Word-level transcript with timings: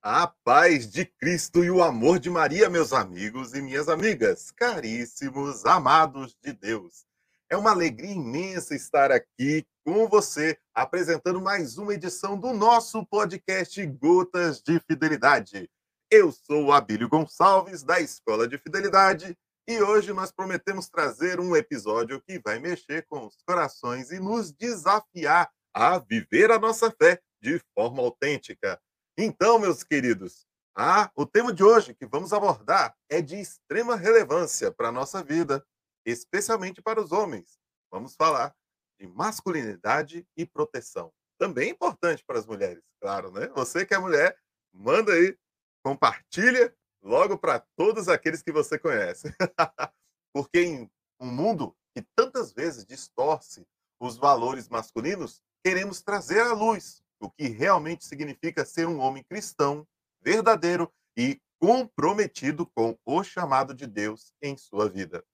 A 0.00 0.28
paz 0.44 0.88
de 0.88 1.04
Cristo 1.04 1.64
e 1.64 1.70
o 1.72 1.82
amor 1.82 2.20
de 2.20 2.30
Maria, 2.30 2.70
meus 2.70 2.92
amigos 2.92 3.52
e 3.52 3.60
minhas 3.60 3.88
amigas, 3.88 4.52
caríssimos, 4.52 5.66
amados 5.66 6.36
de 6.40 6.52
Deus. 6.52 7.04
É 7.50 7.56
uma 7.56 7.72
alegria 7.72 8.12
imensa 8.12 8.76
estar 8.76 9.10
aqui 9.10 9.66
com 9.84 10.06
você, 10.06 10.56
apresentando 10.72 11.40
mais 11.42 11.78
uma 11.78 11.92
edição 11.92 12.38
do 12.38 12.52
nosso 12.52 13.04
podcast 13.06 13.84
Gotas 13.86 14.62
de 14.62 14.78
Fidelidade. 14.88 15.68
Eu 16.08 16.30
sou 16.30 16.72
Abílio 16.72 17.08
Gonçalves, 17.08 17.82
da 17.82 18.00
Escola 18.00 18.46
de 18.46 18.56
Fidelidade, 18.56 19.36
e 19.66 19.82
hoje 19.82 20.12
nós 20.12 20.30
prometemos 20.30 20.88
trazer 20.88 21.40
um 21.40 21.56
episódio 21.56 22.22
que 22.22 22.38
vai 22.38 22.60
mexer 22.60 23.04
com 23.06 23.26
os 23.26 23.36
corações 23.44 24.12
e 24.12 24.20
nos 24.20 24.52
desafiar 24.52 25.50
a 25.74 25.98
viver 25.98 26.52
a 26.52 26.58
nossa 26.58 26.88
fé 26.88 27.20
de 27.42 27.60
forma 27.74 28.00
autêntica. 28.00 28.80
Então, 29.20 29.58
meus 29.58 29.82
queridos, 29.82 30.46
ah, 30.76 31.10
o 31.16 31.26
tema 31.26 31.52
de 31.52 31.64
hoje 31.64 31.92
que 31.92 32.06
vamos 32.06 32.32
abordar 32.32 32.96
é 33.10 33.20
de 33.20 33.34
extrema 33.34 33.96
relevância 33.96 34.70
para 34.70 34.90
a 34.90 34.92
nossa 34.92 35.24
vida, 35.24 35.66
especialmente 36.06 36.80
para 36.80 37.00
os 37.00 37.10
homens. 37.10 37.58
Vamos 37.90 38.14
falar 38.14 38.54
de 38.96 39.08
masculinidade 39.08 40.24
e 40.36 40.46
proteção. 40.46 41.12
Também 41.36 41.70
importante 41.70 42.24
para 42.24 42.38
as 42.38 42.46
mulheres, 42.46 42.84
claro, 43.02 43.32
né? 43.32 43.48
Você 43.56 43.84
que 43.84 43.92
é 43.92 43.98
mulher, 43.98 44.38
manda 44.72 45.12
aí, 45.12 45.36
compartilha 45.84 46.72
logo 47.02 47.36
para 47.36 47.58
todos 47.76 48.08
aqueles 48.08 48.40
que 48.40 48.52
você 48.52 48.78
conhece. 48.78 49.34
Porque 50.32 50.60
em 50.60 50.90
um 51.18 51.26
mundo 51.26 51.76
que 51.92 52.06
tantas 52.14 52.52
vezes 52.52 52.86
distorce 52.86 53.66
os 54.00 54.16
valores 54.16 54.68
masculinos, 54.68 55.42
queremos 55.64 56.00
trazer 56.00 56.38
à 56.38 56.52
luz 56.52 57.02
o 57.20 57.30
que 57.30 57.48
realmente 57.48 58.04
significa 58.04 58.64
ser 58.64 58.86
um 58.86 58.98
homem 58.98 59.24
cristão, 59.24 59.86
verdadeiro 60.20 60.92
e 61.16 61.40
comprometido 61.60 62.66
com 62.66 62.96
o 63.04 63.22
chamado 63.24 63.74
de 63.74 63.86
Deus 63.86 64.32
em 64.42 64.56
sua 64.56 64.88
vida. 64.88 65.24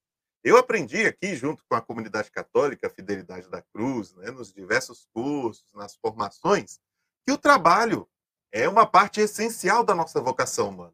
Eu 0.43 0.57
aprendi 0.57 1.05
aqui, 1.05 1.35
junto 1.35 1.63
com 1.67 1.75
a 1.75 1.81
comunidade 1.81 2.29
católica 2.31 2.89
Fidelidade 2.89 3.49
da 3.49 3.61
Cruz, 3.61 4.13
né, 4.13 4.29
nos 4.31 4.53
diversos 4.53 5.07
cursos, 5.13 5.73
nas 5.73 5.95
formações, 5.95 6.79
que 7.25 7.33
o 7.33 7.37
trabalho 7.37 8.07
é 8.51 8.69
uma 8.69 8.85
parte 8.85 9.19
essencial 9.19 9.83
da 9.83 9.95
nossa 9.95 10.21
vocação 10.21 10.69
humana. 10.69 10.93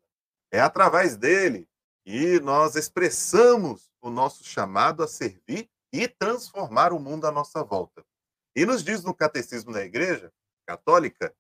É 0.52 0.61
através 0.61 1.17
dele 1.17 1.67
que 2.05 2.39
nós 2.39 2.76
expressamos 2.76 3.92
o 4.02 4.09
nosso 4.09 4.44
chamado 4.44 5.03
a 5.03 5.08
servir 5.08 5.70
e 5.94 6.08
transformar 6.08 6.94
o 6.94 7.00
mundo 7.00 7.28
à 7.28 7.31
nossa 7.31 7.64
volta. 7.64 8.03
E 8.55 8.66
nos 8.66 8.83
diz 8.83 9.03
no 9.03 9.14
Catecismo 9.14 9.72
da 9.72 9.83
Igreja 9.83 10.31
católica, 10.72 11.33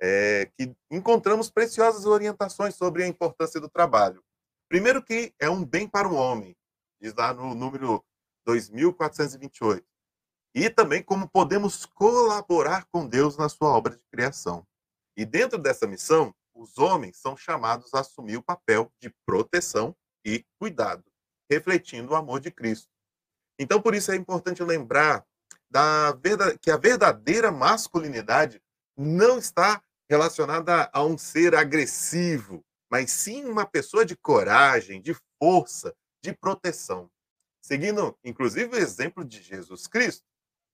é, 0.00 0.50
que 0.56 0.74
encontramos 0.90 1.50
preciosas 1.50 2.04
orientações 2.04 2.74
sobre 2.74 3.04
a 3.04 3.06
importância 3.06 3.60
do 3.60 3.68
trabalho. 3.68 4.22
Primeiro 4.68 5.02
que 5.02 5.32
é 5.38 5.48
um 5.48 5.64
bem 5.64 5.86
para 5.86 6.08
o 6.08 6.14
homem, 6.14 6.56
diz 7.00 7.14
lá 7.14 7.32
no 7.32 7.54
número 7.54 8.04
2428. 8.44 9.86
E 10.54 10.68
também 10.68 11.02
como 11.02 11.28
podemos 11.28 11.86
colaborar 11.86 12.86
com 12.90 13.06
Deus 13.06 13.36
na 13.36 13.48
sua 13.48 13.68
obra 13.68 13.96
de 13.96 14.04
criação. 14.10 14.66
E 15.16 15.24
dentro 15.24 15.58
dessa 15.58 15.86
missão, 15.86 16.34
os 16.54 16.78
homens 16.78 17.18
são 17.18 17.36
chamados 17.36 17.94
a 17.94 18.00
assumir 18.00 18.36
o 18.36 18.42
papel 18.42 18.92
de 19.00 19.14
proteção 19.26 19.96
e 20.24 20.44
cuidado, 20.58 21.04
refletindo 21.50 22.12
o 22.12 22.16
amor 22.16 22.40
de 22.40 22.50
Cristo. 22.50 22.88
Então, 23.58 23.80
por 23.80 23.94
isso 23.94 24.10
é 24.12 24.16
importante 24.16 24.62
lembrar 24.62 25.24
da 25.70 26.12
verdade, 26.12 26.58
que 26.58 26.70
a 26.70 26.76
verdadeira 26.76 27.50
masculinidade 27.50 28.61
não 28.96 29.38
está 29.38 29.82
relacionada 30.08 30.90
a 30.92 31.02
um 31.02 31.16
ser 31.16 31.54
agressivo, 31.54 32.64
mas 32.90 33.10
sim 33.10 33.44
uma 33.44 33.66
pessoa 33.66 34.04
de 34.04 34.16
coragem, 34.16 35.00
de 35.00 35.16
força, 35.38 35.94
de 36.22 36.34
proteção. 36.34 37.10
Seguindo, 37.62 38.18
inclusive, 38.24 38.74
o 38.74 38.78
exemplo 38.78 39.24
de 39.24 39.40
Jesus 39.40 39.86
Cristo. 39.86 40.26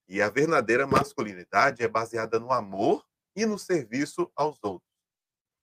E 0.08 0.22
a 0.22 0.30
verdadeira 0.30 0.86
masculinidade 0.86 1.82
é 1.82 1.88
baseada 1.88 2.40
no 2.40 2.50
amor 2.50 3.04
e 3.36 3.44
no 3.44 3.58
serviço 3.58 4.30
aos 4.34 4.58
outros. 4.62 4.90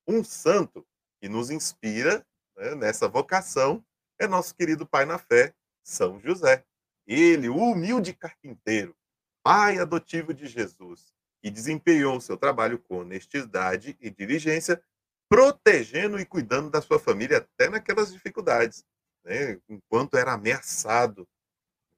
Um 0.07 0.23
santo 0.23 0.85
que 1.19 1.27
nos 1.27 1.49
inspira 1.49 2.25
né, 2.55 2.75
nessa 2.75 3.07
vocação 3.07 3.83
é 4.19 4.27
nosso 4.27 4.55
querido 4.55 4.85
pai 4.85 5.03
na 5.03 5.17
fé, 5.17 5.53
São 5.83 6.19
José. 6.19 6.63
Ele, 7.07 7.49
o 7.49 7.57
humilde 7.57 8.13
carpinteiro, 8.13 8.95
pai 9.43 9.79
adotivo 9.79 10.33
de 10.33 10.47
Jesus, 10.47 11.14
e 11.45 11.51
desempenhou 11.51 12.19
seu 12.19 12.35
trabalho 12.35 12.79
com 12.79 13.01
honestidade 13.01 13.95
e 14.01 14.09
diligência, 14.09 14.83
protegendo 15.29 16.19
e 16.19 16.25
cuidando 16.25 16.71
da 16.71 16.81
sua 16.81 16.97
família 16.97 17.37
até 17.37 17.69
naquelas 17.69 18.11
dificuldades. 18.11 18.83
Né? 19.23 19.61
Enquanto 19.69 20.17
era 20.17 20.33
ameaçado, 20.33 21.27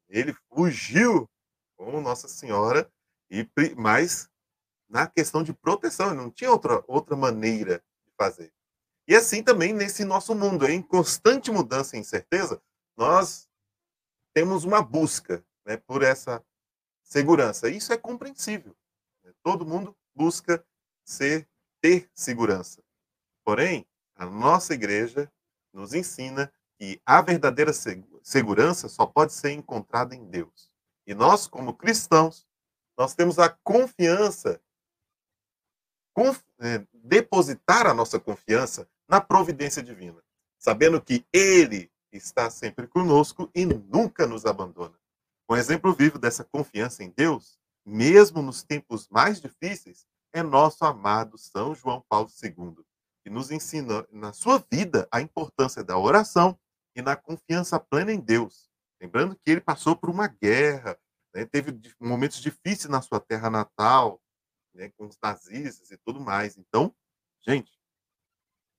ele 0.09 0.35
fugiu 0.49 1.29
com 1.77 2.01
Nossa 2.01 2.27
Senhora, 2.27 2.91
e 3.31 3.47
mas 3.77 4.29
na 4.89 5.07
questão 5.07 5.41
de 5.41 5.53
proteção, 5.53 6.13
não 6.13 6.29
tinha 6.29 6.51
outra, 6.51 6.83
outra 6.85 7.15
maneira 7.15 7.81
de 8.05 8.11
fazer. 8.17 8.51
E 9.07 9.15
assim 9.15 9.41
também 9.41 9.71
nesse 9.71 10.03
nosso 10.03 10.35
mundo, 10.35 10.67
em 10.67 10.81
constante 10.81 11.49
mudança 11.49 11.95
e 11.95 11.99
incerteza, 12.01 12.61
nós 12.97 13.47
temos 14.33 14.65
uma 14.65 14.81
busca 14.81 15.41
né, 15.65 15.77
por 15.77 16.03
essa 16.03 16.43
segurança. 17.01 17.69
Isso 17.69 17.93
é 17.93 17.97
compreensível. 17.97 18.75
Todo 19.43 19.65
mundo 19.65 19.95
busca 20.15 20.63
ser 21.05 21.47
ter 21.81 22.09
segurança. 22.13 22.83
Porém, 23.43 23.85
a 24.15 24.25
nossa 24.25 24.73
igreja 24.73 25.31
nos 25.71 25.93
ensina 25.93 26.51
que 26.77 27.01
a 27.05 27.21
verdadeira 27.21 27.71
segurança 28.21 28.89
só 28.89 29.05
pode 29.05 29.33
ser 29.33 29.51
encontrada 29.51 30.15
em 30.15 30.25
Deus. 30.25 30.71
E 31.05 31.13
nós, 31.13 31.47
como 31.47 31.73
cristãos, 31.73 32.45
nós 32.97 33.13
temos 33.13 33.39
a 33.39 33.49
confiança, 33.49 34.61
conf, 36.13 36.41
é, 36.59 36.85
depositar 36.93 37.87
a 37.87 37.93
nossa 37.93 38.19
confiança 38.19 38.89
na 39.07 39.21
providência 39.21 39.81
divina, 39.81 40.21
sabendo 40.57 41.01
que 41.01 41.25
Ele 41.31 41.91
está 42.11 42.49
sempre 42.49 42.87
conosco 42.87 43.49
e 43.53 43.65
nunca 43.65 44.27
nos 44.27 44.45
abandona. 44.45 44.97
Um 45.49 45.55
exemplo 45.55 45.93
vivo 45.93 46.19
dessa 46.19 46.43
confiança 46.43 47.03
em 47.03 47.09
Deus 47.09 47.56
mesmo 47.87 48.41
nos 48.41 48.63
tempos 48.63 49.07
mais 49.07 49.39
difíceis, 49.39 50.05
é 50.33 50.43
nosso 50.43 50.83
amado 50.83 51.37
São 51.37 51.73
João 51.73 52.03
Paulo 52.09 52.27
II, 52.43 52.75
que 53.23 53.29
nos 53.29 53.49
ensina 53.49 54.05
na 54.11 54.33
sua 54.33 54.61
vida 54.69 55.07
a 55.09 55.21
importância 55.21 55.85
da 55.85 55.97
oração 55.97 56.59
e 56.93 57.01
na 57.01 57.15
confiança 57.15 57.79
plena 57.79 58.11
em 58.11 58.19
Deus. 58.19 58.69
Lembrando 59.01 59.37
que 59.37 59.49
ele 59.49 59.61
passou 59.61 59.95
por 59.95 60.09
uma 60.09 60.27
guerra, 60.27 60.99
né, 61.33 61.45
teve 61.45 61.79
momentos 61.97 62.41
difíceis 62.41 62.89
na 62.89 63.01
sua 63.01 63.21
terra 63.21 63.49
natal, 63.49 64.21
né, 64.73 64.89
com 64.97 65.07
os 65.07 65.17
nazistas 65.23 65.89
e 65.89 65.97
tudo 65.97 66.19
mais. 66.19 66.57
Então, 66.57 66.93
gente, 67.39 67.71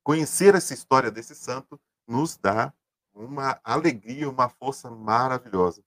conhecer 0.05 0.55
essa 0.55 0.75
história 0.75 1.11
desse 1.11 1.35
santo 1.35 1.81
nos 2.07 2.37
dá 2.37 2.75
uma 3.15 3.59
alegria, 3.65 4.29
uma 4.29 4.51
força 4.51 4.91
maravilhosa. 4.91 5.83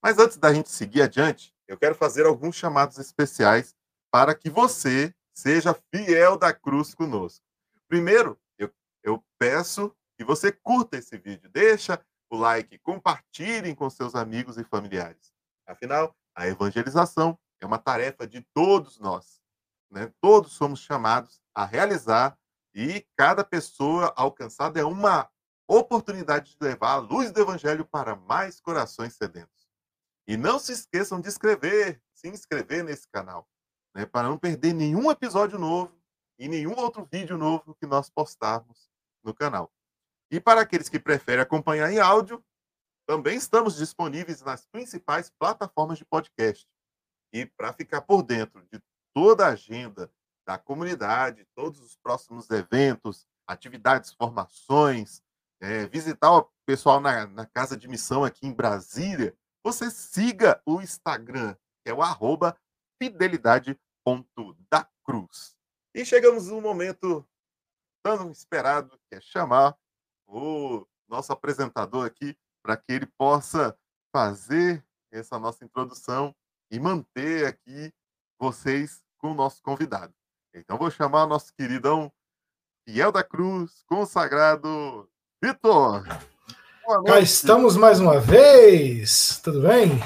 Mas 0.00 0.18
antes 0.18 0.36
da 0.36 0.54
gente 0.54 0.70
seguir 0.70 1.02
adiante, 1.02 1.52
eu 1.72 1.78
quero 1.78 1.94
fazer 1.94 2.26
alguns 2.26 2.54
chamados 2.54 2.98
especiais 2.98 3.74
para 4.10 4.34
que 4.34 4.50
você 4.50 5.14
seja 5.34 5.74
fiel 5.90 6.36
da 6.36 6.52
cruz 6.52 6.94
conosco. 6.94 7.42
Primeiro, 7.88 8.38
eu, 8.58 8.70
eu 9.02 9.24
peço 9.38 9.90
que 10.18 10.22
você 10.22 10.52
curta 10.52 10.98
esse 10.98 11.16
vídeo, 11.16 11.48
deixa 11.48 11.98
o 12.28 12.36
like, 12.36 12.78
compartilhem 12.80 13.74
com 13.74 13.88
seus 13.88 14.14
amigos 14.14 14.58
e 14.58 14.64
familiares. 14.64 15.32
Afinal, 15.66 16.14
a 16.34 16.46
evangelização 16.46 17.38
é 17.58 17.64
uma 17.64 17.78
tarefa 17.78 18.26
de 18.26 18.42
todos 18.52 18.98
nós. 18.98 19.40
Né? 19.90 20.12
Todos 20.20 20.52
somos 20.52 20.80
chamados 20.80 21.40
a 21.54 21.64
realizar 21.64 22.36
e 22.74 23.06
cada 23.16 23.42
pessoa 23.42 24.12
alcançada 24.14 24.78
é 24.78 24.84
uma 24.84 25.26
oportunidade 25.66 26.50
de 26.50 26.56
levar 26.60 26.92
a 26.92 26.96
luz 26.96 27.32
do 27.32 27.40
evangelho 27.40 27.86
para 27.86 28.14
mais 28.14 28.60
corações 28.60 29.14
sedentos. 29.14 29.61
E 30.26 30.36
não 30.36 30.58
se 30.58 30.72
esqueçam 30.72 31.20
de 31.20 31.28
inscrever, 31.28 32.00
se 32.14 32.28
inscrever 32.28 32.84
nesse 32.84 33.08
canal, 33.08 33.48
né, 33.94 34.06
para 34.06 34.28
não 34.28 34.38
perder 34.38 34.72
nenhum 34.72 35.10
episódio 35.10 35.58
novo 35.58 35.96
e 36.38 36.48
nenhum 36.48 36.76
outro 36.76 37.04
vídeo 37.10 37.36
novo 37.36 37.74
que 37.74 37.86
nós 37.86 38.08
postarmos 38.08 38.90
no 39.22 39.34
canal. 39.34 39.72
E 40.30 40.40
para 40.40 40.62
aqueles 40.62 40.88
que 40.88 40.98
preferem 40.98 41.42
acompanhar 41.42 41.92
em 41.92 41.98
áudio, 41.98 42.42
também 43.06 43.36
estamos 43.36 43.76
disponíveis 43.76 44.40
nas 44.42 44.64
principais 44.66 45.28
plataformas 45.28 45.98
de 45.98 46.04
podcast. 46.04 46.66
E 47.32 47.44
para 47.44 47.72
ficar 47.72 48.02
por 48.02 48.22
dentro 48.22 48.62
de 48.72 48.80
toda 49.14 49.46
a 49.46 49.50
agenda 49.50 50.10
da 50.46 50.58
comunidade, 50.58 51.46
todos 51.54 51.80
os 51.80 51.96
próximos 51.96 52.48
eventos, 52.50 53.26
atividades, 53.46 54.12
formações, 54.12 55.22
é, 55.60 55.86
visitar 55.86 56.32
o 56.32 56.50
pessoal 56.66 57.00
na, 57.00 57.26
na 57.26 57.46
casa 57.46 57.76
de 57.76 57.88
missão 57.88 58.24
aqui 58.24 58.46
em 58.46 58.52
Brasília, 58.52 59.36
você 59.64 59.90
siga 59.90 60.62
o 60.66 60.80
Instagram, 60.80 61.54
que 61.84 61.90
é 61.90 61.94
o 61.94 62.02
arroba 62.02 62.56
fidelidade.dacruz. 63.00 65.56
E 65.94 66.04
chegamos 66.04 66.48
no 66.48 66.60
momento 66.60 67.24
tão 68.02 68.30
esperado, 68.30 68.98
que 69.08 69.14
é 69.16 69.20
chamar 69.20 69.74
o 70.26 70.86
nosso 71.08 71.32
apresentador 71.32 72.06
aqui 72.06 72.36
para 72.62 72.76
que 72.76 72.92
ele 72.92 73.06
possa 73.06 73.78
fazer 74.14 74.84
essa 75.10 75.38
nossa 75.38 75.64
introdução 75.64 76.34
e 76.70 76.78
manter 76.80 77.46
aqui 77.46 77.92
vocês 78.38 79.02
com 79.18 79.32
o 79.32 79.34
nosso 79.34 79.62
convidado. 79.62 80.14
Então 80.54 80.78
vou 80.78 80.90
chamar 80.90 81.24
o 81.24 81.28
nosso 81.28 81.52
queridão 81.54 82.12
Fiel 82.84 83.12
da 83.12 83.22
Cruz, 83.22 83.84
consagrado 83.86 85.08
Vitor. 85.42 86.04
Cá 87.06 87.20
estamos 87.20 87.76
mais 87.76 88.00
uma 88.00 88.18
vez. 88.18 89.40
Tudo 89.42 89.62
bem? 89.62 90.00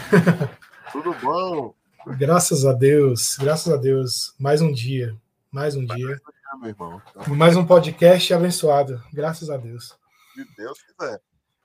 Tudo 0.92 1.14
bom. 1.22 1.74
Graças 2.18 2.66
a 2.66 2.72
Deus, 2.74 3.36
graças 3.38 3.72
a 3.72 3.78
Deus. 3.78 4.34
Mais 4.38 4.60
um 4.60 4.70
dia, 4.70 5.16
mais 5.50 5.74
um 5.74 5.86
dia. 5.86 6.20
Irmão. 6.62 7.00
Mais 7.28 7.56
um 7.56 7.66
podcast 7.66 8.32
abençoado. 8.34 9.02
Graças 9.10 9.48
a 9.48 9.56
Deus. 9.56 9.98
Se 10.34 10.44
Deus 10.54 10.78
quiser. 10.82 11.20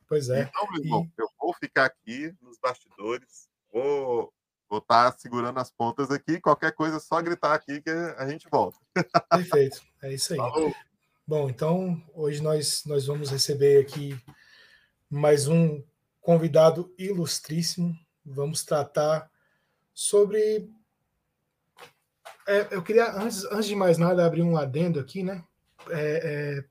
Pois 0.08 0.30
é. 0.30 0.44
Então, 0.44 0.72
meu 0.72 0.82
irmão, 0.82 1.04
e... 1.04 1.22
eu 1.22 1.28
vou 1.40 1.54
ficar 1.56 1.86
aqui 1.86 2.34
nos 2.42 2.58
bastidores, 2.58 3.50
vou 3.72 4.32
vou 4.70 4.80
estar 4.80 5.12
tá 5.12 5.18
segurando 5.18 5.60
as 5.60 5.70
pontas 5.70 6.10
aqui, 6.10 6.40
qualquer 6.40 6.72
coisa 6.72 6.96
é 6.96 7.00
só 7.02 7.22
gritar 7.22 7.54
aqui 7.54 7.82
que 7.82 7.90
a 7.90 8.26
gente 8.30 8.48
volta. 8.50 8.78
Perfeito, 9.30 9.82
é 10.02 10.14
isso 10.14 10.32
aí. 10.32 10.38
Falou. 10.38 10.74
Bom, 11.28 11.50
então 11.50 12.02
hoje 12.14 12.42
nós, 12.42 12.84
nós 12.86 13.06
vamos 13.06 13.30
receber 13.30 13.82
aqui 13.82 14.18
mais 15.12 15.46
um 15.46 15.84
convidado 16.22 16.94
ilustríssimo. 16.98 17.94
Vamos 18.26 18.64
tratar 18.64 19.30
sobre. 19.94 20.70
É, 22.48 22.68
eu 22.72 22.82
queria, 22.82 23.12
antes, 23.12 23.44
antes 23.46 23.66
de 23.66 23.76
mais 23.76 23.98
nada, 23.98 24.26
abrir 24.26 24.42
um 24.42 24.58
adendo 24.58 25.02
aqui, 25.02 25.22
né? 25.22 25.44
É, 25.90 26.60
é, 26.60 26.64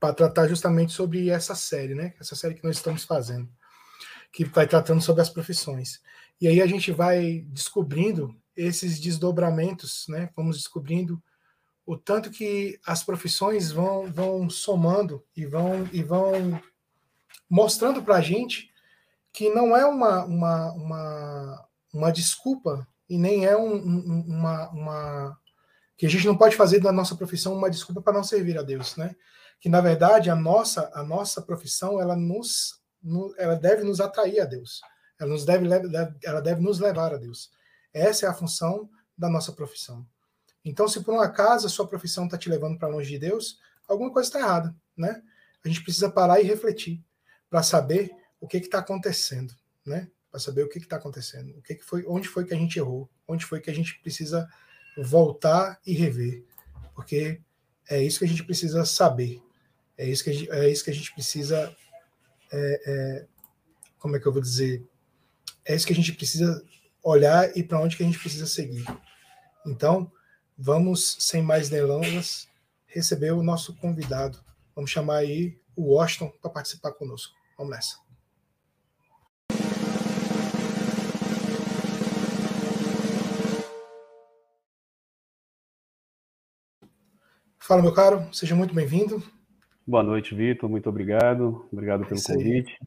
para 0.00 0.14
tratar 0.14 0.48
justamente 0.48 0.92
sobre 0.92 1.28
essa 1.28 1.54
série, 1.54 1.94
né? 1.94 2.14
Essa 2.18 2.34
série 2.34 2.54
que 2.54 2.64
nós 2.64 2.76
estamos 2.76 3.04
fazendo, 3.04 3.48
que 4.32 4.44
vai 4.44 4.66
tratando 4.66 5.02
sobre 5.02 5.20
as 5.20 5.28
profissões. 5.28 6.00
E 6.40 6.48
aí 6.48 6.62
a 6.62 6.66
gente 6.66 6.90
vai 6.92 7.44
descobrindo 7.48 8.34
esses 8.56 8.98
desdobramentos, 8.98 10.06
né? 10.08 10.30
Vamos 10.34 10.56
descobrindo 10.56 11.22
o 11.84 11.96
tanto 11.96 12.30
que 12.30 12.80
as 12.86 13.04
profissões 13.04 13.70
vão, 13.70 14.10
vão 14.10 14.48
somando 14.48 15.22
e 15.36 15.44
vão, 15.44 15.88
e 15.92 16.02
vão 16.02 16.60
mostrando 17.48 18.02
para 18.02 18.16
a 18.16 18.20
gente 18.20 18.70
que 19.32 19.50
não 19.50 19.76
é 19.76 19.84
uma, 19.84 20.24
uma, 20.24 20.72
uma, 20.72 21.68
uma 21.92 22.10
desculpa 22.10 22.88
e 23.08 23.18
nem 23.18 23.44
é 23.44 23.56
um, 23.56 23.74
um, 23.74 24.24
uma, 24.28 24.70
uma. 24.70 25.38
que 25.96 26.06
a 26.06 26.08
gente 26.08 26.26
não 26.26 26.36
pode 26.36 26.56
fazer 26.56 26.80
da 26.80 26.90
nossa 26.90 27.14
profissão 27.14 27.54
uma 27.54 27.70
desculpa 27.70 28.00
para 28.00 28.14
não 28.14 28.24
servir 28.24 28.58
a 28.58 28.62
Deus, 28.62 28.96
né? 28.96 29.14
Que 29.60 29.68
na 29.68 29.80
verdade 29.80 30.30
a 30.30 30.34
nossa, 30.34 30.90
a 30.94 31.02
nossa 31.02 31.42
profissão 31.42 32.00
ela 32.00 32.16
nos, 32.16 32.80
ela 33.36 33.54
deve 33.54 33.84
nos 33.84 34.00
atrair 34.00 34.40
a 34.40 34.44
Deus, 34.44 34.80
ela, 35.18 35.30
nos 35.30 35.44
deve, 35.44 35.68
ela 36.24 36.40
deve 36.40 36.60
nos 36.62 36.78
levar 36.78 37.14
a 37.14 37.18
Deus. 37.18 37.50
Essa 37.92 38.26
é 38.26 38.28
a 38.28 38.34
função 38.34 38.88
da 39.16 39.28
nossa 39.28 39.52
profissão. 39.52 40.06
Então, 40.64 40.88
se 40.88 41.00
por 41.02 41.14
um 41.14 41.20
acaso 41.20 41.66
a 41.66 41.70
sua 41.70 41.86
profissão 41.86 42.24
está 42.24 42.36
te 42.36 42.48
levando 42.48 42.78
para 42.78 42.88
longe 42.88 43.08
de 43.08 43.18
Deus, 43.18 43.58
alguma 43.86 44.10
coisa 44.10 44.28
está 44.28 44.40
errada, 44.40 44.74
né? 44.96 45.22
A 45.64 45.68
gente 45.68 45.82
precisa 45.82 46.10
parar 46.10 46.40
e 46.40 46.44
refletir 46.44 47.04
para 47.48 47.62
saber 47.62 48.10
o 48.40 48.46
que 48.46 48.58
está 48.58 48.78
acontecendo, 48.78 49.54
né? 49.84 50.08
Para 50.30 50.40
saber 50.40 50.62
o 50.62 50.68
que 50.68 50.78
está 50.78 50.96
acontecendo, 50.96 51.56
o 51.56 51.62
que, 51.62 51.74
que 51.74 51.84
foi, 51.84 52.04
onde 52.06 52.28
foi 52.28 52.44
que 52.44 52.54
a 52.54 52.56
gente 52.56 52.78
errou, 52.78 53.08
onde 53.26 53.44
foi 53.44 53.60
que 53.60 53.70
a 53.70 53.74
gente 53.74 53.98
precisa 54.00 54.48
voltar 54.96 55.80
e 55.86 55.92
rever, 55.92 56.44
porque 56.94 57.40
é 57.88 58.02
isso 58.02 58.18
que 58.18 58.24
a 58.24 58.28
gente 58.28 58.44
precisa 58.44 58.84
saber, 58.84 59.40
é 59.96 60.08
isso 60.08 60.24
que 60.24 60.30
a 60.30 60.32
gente, 60.32 60.50
é 60.50 60.68
isso 60.68 60.84
que 60.84 60.90
a 60.90 60.94
gente 60.94 61.12
precisa, 61.12 61.74
é, 62.52 62.82
é, 62.86 63.26
como 63.98 64.16
é 64.16 64.20
que 64.20 64.26
eu 64.26 64.32
vou 64.32 64.42
dizer, 64.42 64.84
é 65.64 65.74
isso 65.74 65.86
que 65.86 65.92
a 65.92 65.96
gente 65.96 66.12
precisa 66.12 66.64
olhar 67.02 67.56
e 67.56 67.62
para 67.62 67.80
onde 67.80 67.96
que 67.96 68.02
a 68.02 68.06
gente 68.06 68.18
precisa 68.18 68.46
seguir. 68.46 68.84
Então, 69.66 70.10
vamos, 70.56 71.16
sem 71.20 71.42
mais 71.42 71.68
delongas, 71.68 72.48
receber 72.86 73.32
o 73.32 73.42
nosso 73.42 73.74
convidado. 73.76 74.42
Vamos 74.74 74.90
chamar 74.90 75.18
aí 75.18 75.58
o 75.76 75.94
Washington 75.94 76.32
para 76.40 76.50
participar 76.50 76.92
conosco. 76.92 77.34
Vamos 77.56 77.76
nessa. 77.76 77.96
Fala, 87.58 87.82
meu 87.82 87.92
caro, 87.92 88.26
seja 88.32 88.54
muito 88.54 88.74
bem-vindo. 88.74 89.22
Boa 89.86 90.02
noite, 90.02 90.34
Vitor, 90.34 90.68
muito 90.70 90.88
obrigado. 90.88 91.66
Obrigado 91.72 92.06
pelo 92.06 92.22
convite. 92.22 92.78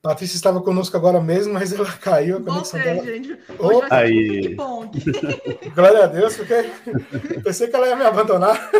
Patrícia 0.00 0.36
estava 0.36 0.62
conosco 0.62 0.96
agora 0.96 1.20
mesmo, 1.20 1.54
mas 1.54 1.72
ela 1.72 1.84
caiu 1.98 2.38
a 2.38 2.40
conexão 2.40 2.80
Voltei, 2.80 2.94
dela. 2.94 3.06
gente. 3.06 3.38
Hoje 3.58 3.88
Aí. 3.90 4.56
Glória 5.74 6.04
a 6.04 6.06
Deus, 6.06 6.36
porque 6.36 6.70
pensei 7.42 7.66
que 7.66 7.74
ela 7.74 7.88
ia 7.88 7.96
me 7.96 8.04
abandonar. 8.04 8.70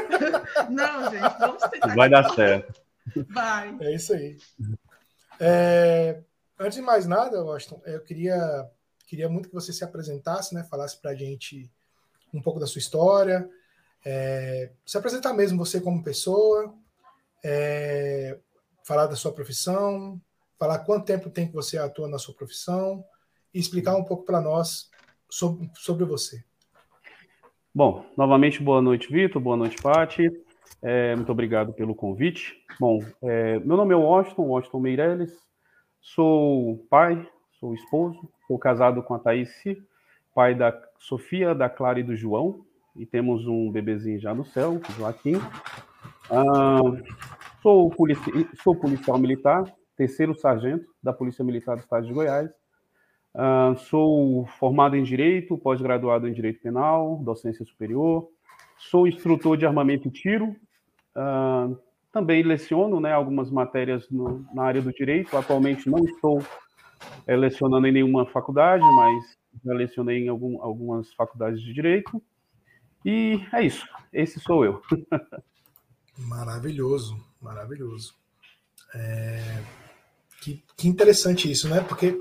Não, 0.71 1.11
gente, 1.11 1.39
vamos 1.41 1.63
tentar. 1.65 1.95
Vai 1.97 2.09
dar 2.09 2.33
certo. 2.35 2.88
Vai. 3.28 3.76
É 3.81 3.94
isso 3.94 4.12
aí. 4.12 4.37
É, 5.40 6.20
antes 6.58 6.76
de 6.76 6.82
mais 6.82 7.06
nada, 7.06 7.43
Washington, 7.43 7.81
eu 7.87 8.00
queria, 8.00 8.69
queria 9.06 9.28
muito 9.28 9.49
que 9.49 9.55
você 9.55 9.72
se 9.72 9.84
apresentasse, 9.84 10.55
né? 10.55 10.64
Falasse 10.64 11.00
para 11.00 11.12
a 11.12 11.14
gente 11.14 11.70
um 12.32 12.43
pouco 12.43 12.60
da 12.60 12.66
sua 12.66 12.78
história, 12.78 13.49
é, 14.05 14.70
se 14.84 14.99
apresentar 14.99 15.32
mesmo 15.32 15.58
você 15.58 15.81
como 15.81 16.02
pessoa, 16.02 16.75
é, 17.43 18.38
falar 18.84 19.06
da 19.06 19.16
sua 19.16 19.32
profissão, 19.32 20.20
falar 20.58 20.81
quanto 20.81 21.06
tempo 21.06 21.31
tem 21.31 21.46
que 21.46 21.55
você 21.55 21.78
atua 21.78 22.08
na 22.08 22.19
sua 22.19 22.34
profissão 22.34 23.05
e 23.52 23.58
explicar 23.58 23.96
um 23.96 24.05
pouco 24.05 24.25
para 24.25 24.40
nós 24.40 24.90
sobre, 25.28 25.70
sobre 25.75 26.05
você. 26.05 26.44
Bom, 27.75 28.05
novamente, 28.16 28.62
boa 28.62 28.82
noite, 28.82 29.10
Vitor, 29.10 29.40
boa 29.40 29.56
noite, 29.56 29.81
Pati. 29.81 30.28
É, 30.82 31.15
muito 31.17 31.32
obrigado 31.32 31.73
pelo 31.73 31.94
convite. 31.94 32.55
Bom, 32.79 33.00
é, 33.23 33.59
meu 33.61 33.76
nome 33.76 33.93
é 33.93 33.97
Washington, 33.97 34.43
Washington 34.43 34.81
Meirelles, 34.81 35.37
sou 36.00 36.87
pai, 36.88 37.29
sou 37.59 37.75
esposo, 37.75 38.29
sou 38.47 38.59
casado 38.59 39.03
com 39.03 39.15
a 39.15 39.19
Thaís, 39.19 39.50
pai 40.35 40.55
da 40.55 40.73
Sofia, 40.99 41.55
da 41.55 41.69
Clara 41.69 42.00
e 42.00 42.05
do 42.05 42.15
João, 42.15 42.65
e 42.94 43.05
temos 43.05 43.47
um 43.47 43.70
bebezinho 43.70 44.20
já 44.20 44.35
no 44.35 44.44
céu, 44.44 44.81
Joaquim. 44.97 45.35
Ah, 46.31 46.81
sou, 47.62 47.91
polici 47.91 48.48
sou 48.63 48.75
policial 48.77 49.19
militar, 49.19 49.65
terceiro 49.96 50.34
sargento 50.34 50.87
da 51.03 51.13
Polícia 51.13 51.44
Militar 51.44 51.77
do 51.77 51.81
Estado 51.81 52.06
de 52.06 52.13
Goiás. 52.13 52.51
Uh, 53.34 53.77
sou 53.79 54.46
formado 54.58 54.96
em 54.96 55.03
Direito, 55.03 55.58
pós-graduado 55.58 56.27
em 56.27 56.32
Direito 56.32 56.60
Penal, 56.60 57.17
docência 57.22 57.65
superior. 57.65 58.29
Sou 58.79 59.06
instrutor 59.06 59.56
de 59.56 59.67
armamento 59.67 60.08
e 60.08 60.11
tiro. 60.11 60.56
Uh, 61.17 61.77
também 62.13 62.43
leciono 62.43 63.01
né, 63.01 63.13
algumas 63.13 63.51
matérias 63.51 64.08
no, 64.11 64.47
na 64.55 64.65
área 64.65 64.81
do 64.81 64.93
direito. 64.93 65.37
Atualmente 65.37 65.89
não 65.89 66.05
estou 66.05 66.43
é, 67.27 67.37
lecionando 67.37 67.87
em 67.87 67.93
nenhuma 67.93 68.27
faculdade, 68.27 68.82
mas 68.82 69.39
já 69.65 69.73
lecionei 69.73 70.25
em 70.25 70.29
algum, 70.29 70.63
algumas 70.63 71.13
faculdades 71.15 71.61
de 71.61 71.73
direito. 71.73 72.23
E 73.05 73.41
é 73.53 73.63
isso. 73.63 73.87
Esse 74.13 74.41
sou 74.41 74.65
eu. 74.65 74.82
maravilhoso, 76.17 77.17
maravilhoso. 77.41 78.15
É... 78.94 79.63
Que, 80.41 80.63
que 80.77 80.89
interessante 80.89 81.51
isso, 81.51 81.69
né? 81.69 81.81
Porque 81.81 82.17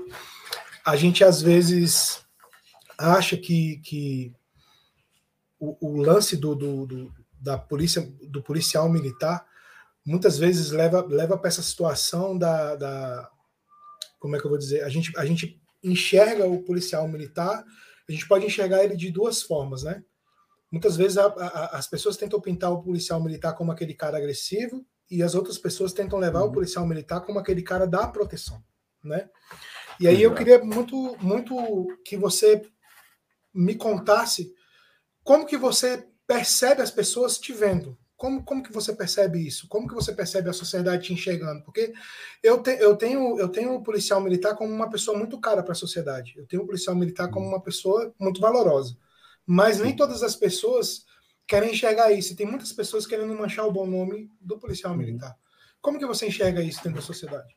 a 0.84 0.96
gente 0.96 1.22
às 1.22 1.40
vezes 1.40 2.26
acha 2.98 3.36
que, 3.36 3.78
que 3.84 4.32
o, 5.58 5.76
o 5.80 5.96
lance 5.96 6.36
do, 6.36 6.54
do, 6.54 6.86
do, 6.86 7.12
da 7.40 7.58
polícia, 7.58 8.02
do 8.22 8.42
policial 8.42 8.88
militar, 8.88 9.46
muitas 10.04 10.38
vezes 10.38 10.70
leva, 10.70 11.04
leva 11.04 11.36
para 11.36 11.48
essa 11.48 11.62
situação 11.62 12.36
da, 12.38 12.76
da, 12.76 13.30
como 14.18 14.36
é 14.36 14.38
que 14.38 14.46
eu 14.46 14.50
vou 14.50 14.58
dizer? 14.58 14.82
A 14.84 14.88
gente, 14.88 15.12
a 15.16 15.24
gente 15.24 15.60
enxerga 15.82 16.46
o 16.46 16.62
policial 16.62 17.06
militar, 17.08 17.64
a 18.08 18.12
gente 18.12 18.26
pode 18.26 18.46
enxergar 18.46 18.84
ele 18.84 18.96
de 18.96 19.10
duas 19.10 19.42
formas, 19.42 19.82
né? 19.82 20.02
Muitas 20.70 20.96
vezes 20.96 21.16
a, 21.16 21.26
a, 21.26 21.78
as 21.78 21.88
pessoas 21.88 22.16
tentam 22.16 22.40
pintar 22.40 22.72
o 22.72 22.82
policial 22.82 23.22
militar 23.22 23.54
como 23.54 23.72
aquele 23.72 23.94
cara 23.94 24.18
agressivo 24.18 24.84
e 25.10 25.22
as 25.22 25.34
outras 25.34 25.58
pessoas 25.58 25.92
tentam 25.92 26.18
levar 26.18 26.42
uhum. 26.42 26.48
o 26.48 26.52
policial 26.52 26.86
militar 26.86 27.20
como 27.20 27.38
aquele 27.38 27.62
cara 27.62 27.86
da 27.86 28.06
proteção, 28.06 28.62
né? 29.02 29.28
E 30.00 30.06
aí 30.06 30.22
eu 30.22 30.34
queria 30.34 30.62
muito, 30.62 31.16
muito 31.20 31.86
que 32.04 32.16
você 32.16 32.62
me 33.52 33.74
contasse 33.74 34.52
como 35.28 35.44
que 35.44 35.58
você 35.58 36.08
percebe 36.26 36.80
as 36.80 36.90
pessoas 36.90 37.36
te 37.36 37.52
vendo. 37.52 37.98
Como, 38.16 38.42
como 38.42 38.62
que 38.62 38.72
você 38.72 38.96
percebe 38.96 39.46
isso? 39.46 39.68
Como 39.68 39.86
que 39.86 39.94
você 39.94 40.10
percebe 40.10 40.48
a 40.48 40.54
sociedade 40.54 41.04
te 41.04 41.12
enxergando? 41.12 41.62
Porque 41.64 41.92
eu, 42.42 42.62
te, 42.62 42.70
eu, 42.80 42.96
tenho, 42.96 43.38
eu 43.38 43.46
tenho 43.50 43.74
o 43.74 43.82
policial 43.82 44.22
militar 44.22 44.56
como 44.56 44.72
uma 44.72 44.88
pessoa 44.88 45.18
muito 45.18 45.38
cara 45.38 45.62
para 45.62 45.72
a 45.72 45.74
sociedade. 45.74 46.32
Eu 46.34 46.46
tenho 46.46 46.62
o 46.62 46.66
policial 46.66 46.96
militar 46.96 47.28
como 47.28 47.46
uma 47.46 47.60
pessoa 47.60 48.10
muito 48.18 48.40
valorosa. 48.40 48.96
Mas 49.46 49.78
nem 49.78 49.94
todas 49.94 50.22
as 50.22 50.34
pessoas 50.34 51.04
querem 51.46 51.72
enxergar 51.72 52.10
isso. 52.10 52.32
E 52.32 52.36
tem 52.36 52.46
muitas 52.46 52.72
pessoas 52.72 53.06
querendo 53.06 53.34
manchar 53.34 53.66
o 53.66 53.72
bom 53.72 53.86
nome 53.86 54.30
do 54.40 54.58
policial 54.58 54.92
Uhum. 54.94 54.98
militar. 54.98 55.36
Como 55.82 55.98
que 55.98 56.06
você 56.06 56.26
enxerga 56.26 56.62
isso 56.62 56.82
dentro 56.82 57.00
da 57.00 57.06
sociedade? 57.06 57.54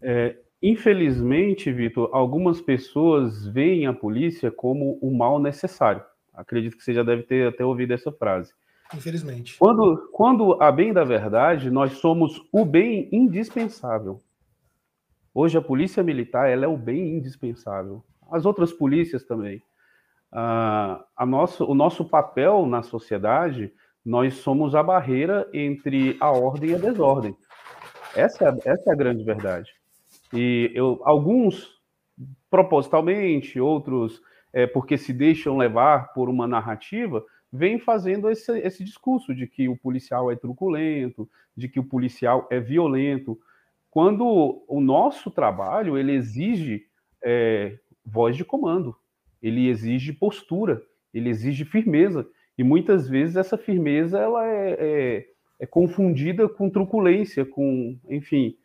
É, 0.00 0.34
infelizmente, 0.62 1.70
Vitor, 1.70 2.08
algumas 2.10 2.58
pessoas 2.58 3.46
veem 3.48 3.86
a 3.86 3.92
polícia 3.92 4.50
como 4.50 4.98
o 5.02 5.14
mal 5.14 5.38
necessário. 5.38 6.02
Acredito 6.38 6.76
que 6.76 6.84
você 6.84 6.94
já 6.94 7.02
deve 7.02 7.24
ter 7.24 7.48
até 7.48 7.64
ouvido 7.64 7.92
essa 7.92 8.12
frase. 8.12 8.54
Infelizmente. 8.94 9.58
Quando, 9.58 10.08
quando 10.12 10.62
a 10.62 10.70
bem 10.70 10.92
da 10.92 11.02
verdade, 11.02 11.68
nós 11.68 11.94
somos 11.94 12.40
o 12.52 12.64
bem 12.64 13.08
indispensável. 13.10 14.20
Hoje 15.34 15.58
a 15.58 15.60
polícia 15.60 16.00
militar 16.00 16.48
ela 16.48 16.64
é 16.64 16.68
o 16.68 16.76
bem 16.76 17.16
indispensável. 17.16 18.04
As 18.30 18.46
outras 18.46 18.72
polícias 18.72 19.24
também. 19.24 19.60
Ah, 20.30 21.04
a 21.16 21.26
nosso, 21.26 21.64
o 21.64 21.74
nosso 21.74 22.04
papel 22.04 22.66
na 22.66 22.82
sociedade, 22.82 23.72
nós 24.04 24.34
somos 24.34 24.76
a 24.76 24.82
barreira 24.82 25.48
entre 25.52 26.16
a 26.20 26.30
ordem 26.30 26.70
e 26.70 26.74
a 26.76 26.78
desordem. 26.78 27.36
Essa 28.14 28.44
é 28.44 28.48
a, 28.48 28.56
essa 28.64 28.90
é 28.90 28.92
a 28.92 28.96
grande 28.96 29.24
verdade. 29.24 29.72
E 30.32 30.70
eu, 30.72 31.00
alguns 31.02 31.76
propositalmente, 32.48 33.60
outros 33.60 34.22
é, 34.52 34.66
porque 34.66 34.96
se 34.96 35.12
deixam 35.12 35.56
levar 35.56 36.12
por 36.12 36.28
uma 36.28 36.46
narrativa, 36.46 37.24
vem 37.52 37.78
fazendo 37.78 38.30
esse, 38.30 38.58
esse 38.60 38.84
discurso 38.84 39.34
de 39.34 39.46
que 39.46 39.68
o 39.68 39.76
policial 39.76 40.30
é 40.30 40.36
truculento, 40.36 41.28
de 41.56 41.68
que 41.68 41.80
o 41.80 41.84
policial 41.84 42.46
é 42.50 42.60
violento, 42.60 43.38
quando 43.90 44.64
o 44.68 44.80
nosso 44.80 45.30
trabalho 45.30 45.96
ele 45.96 46.12
exige 46.12 46.86
é, 47.24 47.78
voz 48.04 48.36
de 48.36 48.44
comando, 48.44 48.94
ele 49.42 49.68
exige 49.68 50.12
postura, 50.12 50.82
ele 51.12 51.28
exige 51.28 51.64
firmeza, 51.64 52.28
e 52.56 52.62
muitas 52.62 53.08
vezes 53.08 53.36
essa 53.36 53.56
firmeza 53.56 54.18
ela 54.18 54.46
é, 54.46 54.76
é, 54.78 55.26
é 55.60 55.66
confundida 55.66 56.48
com 56.48 56.68
truculência, 56.68 57.44
com, 57.44 57.98
enfim, 58.08 58.56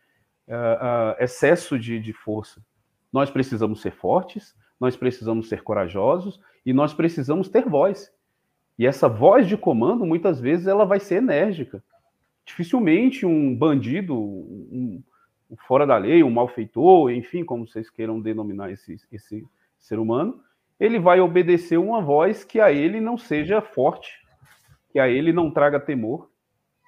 uh, 0.48 0.54
uh, 0.54 1.24
excesso 1.24 1.78
de, 1.78 2.00
de 2.00 2.12
força. 2.12 2.62
Nós 3.12 3.30
precisamos 3.30 3.82
ser 3.82 3.92
fortes, 3.92 4.56
nós 4.84 4.98
precisamos 4.98 5.48
ser 5.48 5.64
corajosos 5.64 6.42
e 6.66 6.74
nós 6.74 6.94
precisamos 6.94 7.48
ter 7.48 7.70
voz. 7.70 8.12
E 8.78 8.86
essa 8.86 9.08
voz 9.08 9.48
de 9.48 9.56
comando, 9.56 10.06
muitas 10.06 10.42
vezes, 10.42 10.68
ela 10.68 10.84
vai 10.84 11.00
ser 11.00 11.16
enérgica. 11.16 11.82
Dificilmente 12.46 13.26
um 13.26 13.56
bandido, 13.56 14.14
um, 14.14 15.02
um 15.50 15.56
fora 15.56 15.88
da 15.88 15.96
lei, 15.96 16.22
um 16.22 16.30
malfeitor, 16.30 17.12
enfim, 17.12 17.46
como 17.46 17.66
vocês 17.66 17.90
queiram 17.90 18.20
denominar 18.20 18.72
esse, 18.72 18.98
esse 19.10 19.48
ser 19.80 20.00
humano, 20.00 20.42
ele 20.78 21.00
vai 21.00 21.22
obedecer 21.22 21.78
uma 21.78 22.02
voz 22.02 22.44
que 22.44 22.60
a 22.60 22.70
ele 22.70 23.00
não 23.00 23.18
seja 23.18 23.62
forte, 23.62 24.12
que 24.92 25.00
a 25.00 25.08
ele 25.08 25.32
não 25.32 25.50
traga 25.50 25.80
temor. 25.80 26.30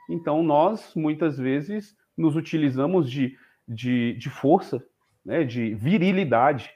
Então, 0.10 0.44
nós, 0.44 0.94
muitas 0.96 1.38
vezes, 1.38 1.96
nos 2.18 2.36
utilizamos 2.36 3.10
de, 3.10 3.38
de, 3.66 4.14
de 4.16 4.30
força, 4.30 4.86
né, 5.24 5.46
de 5.46 5.74
virilidade, 5.76 6.75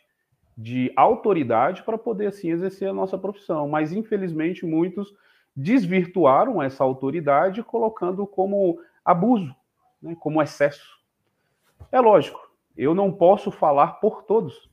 de 0.59 0.91
autoridade 0.93 1.83
para 1.83 1.97
poder 1.97 2.27
assim 2.27 2.51
exercer 2.51 2.89
a 2.89 2.93
nossa 2.93 3.17
profissão. 3.17 3.69
Mas 3.69 3.93
infelizmente 3.93 4.65
muitos 4.65 5.15
desvirtuaram 5.55 6.61
essa 6.61 6.83
autoridade 6.83 7.63
colocando 7.63 8.27
como 8.27 8.77
abuso, 9.03 9.55
né, 10.01 10.17
como 10.19 10.41
excesso. 10.41 10.99
É 11.89 12.01
lógico, 12.01 12.51
eu 12.75 12.93
não 12.93 13.09
posso 13.09 13.51
falar 13.51 14.01
por 14.01 14.23
todos. 14.23 14.69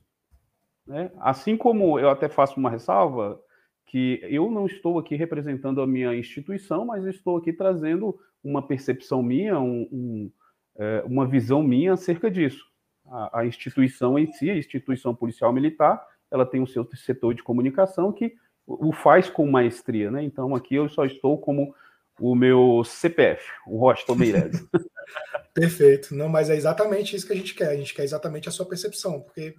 Né? 0.85 1.09
Assim 1.19 1.55
como 1.55 1.97
eu 1.97 2.09
até 2.09 2.27
faço 2.27 2.59
uma 2.59 2.69
ressalva 2.69 3.41
que 3.85 4.19
eu 4.23 4.51
não 4.51 4.65
estou 4.65 4.99
aqui 4.99 5.15
representando 5.15 5.81
a 5.81 5.87
minha 5.87 6.13
instituição, 6.13 6.83
mas 6.83 7.05
estou 7.05 7.37
aqui 7.37 7.53
trazendo 7.53 8.19
uma 8.43 8.61
percepção 8.61 9.23
minha, 9.23 9.57
um, 9.57 9.87
um, 9.89 10.31
é, 10.75 11.03
uma 11.05 11.25
visão 11.25 11.63
minha 11.63 11.93
acerca 11.93 12.29
disso 12.29 12.67
a, 13.09 13.39
a, 13.39 13.45
instituição 13.45 14.17
em 14.17 14.31
si, 14.31 14.49
a 14.49 14.57
instituição 14.57 15.15
policial 15.15 15.53
militar, 15.53 16.05
ela 16.31 16.45
tem 16.45 16.61
o 16.61 16.67
seu 16.67 16.87
setor 16.95 17.33
de 17.33 17.43
comunicação 17.43 18.11
que 18.11 18.35
o 18.65 18.91
faz 18.91 19.29
com 19.29 19.45
maestria, 19.45 20.11
né? 20.11 20.23
Então 20.23 20.53
aqui 20.53 20.75
eu 20.75 20.89
só 20.89 21.05
estou 21.05 21.37
como 21.37 21.73
o 22.19 22.35
meu 22.35 22.83
CPF, 22.83 23.43
o 23.65 23.77
Roston 23.77 24.15
Meirelles. 24.15 24.61
Perfeito. 25.53 26.13
Não, 26.13 26.27
mas 26.27 26.49
é 26.49 26.55
exatamente 26.55 27.15
isso 27.15 27.25
que 27.25 27.33
a 27.33 27.35
gente 27.35 27.53
quer. 27.53 27.69
A 27.69 27.77
gente 27.77 27.93
quer 27.93 28.03
exatamente 28.03 28.49
a 28.49 28.51
sua 28.51 28.65
percepção, 28.65 29.21
porque 29.21 29.55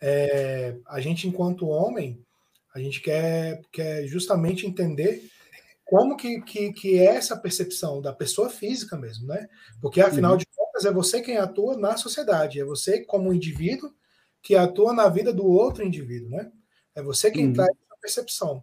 é, 0.00 0.76
a 0.86 1.00
gente, 1.00 1.26
enquanto 1.26 1.68
homem, 1.68 2.20
a 2.74 2.78
gente 2.78 3.00
quer, 3.00 3.60
quer 3.72 4.06
justamente 4.06 4.66
entender 4.66 5.22
como 5.84 6.16
que, 6.16 6.40
que, 6.42 6.72
que 6.72 6.98
é 6.98 7.16
essa 7.16 7.36
percepção 7.36 8.02
da 8.02 8.12
pessoa 8.12 8.50
física 8.50 8.96
mesmo, 8.96 9.28
né? 9.28 9.48
Porque 9.80 10.00
afinal 10.00 10.32
uhum. 10.32 10.38
de 10.38 10.46
contas 10.76 10.84
é 10.84 10.92
você 10.92 11.20
quem 11.20 11.38
atua 11.38 11.76
na 11.76 11.96
sociedade, 11.96 12.60
é 12.60 12.64
você 12.64 13.04
como 13.04 13.32
indivíduo 13.32 13.94
que 14.42 14.54
atua 14.54 14.92
na 14.92 15.08
vida 15.08 15.32
do 15.32 15.46
outro 15.46 15.82
indivíduo, 15.82 16.28
né? 16.28 16.52
É 16.94 17.02
você 17.02 17.30
quem 17.30 17.46
uhum. 17.46 17.52
traz 17.54 17.70
essa 17.70 18.00
percepção. 18.00 18.62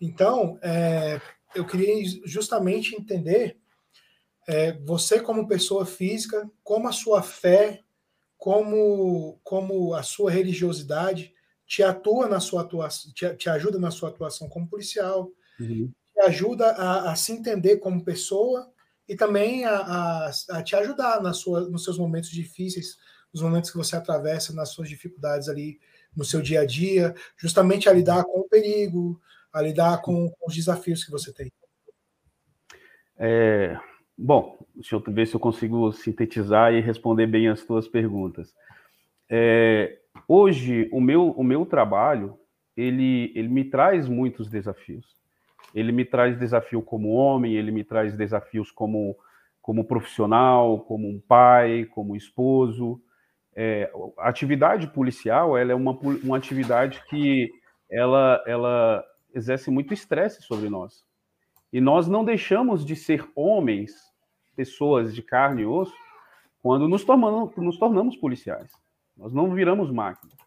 Então, 0.00 0.58
é, 0.60 1.20
eu 1.54 1.64
queria 1.64 1.94
justamente 2.24 2.94
entender 2.94 3.56
é, 4.46 4.72
você 4.72 5.20
como 5.20 5.48
pessoa 5.48 5.86
física, 5.86 6.50
como 6.62 6.88
a 6.88 6.92
sua 6.92 7.22
fé, 7.22 7.80
como, 8.36 9.38
como 9.44 9.94
a 9.94 10.02
sua 10.02 10.30
religiosidade 10.30 11.32
te 11.66 11.82
atua 11.82 12.28
na 12.28 12.40
sua 12.40 12.62
atuação, 12.62 13.12
te, 13.12 13.34
te 13.36 13.48
ajuda 13.48 13.78
na 13.78 13.90
sua 13.90 14.08
atuação 14.08 14.48
como 14.48 14.68
policial, 14.68 15.30
uhum. 15.58 15.90
te 16.12 16.20
ajuda 16.22 16.72
a, 16.72 17.12
a, 17.12 17.16
se 17.16 17.32
entender 17.32 17.76
como 17.78 18.04
pessoa 18.04 18.71
e 19.12 19.16
também 19.16 19.66
a, 19.66 19.76
a, 19.76 20.30
a, 20.52 20.62
te 20.62 20.74
ajudar 20.74 21.20
na 21.20 21.34
sua, 21.34 21.68
nos 21.68 21.84
seus 21.84 21.98
momentos 21.98 22.30
difíceis, 22.30 22.96
nos 23.30 23.42
momentos 23.42 23.70
que 23.70 23.76
você 23.76 23.94
atravessa, 23.94 24.54
nas 24.54 24.70
suas 24.70 24.88
dificuldades 24.88 25.50
ali 25.50 25.78
no 26.16 26.24
seu 26.24 26.40
dia 26.40 26.62
a 26.62 26.66
dia, 26.66 27.14
justamente 27.36 27.90
a 27.90 27.92
lidar 27.92 28.24
com 28.24 28.40
o 28.40 28.48
perigo, 28.48 29.20
a 29.52 29.60
lidar 29.60 30.00
com, 30.00 30.30
com 30.30 30.48
os 30.48 30.54
desafios 30.54 31.04
que 31.04 31.10
você 31.10 31.30
tem. 31.30 31.52
É, 33.18 33.78
bom, 34.16 34.58
deixa 34.74 34.96
eu 34.96 35.00
ver 35.00 35.26
se 35.26 35.34
eu 35.34 35.40
consigo 35.40 35.92
sintetizar 35.92 36.72
e 36.72 36.80
responder 36.80 37.26
bem 37.26 37.48
as 37.48 37.62
tuas 37.62 37.86
perguntas. 37.86 38.54
É, 39.28 39.98
hoje, 40.26 40.88
o 40.90 41.02
meu, 41.02 41.32
o 41.32 41.44
meu 41.44 41.66
trabalho, 41.66 42.38
ele, 42.74 43.30
ele 43.34 43.48
me 43.48 43.64
traz 43.64 44.08
muitos 44.08 44.48
desafios. 44.48 45.20
Ele 45.74 45.92
me 45.92 46.04
traz 46.04 46.38
desafio 46.38 46.82
como 46.82 47.10
homem, 47.10 47.54
ele 47.54 47.70
me 47.70 47.84
traz 47.84 48.14
desafios 48.14 48.70
como, 48.70 49.16
como 49.60 49.84
profissional, 49.84 50.80
como 50.80 51.08
um 51.08 51.20
pai, 51.20 51.86
como 51.86 52.16
esposo. 52.16 53.00
É, 53.54 53.90
a 54.18 54.28
atividade 54.28 54.86
policial 54.88 55.56
ela 55.56 55.72
é 55.72 55.74
uma, 55.74 55.92
uma 55.92 56.36
atividade 56.36 57.02
que 57.08 57.50
ela, 57.90 58.42
ela 58.46 59.04
exerce 59.34 59.70
muito 59.70 59.92
estresse 59.92 60.42
sobre 60.42 60.68
nós. 60.68 61.04
E 61.72 61.80
nós 61.80 62.06
não 62.06 62.24
deixamos 62.24 62.84
de 62.84 62.94
ser 62.94 63.26
homens, 63.34 63.92
pessoas 64.54 65.14
de 65.14 65.22
carne 65.22 65.62
e 65.62 65.66
osso, 65.66 65.94
quando 66.62 66.86
nos 66.88 67.04
tornamos, 67.04 67.56
nos 67.56 67.78
tornamos 67.78 68.16
policiais. 68.16 68.70
Nós 69.16 69.32
não 69.32 69.52
viramos 69.54 69.90
máquinas. 69.90 70.41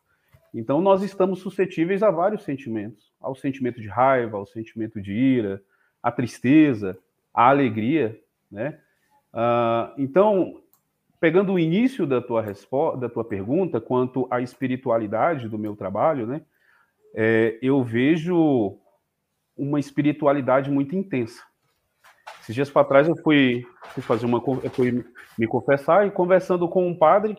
Então, 0.57 0.79
nós 0.79 1.03
estamos 1.03 1.39
suscetíveis 1.39 2.01
a 2.01 2.09
vários 2.09 2.43
sentimentos: 2.43 3.13
ao 3.19 3.35
sentimento 3.35 3.81
de 3.81 3.89
raiva, 3.89 4.37
ao 4.37 4.45
sentimento 4.45 5.01
de 5.01 5.11
ira, 5.11 5.61
à 6.01 6.09
tristeza, 6.11 6.97
à 7.33 7.49
alegria, 7.49 8.17
né? 8.49 8.79
Uh, 9.33 9.91
então, 9.97 10.61
pegando 11.19 11.51
o 11.51 11.59
início 11.59 12.07
da 12.07 12.21
tua 12.21 12.41
resposta, 12.41 13.01
da 13.01 13.09
tua 13.09 13.25
pergunta 13.25 13.81
quanto 13.81 14.27
à 14.31 14.39
espiritualidade 14.39 15.49
do 15.49 15.59
meu 15.59 15.75
trabalho, 15.75 16.25
né? 16.25 16.41
É, 17.13 17.59
eu 17.61 17.83
vejo 17.83 18.77
uma 19.57 19.79
espiritualidade 19.79 20.71
muito 20.71 20.95
intensa. 20.95 21.41
Esses 22.41 22.55
dias 22.55 22.69
para 22.69 22.85
trás 22.85 23.07
eu 23.07 23.15
fui, 23.17 23.65
fui 23.89 24.03
fazer 24.03 24.25
uma, 24.25 24.41
eu 24.63 24.69
fui 24.69 25.05
me 25.37 25.47
confessar 25.47 26.05
e 26.05 26.11
conversando 26.11 26.67
com 26.69 26.87
um 26.87 26.95
padre, 26.95 27.37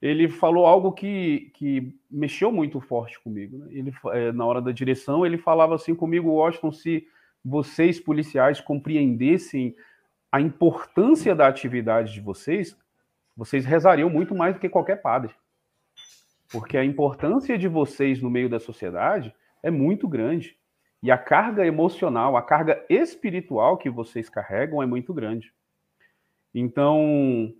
ele 0.00 0.28
falou 0.28 0.64
algo 0.64 0.92
que, 0.92 1.50
que 1.54 1.94
mexeu 2.10 2.52
muito 2.52 2.80
forte 2.80 3.20
comigo. 3.20 3.58
Né? 3.58 3.66
Ele, 3.70 3.92
é, 4.12 4.32
na 4.32 4.46
hora 4.46 4.62
da 4.62 4.70
direção, 4.70 5.26
ele 5.26 5.36
falava 5.36 5.74
assim 5.74 5.94
comigo, 5.94 6.30
Washington, 6.30 6.72
se 6.72 7.06
vocês 7.44 7.98
policiais 7.98 8.60
compreendessem 8.60 9.74
a 10.30 10.40
importância 10.40 11.34
da 11.34 11.48
atividade 11.48 12.12
de 12.12 12.20
vocês, 12.20 12.76
vocês 13.36 13.64
rezariam 13.64 14.10
muito 14.10 14.34
mais 14.34 14.54
do 14.54 14.60
que 14.60 14.68
qualquer 14.68 14.96
padre. 15.02 15.34
Porque 16.50 16.76
a 16.76 16.84
importância 16.84 17.58
de 17.58 17.68
vocês 17.68 18.22
no 18.22 18.30
meio 18.30 18.48
da 18.48 18.60
sociedade 18.60 19.34
é 19.62 19.70
muito 19.70 20.06
grande. 20.06 20.56
E 21.02 21.10
a 21.10 21.18
carga 21.18 21.66
emocional, 21.66 22.36
a 22.36 22.42
carga 22.42 22.84
espiritual 22.88 23.76
que 23.76 23.90
vocês 23.90 24.28
carregam 24.28 24.82
é 24.82 24.86
muito 24.86 25.12
grande. 25.12 25.52
Então, 26.54 27.52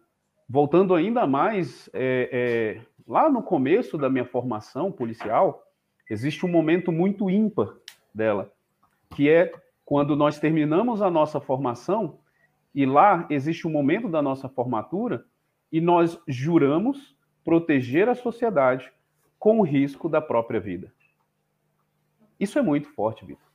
voltando 0.48 0.94
ainda 0.94 1.26
mais, 1.26 1.90
é, 1.92 2.30
é, 2.32 2.86
lá 3.06 3.28
no 3.28 3.42
começo 3.42 3.98
da 3.98 4.08
minha 4.08 4.24
formação 4.24 4.90
policial, 4.90 5.62
existe 6.08 6.46
um 6.46 6.48
momento 6.48 6.90
muito 6.90 7.28
ímpar 7.28 7.74
dela, 8.14 8.50
que 9.14 9.28
é 9.28 9.52
quando 9.84 10.16
nós 10.16 10.38
terminamos 10.38 11.02
a 11.02 11.10
nossa 11.10 11.40
formação, 11.40 12.18
e 12.74 12.86
lá 12.86 13.26
existe 13.28 13.66
um 13.66 13.70
momento 13.70 14.08
da 14.08 14.22
nossa 14.22 14.48
formatura, 14.48 15.24
e 15.70 15.80
nós 15.80 16.18
juramos 16.26 17.16
proteger 17.44 18.08
a 18.08 18.14
sociedade 18.14 18.90
com 19.38 19.60
o 19.60 19.62
risco 19.62 20.08
da 20.08 20.20
própria 20.20 20.60
vida. 20.60 20.92
Isso 22.40 22.58
é 22.58 22.62
muito 22.62 22.88
forte, 22.88 23.24
Vitor. 23.24 23.46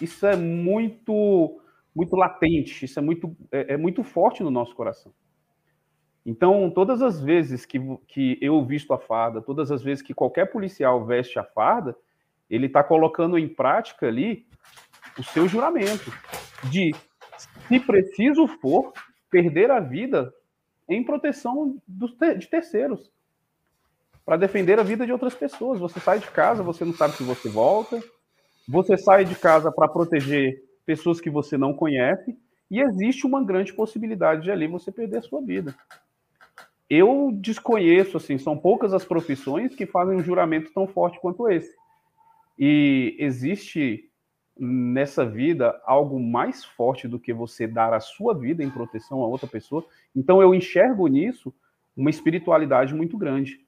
Isso 0.00 0.26
é 0.26 0.36
muito, 0.36 1.60
muito 1.94 2.14
latente, 2.14 2.84
isso 2.84 2.98
é 2.98 3.02
muito, 3.02 3.36
é, 3.50 3.74
é 3.74 3.76
muito 3.76 4.04
forte 4.04 4.42
no 4.42 4.50
nosso 4.50 4.74
coração. 4.74 5.12
Então, 6.24 6.70
todas 6.70 7.00
as 7.00 7.20
vezes 7.20 7.64
que, 7.64 7.78
que 8.06 8.38
eu 8.40 8.64
visto 8.64 8.92
a 8.92 8.98
farda, 8.98 9.40
todas 9.40 9.70
as 9.70 9.82
vezes 9.82 10.02
que 10.02 10.12
qualquer 10.12 10.46
policial 10.46 11.04
veste 11.04 11.38
a 11.38 11.44
farda, 11.44 11.96
ele 12.48 12.66
está 12.66 12.82
colocando 12.82 13.38
em 13.38 13.48
prática 13.48 14.06
ali 14.06 14.46
o 15.18 15.22
seu 15.22 15.48
juramento 15.48 16.12
de, 16.70 16.94
se 17.68 17.80
preciso 17.80 18.46
for, 18.46 18.92
perder 19.30 19.70
a 19.70 19.80
vida 19.80 20.32
em 20.88 21.04
proteção 21.04 21.80
dos, 21.86 22.10
de 22.38 22.48
terceiros, 22.48 23.10
para 24.24 24.36
defender 24.36 24.78
a 24.78 24.82
vida 24.82 25.06
de 25.06 25.12
outras 25.12 25.34
pessoas. 25.34 25.78
Você 25.78 26.00
sai 26.00 26.18
de 26.18 26.30
casa, 26.30 26.62
você 26.62 26.84
não 26.84 26.92
sabe 26.92 27.14
se 27.14 27.22
você 27.22 27.48
volta, 27.48 28.02
você 28.68 28.96
sai 28.96 29.24
de 29.24 29.34
casa 29.36 29.72
para 29.72 29.88
proteger 29.88 30.62
pessoas 30.84 31.20
que 31.20 31.30
você 31.30 31.56
não 31.56 31.72
conhece, 31.72 32.36
e 32.70 32.80
existe 32.80 33.26
uma 33.26 33.42
grande 33.42 33.72
possibilidade 33.72 34.42
de 34.42 34.50
ali 34.50 34.66
você 34.66 34.92
perder 34.92 35.18
a 35.18 35.22
sua 35.22 35.40
vida. 35.40 35.74
Eu 36.90 37.30
desconheço, 37.32 38.16
assim, 38.16 38.36
são 38.36 38.58
poucas 38.58 38.92
as 38.92 39.04
profissões 39.04 39.76
que 39.76 39.86
fazem 39.86 40.16
um 40.16 40.24
juramento 40.24 40.72
tão 40.74 40.88
forte 40.88 41.20
quanto 41.20 41.48
esse. 41.48 41.72
E 42.58 43.14
existe 43.16 44.10
nessa 44.58 45.24
vida 45.24 45.80
algo 45.86 46.18
mais 46.18 46.64
forte 46.64 47.06
do 47.06 47.18
que 47.18 47.32
você 47.32 47.66
dar 47.66 47.94
a 47.94 48.00
sua 48.00 48.34
vida 48.34 48.64
em 48.64 48.68
proteção 48.68 49.22
a 49.22 49.26
outra 49.26 49.46
pessoa. 49.46 49.86
Então 50.14 50.42
eu 50.42 50.52
enxergo 50.52 51.06
nisso 51.06 51.54
uma 51.96 52.10
espiritualidade 52.10 52.92
muito 52.92 53.16
grande, 53.16 53.64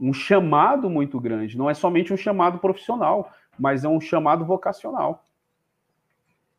um 0.00 0.12
chamado 0.12 0.88
muito 0.88 1.20
grande. 1.20 1.58
Não 1.58 1.68
é 1.68 1.74
somente 1.74 2.14
um 2.14 2.16
chamado 2.16 2.58
profissional, 2.58 3.30
mas 3.58 3.84
é 3.84 3.88
um 3.88 4.00
chamado 4.00 4.44
vocacional. 4.44 5.22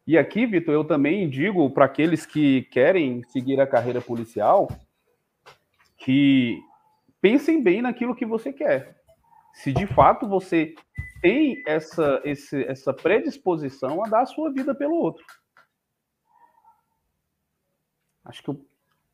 E 0.07 0.19
aqui, 0.19 0.45
Vitor, 0.45 0.74
eu 0.74 0.85
também 0.85 1.27
digo 1.27 1.67
para 1.71 1.85
aqueles 1.85 2.27
que 2.27 2.62
querem 2.71 3.24
seguir 3.24 3.59
a 3.59 3.65
carreira 3.65 4.00
policial 4.00 4.69
que 6.05 6.63
pensem 7.19 7.63
bem 7.63 7.81
naquilo 7.81 8.15
que 8.15 8.27
você 8.27 8.53
quer. 8.53 9.01
Se 9.55 9.74
de 9.74 9.88
fato 9.88 10.29
você 10.29 10.75
tem 11.19 11.63
essa, 11.65 12.21
esse, 12.24 12.63
essa 12.65 12.93
predisposição 12.93 14.05
a 14.05 14.07
dar 14.07 14.21
a 14.21 14.25
sua 14.27 14.53
vida 14.53 14.75
pelo 14.75 14.93
outro. 14.93 15.25
Acho 18.24 18.43
que 18.43 18.50
eu 18.51 18.63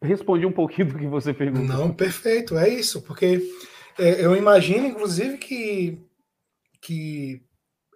respondi 0.01 0.45
um 0.45 0.51
pouquinho 0.51 0.89
do 0.89 0.99
que 0.99 1.07
você 1.07 1.33
perguntou. 1.33 1.77
Não, 1.77 1.93
perfeito, 1.93 2.57
é 2.57 2.67
isso, 2.67 3.01
porque 3.03 3.39
é, 3.97 4.25
eu 4.25 4.35
imagino, 4.35 4.85
inclusive, 4.85 5.37
que, 5.37 5.97
que 6.81 7.41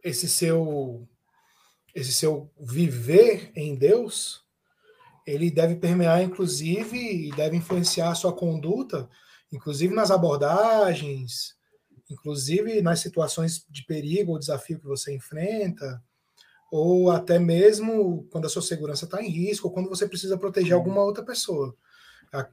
esse 0.01 0.29
seu 0.29 1.05
esse 1.93 2.13
seu 2.13 2.49
viver 2.57 3.51
em 3.55 3.75
Deus 3.75 4.44
ele 5.25 5.49
deve 5.49 5.75
permear, 5.75 6.21
inclusive, 6.21 6.97
e 6.97 7.31
deve 7.31 7.57
influenciar 7.57 8.11
a 8.11 8.15
sua 8.15 8.33
conduta, 8.33 9.09
inclusive 9.51 9.93
nas 9.93 10.11
abordagens, 10.11 11.55
inclusive 12.09 12.81
nas 12.81 12.99
situações 12.99 13.65
de 13.69 13.83
perigo 13.85 14.31
ou 14.31 14.39
desafio 14.39 14.79
que 14.79 14.85
você 14.85 15.15
enfrenta, 15.15 16.01
ou 16.71 17.09
até 17.09 17.39
mesmo 17.39 18.27
quando 18.31 18.45
a 18.45 18.49
sua 18.49 18.61
segurança 18.61 19.05
está 19.05 19.23
em 19.23 19.29
risco, 19.29 19.67
ou 19.67 19.73
quando 19.73 19.89
você 19.89 20.07
precisa 20.07 20.37
proteger 20.37 20.73
alguma 20.73 21.01
outra 21.01 21.23
pessoa. 21.23 21.75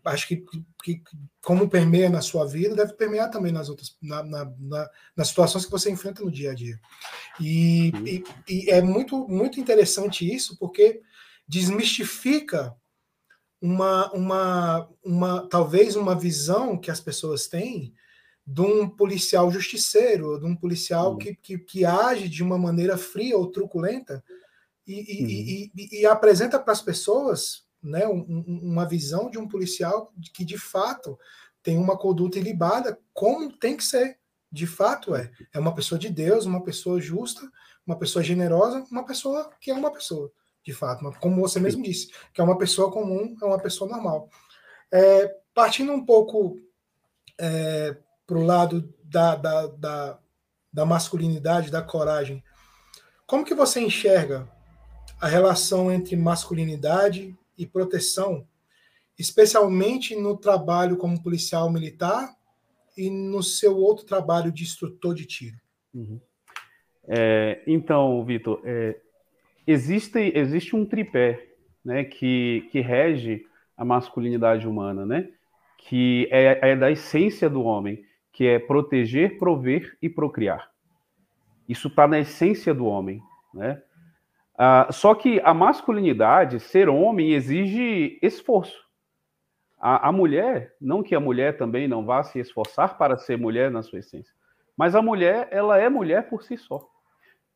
Acho 0.05 0.29
que, 0.29 0.45
que, 0.85 1.03
como 1.41 1.69
permeia 1.69 2.09
na 2.09 2.21
sua 2.21 2.47
vida, 2.47 2.75
deve 2.75 2.93
permear 2.93 3.31
também 3.31 3.51
nas 3.51 3.69
outras, 3.69 3.97
na, 4.01 4.23
na, 4.23 4.53
na, 4.59 4.91
nas 5.17 5.29
situações 5.29 5.65
que 5.65 5.73
você 5.73 5.91
enfrenta 5.91 6.23
no 6.23 6.31
dia 6.31 6.53
a 6.53 6.55
dia. 6.55 6.79
E, 7.41 7.93
e, 8.07 8.25
e 8.49 8.71
é 8.71 8.81
muito, 8.81 9.27
muito 9.27 9.59
interessante 9.59 10.31
isso, 10.31 10.57
porque 10.57 11.03
desmistifica 11.47 12.77
uma, 13.61 14.11
uma, 14.13 14.89
uma 15.05 15.49
talvez 15.49 15.95
uma 15.95 16.19
visão 16.19 16.77
que 16.77 16.91
as 16.91 17.01
pessoas 17.01 17.47
têm 17.47 17.95
de 18.45 18.61
um 18.61 18.89
policial 18.89 19.51
justiceiro, 19.51 20.39
de 20.41 20.47
um 20.47 20.57
policial 20.57 21.13
uhum. 21.13 21.19
que, 21.19 21.35
que, 21.37 21.59
que, 21.59 21.85
age 21.85 22.29
de 22.29 22.43
uma 22.43 22.59
maneira 22.59 22.99
fria 22.99 23.39
ou 23.39 23.47
truculenta 23.47 24.23
e, 24.85 24.95
uhum. 24.95 25.29
e, 25.29 25.73
e, 25.77 26.01
e 26.01 26.07
apresenta 26.07 26.59
para 26.59 26.73
as 26.73 26.83
pessoas 26.83 27.65
né, 27.81 28.07
um, 28.07 28.45
uma 28.47 28.85
visão 28.85 29.31
de 29.31 29.39
um 29.39 29.49
policial 29.49 30.13
que 30.35 30.45
de 30.45 30.59
fato 30.59 31.17
tem 31.63 31.79
uma 31.79 31.97
conduta 31.97 32.39
ilibada, 32.39 32.99
como 33.13 33.57
tem 33.57 33.77
que 33.77 33.85
ser. 33.85 34.19
De 34.51 34.67
fato 34.67 35.15
é. 35.15 35.31
É 35.55 35.59
uma 35.59 35.75
pessoa 35.75 35.99
de 35.99 36.11
Deus, 36.11 36.45
uma 36.45 36.63
pessoa 36.63 37.01
justa, 37.01 37.41
uma 37.87 37.97
pessoa 37.97 38.23
generosa, 38.23 38.85
uma 38.91 39.05
pessoa 39.05 39.51
que 39.61 39.71
é 39.71 39.75
uma 39.75 39.91
pessoa 39.91 40.33
de 40.65 40.73
fato, 40.73 41.11
como 41.21 41.41
você 41.41 41.59
mesmo 41.59 41.83
disse, 41.83 42.13
que 42.33 42.41
é 42.41 42.45
uma 42.45 42.59
pessoa 42.59 42.91
comum, 42.91 43.37
é 43.41 43.45
uma 43.45 43.59
pessoa 43.59 43.91
normal. 43.91 44.29
É, 44.93 45.37
partindo 45.55 45.93
um 45.93 46.05
pouco 46.05 46.57
é, 47.39 47.97
para 48.27 48.39
o 48.39 48.45
lado 48.45 48.93
da, 49.03 49.35
da, 49.35 49.67
da, 49.67 50.19
da 50.73 50.87
masculinidade, 50.87 51.71
da 51.71 51.83
coragem, 51.83 52.43
como 53.27 53.45
que 53.45 53.55
você 53.55 53.81
enxerga 53.81 54.49
a 55.21 55.27
relação 55.27 55.91
entre 55.91 56.17
masculinidade 56.17 57.37
e 57.57 57.67
proteção, 57.67 58.47
especialmente 59.19 60.15
no 60.17 60.37
trabalho 60.37 60.97
como 60.97 61.23
policial 61.23 61.71
militar 61.71 62.35
e 62.97 63.11
no 63.11 63.43
seu 63.43 63.77
outro 63.77 64.05
trabalho 64.05 64.53
de 64.53 64.63
instrutor 64.63 65.15
de 65.15 65.27
tiro? 65.27 65.57
Uhum. 65.95 66.21
É, 67.09 67.63
então, 67.67 68.25
Vitor, 68.25 68.61
é, 68.65 69.01
existe, 69.67 70.33
existe 70.35 70.75
um 70.77 70.85
tripé 70.85 71.49
né, 71.85 72.05
que, 72.05 72.69
que 72.71 72.81
rege 72.81 73.45
a 73.77 73.85
masculinidade 73.85 74.67
humana, 74.67 75.05
né? 75.05 75.29
que 75.79 76.29
é, 76.31 76.71
é 76.71 76.77
da 76.77 76.91
essência 76.91 77.51
do 77.51 77.63
homem, 77.63 78.05
que 78.33 78.47
é 78.47 78.59
proteger, 78.59 79.39
prover 79.39 79.97
e 80.01 80.09
procriar. 80.09 80.71
Isso 81.69 81.89
está 81.89 82.07
na 82.07 82.21
essência 82.21 82.73
do 82.73 82.87
homem. 82.87 83.21
Né? 83.53 83.83
Ah, 84.57 84.89
só 84.91 85.15
que 85.15 85.41
a 85.45 85.53
masculinidade, 85.53 86.61
ser 86.61 86.89
homem, 86.89 87.33
exige 87.33 88.19
esforço. 88.23 88.81
A, 89.81 90.09
a, 90.09 90.13
mulher, 90.13 90.77
não 90.81 91.03
que 91.03 91.15
a 91.15 91.21
mulher 91.21 91.57
também 91.57 91.89
não 91.89 92.05
vá 92.05 92.23
se 92.23 92.39
esforçar 92.39 92.97
para 92.97 93.19
ser 93.19 93.37
mulher 93.37 93.71
na 93.71 93.83
sua 93.83 93.99
essência, 93.99 94.33
mas 94.77 94.95
a 94.95 95.03
mulher, 95.03 95.49
ela 95.51 95.77
é 95.77 95.89
mulher 95.89 96.29
por 96.29 96.45
si 96.45 96.57
só. 96.57 96.89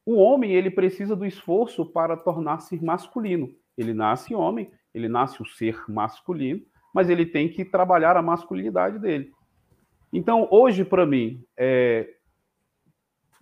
O 0.07 0.15
homem, 0.15 0.53
ele 0.53 0.71
precisa 0.71 1.17
do 1.17 1.27
esforço 1.27 1.85
para 1.85 2.17
tornar-se 2.17 2.83
masculino. 2.83 3.53
Ele 3.77 3.93
nasce 3.93 4.37
homem, 4.37 4.71
ele 4.95 5.09
nasce 5.09 5.43
o 5.43 5.45
ser 5.45 5.83
masculino, 5.89 6.63
mas 6.95 7.11
ele 7.11 7.27
tem 7.27 7.49
que 7.49 7.65
trabalhar 7.65 8.17
a 8.17 8.23
masculinidade 8.23 9.01
dele. 9.01 9.33
Então, 10.13 10.47
hoje, 10.51 10.85
para 10.85 11.05
mim, 11.05 11.45
é, 11.57 12.09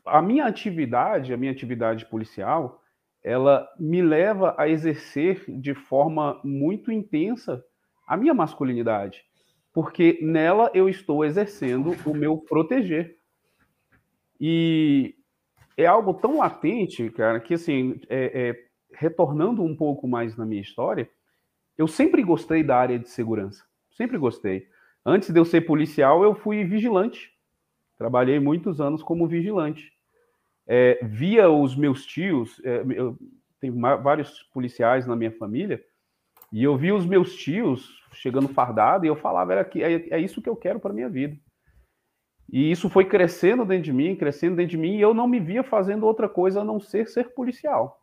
a 0.06 0.22
minha 0.22 0.46
atividade, 0.46 1.34
a 1.34 1.36
minha 1.36 1.52
atividade 1.52 2.06
policial, 2.06 2.82
ela 3.22 3.68
me 3.78 4.02
leva 4.02 4.54
a 4.58 4.68
exercer 4.68 5.44
de 5.48 5.74
forma 5.74 6.40
muito 6.42 6.90
intensa 6.90 7.62
a 8.06 8.16
minha 8.16 8.34
masculinidade, 8.34 9.22
porque 9.72 10.18
nela 10.22 10.70
eu 10.74 10.88
estou 10.88 11.24
exercendo 11.24 11.94
o 12.06 12.14
meu 12.14 12.38
proteger. 12.38 13.16
E 14.40 15.14
é 15.76 15.86
algo 15.86 16.14
tão 16.14 16.38
latente, 16.38 17.10
cara, 17.10 17.40
que 17.40 17.54
assim, 17.54 18.00
é, 18.08 18.48
é, 18.48 18.64
retornando 18.92 19.62
um 19.62 19.74
pouco 19.76 20.06
mais 20.06 20.36
na 20.36 20.46
minha 20.46 20.62
história, 20.62 21.08
eu 21.76 21.88
sempre 21.88 22.22
gostei 22.22 22.62
da 22.62 22.76
área 22.76 22.98
de 22.98 23.08
segurança, 23.08 23.64
sempre 23.90 24.16
gostei. 24.16 24.68
Antes 25.04 25.30
de 25.30 25.38
eu 25.38 25.44
ser 25.44 25.62
policial, 25.62 26.22
eu 26.22 26.34
fui 26.34 26.64
vigilante. 26.64 27.32
Trabalhei 27.98 28.40
muitos 28.40 28.80
anos 28.80 29.02
como 29.02 29.26
vigilante. 29.26 29.92
É, 30.66 30.98
via 31.02 31.50
os 31.50 31.76
meus 31.76 32.06
tios, 32.06 32.60
é, 32.64 32.84
eu 32.94 33.18
tenho 33.60 33.74
vários 33.80 34.42
policiais 34.44 35.06
na 35.06 35.14
minha 35.14 35.32
família, 35.32 35.82
e 36.52 36.62
eu 36.62 36.76
via 36.76 36.94
os 36.94 37.04
meus 37.04 37.34
tios 37.34 38.02
chegando 38.12 38.48
fardado 38.48 39.04
e 39.04 39.08
eu 39.08 39.16
falava, 39.16 39.52
era 39.52 39.64
que 39.64 39.82
é, 39.82 40.08
é 40.10 40.20
isso 40.20 40.40
que 40.40 40.48
eu 40.48 40.56
quero 40.56 40.78
para 40.78 40.92
minha 40.92 41.08
vida. 41.08 41.36
E 42.54 42.70
isso 42.70 42.88
foi 42.88 43.04
crescendo 43.04 43.64
dentro 43.64 43.82
de 43.82 43.92
mim, 43.92 44.14
crescendo 44.14 44.54
dentro 44.54 44.70
de 44.70 44.76
mim, 44.76 44.94
e 44.94 45.00
eu 45.00 45.12
não 45.12 45.26
me 45.26 45.40
via 45.40 45.64
fazendo 45.64 46.06
outra 46.06 46.28
coisa 46.28 46.60
a 46.60 46.64
não 46.64 46.78
ser 46.78 47.08
ser 47.08 47.34
policial. 47.34 48.00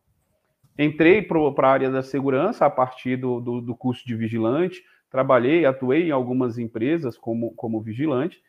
Entrei 0.77 1.21
para 1.21 1.69
a 1.69 1.71
área 1.71 1.89
da 1.89 2.03
segurança 2.03 2.65
a 2.65 2.69
partir 2.69 3.15
do, 3.15 3.39
do, 3.39 3.61
do, 3.61 3.73
curso 3.73 4.05
de 4.05 4.13
vigilante, 4.13 4.83
trabalhei, 5.09 5.65
atuei 5.65 6.09
em 6.09 6.11
algumas 6.11 6.57
empresas 6.57 7.17
como, 7.17 7.51
como 7.51 7.79
vigilante, 7.79 8.43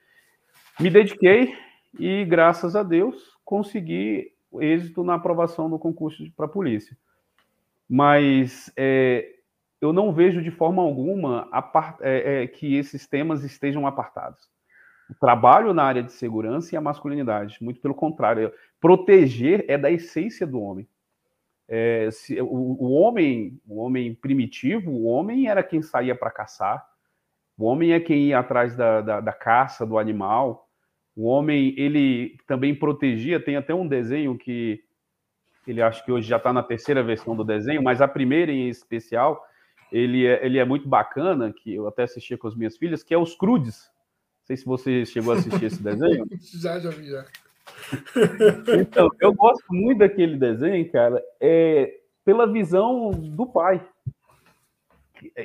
me 0.80 0.90
dediquei 0.90 1.54
e, 1.96 2.24
graças 2.24 2.74
a 2.74 2.82
Deus, 2.82 3.38
consegui 3.44 4.32
êxito 4.60 5.04
na 5.04 5.14
aprovação 5.14 5.70
do 5.70 5.78
concurso 5.78 6.24
para 6.36 6.48
polícia. 6.48 6.96
mas 7.88 8.72
é, 8.76 9.36
eu 9.80 9.92
não 9.92 10.12
vejo 10.12 10.42
de 10.42 10.50
forma 10.50 10.82
alguma 10.82 11.48
é, 12.00 12.42
é, 12.42 12.46
que 12.48 12.74
esses 12.74 13.06
temas 13.06 13.44
estejam 13.44 13.86
apartados. 13.86 14.50
O 15.10 15.14
trabalho 15.14 15.74
na 15.74 15.84
área 15.84 16.02
de 16.02 16.12
segurança 16.12 16.74
e 16.74 16.78
a 16.78 16.80
masculinidade, 16.80 17.58
muito 17.60 17.80
pelo 17.80 17.94
contrário, 17.94 18.52
proteger 18.80 19.64
é 19.68 19.76
da 19.76 19.90
essência 19.90 20.46
do 20.46 20.60
homem. 20.60 20.88
É, 21.68 22.10
se, 22.10 22.40
o, 22.40 22.46
o, 22.46 22.92
homem, 22.92 23.60
o 23.66 23.78
homem 23.78 24.14
primitivo, 24.14 24.90
o 24.90 25.04
homem 25.04 25.48
era 25.48 25.62
quem 25.62 25.80
saía 25.80 26.14
para 26.14 26.30
caçar, 26.30 26.86
o 27.56 27.64
homem 27.64 27.92
é 27.92 28.00
quem 28.00 28.24
ia 28.24 28.38
atrás 28.38 28.74
da, 28.74 29.00
da, 29.00 29.20
da, 29.20 29.32
caça 29.32 29.86
do 29.86 29.98
animal. 29.98 30.68
O 31.14 31.26
homem, 31.26 31.74
ele 31.76 32.36
também 32.46 32.74
protegia. 32.74 33.38
Tem 33.38 33.56
até 33.56 33.74
um 33.74 33.86
desenho 33.86 34.36
que 34.36 34.82
ele 35.66 35.80
acho 35.80 36.04
que 36.04 36.10
hoje 36.10 36.26
já 36.28 36.38
está 36.38 36.52
na 36.52 36.62
terceira 36.62 37.02
versão 37.02 37.36
do 37.36 37.44
desenho, 37.44 37.82
mas 37.82 38.00
a 38.00 38.08
primeira 38.08 38.50
em 38.50 38.68
especial 38.68 39.44
ele 39.92 40.26
é, 40.26 40.44
ele 40.44 40.58
é 40.58 40.64
muito 40.64 40.88
bacana, 40.88 41.52
que 41.52 41.74
eu 41.74 41.86
até 41.86 42.04
assisti 42.04 42.36
com 42.36 42.48
as 42.48 42.56
minhas 42.56 42.76
filhas, 42.76 43.02
que 43.02 43.12
é 43.12 43.18
os 43.18 43.34
Crudes. 43.34 43.91
Sei 44.52 44.56
se 44.58 44.66
você 44.66 45.06
chegou 45.06 45.32
a 45.32 45.36
assistir 45.38 45.64
esse 45.64 45.82
desenho. 45.82 46.26
já, 46.60 46.78
já 46.78 46.90
vi, 46.90 47.08
já. 47.08 47.24
Então, 48.78 49.08
eu 49.18 49.32
gosto 49.32 49.64
muito 49.70 50.00
daquele 50.00 50.36
desenho, 50.36 50.90
cara, 50.92 51.22
é, 51.40 52.00
pela 52.22 52.46
visão 52.46 53.10
do 53.10 53.46
pai. 53.46 53.82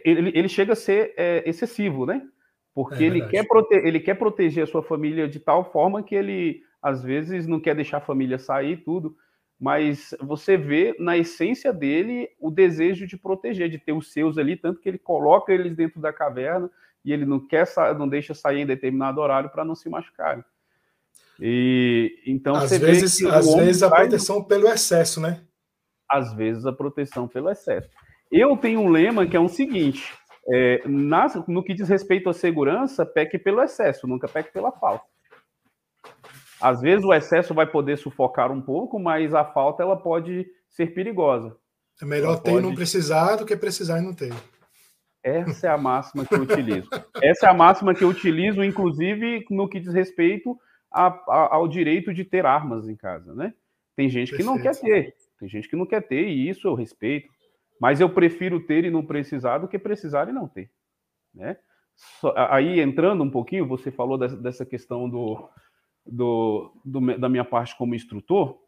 Ele, 0.04 0.32
ele 0.38 0.50
chega 0.50 0.74
a 0.74 0.76
ser 0.76 1.13
é, 1.15 1.41
excessivo, 1.46 2.06
né? 2.06 2.22
Porque 2.74 3.04
é 3.04 3.08
ele, 3.08 3.26
quer 3.28 3.48
prote 3.48 3.76
ele 3.76 4.00
quer 4.00 4.15
proteger 4.15 4.63
a 4.63 4.67
sua 4.67 4.84
família 4.84 5.28
de 5.28 5.39
tal 5.39 5.72
forma 5.72 6.04
que 6.04 6.13
ele, 6.13 6.62
às 6.82 7.02
vezes, 7.02 7.48
não 7.48 7.62
quer 7.62 7.76
deixar 7.76 7.98
a 7.98 8.02
família 8.02 8.38
sair 8.38 8.84
tudo 8.84 9.15
mas 9.60 10.13
você 10.22 10.56
vê 10.56 10.96
na 11.00 11.17
essência 11.17 11.74
dele 11.74 12.30
o 12.39 12.52
desejo 12.52 13.08
de 13.08 13.17
proteger, 13.17 13.67
de 13.70 13.80
ter 13.80 13.91
os 13.91 14.13
seus 14.13 14.38
ali, 14.38 14.56
tanto 14.56 14.80
que 14.80 14.88
ele 14.88 15.00
coloca 15.00 15.52
eles 15.52 15.76
dentro 15.76 16.00
da 16.00 16.13
caverna 16.13 16.70
e 17.08 17.13
ele 17.13 17.26
não 17.26 17.39
quer 17.39 17.65
não 17.98 18.06
deixa 18.06 18.34
sair 18.34 18.60
em 18.60 18.65
determinado 18.65 19.22
horário 19.22 19.50
para 19.50 19.63
não 19.63 19.74
se 19.74 19.89
machucarem. 19.89 20.43
E 21.39 22.22
então 22.28 22.54
às 22.54 22.70
vezes, 22.78 23.24
às 23.24 23.56
vezes 23.56 23.82
a 23.82 23.89
proteção 23.89 24.43
pelo 24.43 24.67
excesso, 24.67 25.22
né? 25.22 25.41
Às 26.10 26.34
vezes 26.34 26.65
a 26.65 26.74
proteção 26.74 27.26
pelo 27.26 27.50
excesso. 27.50 27.89
Eu 28.30 28.58
tenho 28.58 28.82
um 28.82 28.89
lema 28.89 29.26
que 29.26 29.38
é 29.38 29.39
o 29.39 29.48
seguinte: 29.48 30.13
é, 30.50 30.86
nas, 30.86 31.36
no 31.48 31.63
que 31.63 31.74
diz 31.74 31.88
respeito 31.88 32.30
à 32.30 32.34
segurança, 32.34 33.06
peque 33.06 33.39
pelo 33.39 33.62
excesso, 33.62 34.06
nunca 34.06 34.28
peque 34.28 34.52
pela 34.52 34.74
falta. 34.74 35.06
Às 36.60 36.82
vezes 36.82 37.06
o 37.06 37.13
excesso 37.13 37.54
vai 37.54 37.67
poder 37.67 37.98
sufocar 37.98 38.52
um 38.52 38.62
pouco, 38.62 39.00
mas 39.00 39.34
a 39.34 39.46
falta 39.46 39.82
ela 39.82 39.96
pode 39.96 40.46
ser 40.70 40.88
perigosa. 40.88 41.56
É 42.02 42.06
melhor 42.06 42.32
ela 42.32 42.38
ter 42.38 42.52
pode... 42.52 42.65
e 42.65 42.67
não 42.67 42.76
precisar 42.76 43.38
do 43.38 43.46
que 43.46 43.56
precisar 43.56 44.00
e 44.00 44.02
não 44.02 44.13
ter. 44.13 44.34
Essa 45.23 45.67
é 45.67 45.69
a 45.69 45.77
máxima 45.77 46.25
que 46.25 46.34
eu 46.34 46.41
utilizo. 46.41 46.89
Essa 47.21 47.47
é 47.47 47.49
a 47.49 47.53
máxima 47.53 47.93
que 47.93 48.03
eu 48.03 48.10
utilizo, 48.10 48.63
inclusive, 48.63 49.45
no 49.49 49.67
que 49.67 49.80
diz 49.80 49.93
respeito 49.93 50.58
a, 50.91 51.08
a, 51.08 51.56
ao 51.56 51.67
direito 51.67 52.13
de 52.13 52.23
ter 52.23 52.45
armas 52.45 52.88
em 52.88 52.95
casa, 52.95 53.34
né? 53.34 53.53
Tem 53.95 54.10
gente 54.10 54.36
que 54.36 54.43
não 54.43 54.60
quer 54.62 54.80
ter, 54.80 55.15
tem 55.39 55.49
gente 55.49 55.67
que 55.67 55.75
não 55.75 55.86
quer 55.86 56.01
ter, 56.01 56.27
e 56.27 56.47
isso 56.47 56.67
eu 56.67 56.75
respeito. 56.75 57.30
Mas 57.80 57.99
eu 57.99 58.10
prefiro 58.10 58.60
ter 58.60 58.86
e 58.86 58.91
não 58.91 59.06
precisar 59.06 59.60
do 59.60 59.67
que 59.67 59.77
precisar 59.77 60.30
e 60.30 60.32
não 60.32 60.47
ter, 60.47 60.71
né? 61.34 61.58
Aí, 62.49 62.80
entrando 62.80 63.23
um 63.23 63.30
pouquinho, 63.30 63.67
você 63.67 63.91
falou 63.91 64.17
dessa 64.17 64.65
questão 64.65 65.10
do, 65.10 65.49
do, 66.06 66.71
do, 66.86 67.17
da 67.17 67.27
minha 67.27 67.43
parte 67.43 67.75
como 67.75 67.95
instrutor, 67.95 68.60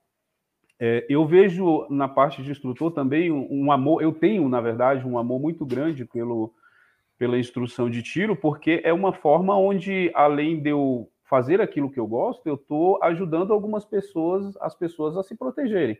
é, 0.80 1.06
eu 1.10 1.26
vejo 1.26 1.86
na 1.90 2.08
parte 2.08 2.42
de 2.42 2.52
instrutor 2.52 2.92
também 2.92 3.30
um, 3.30 3.48
um, 3.52 3.72
amor, 3.72 4.02
eu 4.02 4.14
tenho, 4.14 4.48
na 4.48 4.62
verdade, 4.62 5.06
um 5.06 5.18
amor 5.18 5.40
muito 5.40 5.66
grande 5.66 6.06
pelo, 6.06 6.54
pela 7.18 7.38
instrução 7.38 7.90
de 7.90 8.02
tiro, 8.02 8.36
porque 8.36 8.82
é 8.86 8.94
uma 8.94 9.12
forma 9.12 9.58
onde, 9.58 10.10
além 10.16 10.62
de 10.62 10.70
eu 10.70 11.12
fazer 11.26 11.60
aquilo 11.60 11.92
que 11.92 12.00
eu 12.00 12.08
gosto, 12.08 12.48
eu 12.48 12.56
estou 12.56 12.98
ajudando 13.04 13.52
algumas 13.52 13.84
pessoas, 13.84 14.56
as 14.62 14.74
pessoas 14.74 15.18
a 15.18 15.22
se 15.22 15.36
protegerem. 15.36 15.98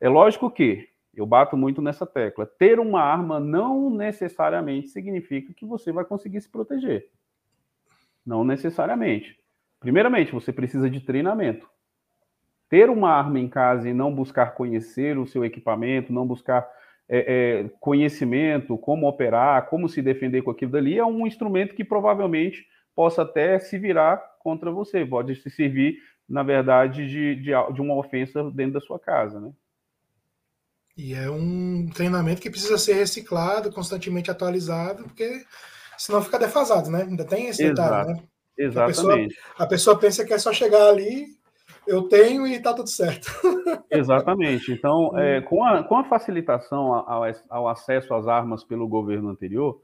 É 0.00 0.08
lógico 0.08 0.50
que 0.50 0.88
eu 1.14 1.26
bato 1.26 1.54
muito 1.56 1.82
nessa 1.82 2.06
tecla. 2.06 2.46
Ter 2.46 2.80
uma 2.80 3.02
arma 3.02 3.38
não 3.38 3.90
necessariamente 3.90 4.88
significa 4.88 5.52
que 5.52 5.66
você 5.66 5.92
vai 5.92 6.04
conseguir 6.06 6.40
se 6.40 6.48
proteger. 6.48 7.10
Não 8.24 8.44
necessariamente. 8.44 9.38
Primeiramente, 9.78 10.32
você 10.32 10.52
precisa 10.52 10.88
de 10.88 11.00
treinamento. 11.00 11.68
Ter 12.70 12.88
uma 12.88 13.10
arma 13.10 13.38
em 13.38 13.48
casa 13.48 13.88
e 13.88 13.92
não 13.92 14.14
buscar 14.14 14.54
conhecer 14.54 15.18
o 15.18 15.26
seu 15.26 15.44
equipamento, 15.44 16.12
não 16.12 16.26
buscar 16.26 16.66
é, 17.08 17.64
é, 17.64 17.70
conhecimento, 17.80 18.78
como 18.78 19.08
operar, 19.08 19.68
como 19.68 19.88
se 19.88 20.00
defender 20.00 20.42
com 20.42 20.52
aquilo 20.52 20.70
dali, 20.70 20.96
é 20.96 21.04
um 21.04 21.26
instrumento 21.26 21.74
que 21.74 21.84
provavelmente 21.84 22.64
possa 22.94 23.22
até 23.22 23.58
se 23.58 23.76
virar 23.76 24.22
contra 24.38 24.70
você, 24.70 25.04
pode 25.04 25.34
se 25.34 25.50
servir, 25.50 25.98
na 26.28 26.44
verdade, 26.44 27.08
de, 27.08 27.34
de, 27.34 27.50
de 27.74 27.80
uma 27.80 27.96
ofensa 27.96 28.48
dentro 28.52 28.74
da 28.74 28.80
sua 28.80 28.98
casa, 28.98 29.40
né? 29.40 29.50
E 30.96 31.14
é 31.14 31.28
um 31.28 31.88
treinamento 31.92 32.40
que 32.40 32.50
precisa 32.50 32.78
ser 32.78 32.94
reciclado, 32.94 33.72
constantemente 33.72 34.30
atualizado, 34.30 35.04
porque 35.04 35.44
senão 35.98 36.22
fica 36.22 36.38
defasado, 36.38 36.90
né? 36.90 37.02
Ainda 37.02 37.24
tem 37.24 37.46
esse 37.46 37.64
Exato. 37.64 37.82
detalhe, 37.82 38.12
né? 38.12 38.22
Exatamente. 38.56 38.86
A 38.86 38.86
pessoa, 38.86 39.28
a 39.58 39.66
pessoa 39.66 39.98
pensa 39.98 40.24
que 40.24 40.32
é 40.32 40.38
só 40.38 40.52
chegar 40.52 40.88
ali, 40.88 41.26
eu 41.90 42.08
tenho 42.08 42.46
e 42.46 42.60
tá 42.60 42.72
tudo 42.72 42.88
certo. 42.88 43.26
Exatamente. 43.90 44.72
Então, 44.72 45.18
é, 45.18 45.40
com, 45.40 45.64
a, 45.64 45.82
com 45.82 45.96
a 45.96 46.04
facilitação 46.04 46.94
ao, 46.94 47.24
ao, 47.48 47.68
acesso 47.68 48.14
às 48.14 48.26
armas 48.26 48.64
pelo 48.64 48.88
governo 48.88 49.28
anterior, 49.28 49.80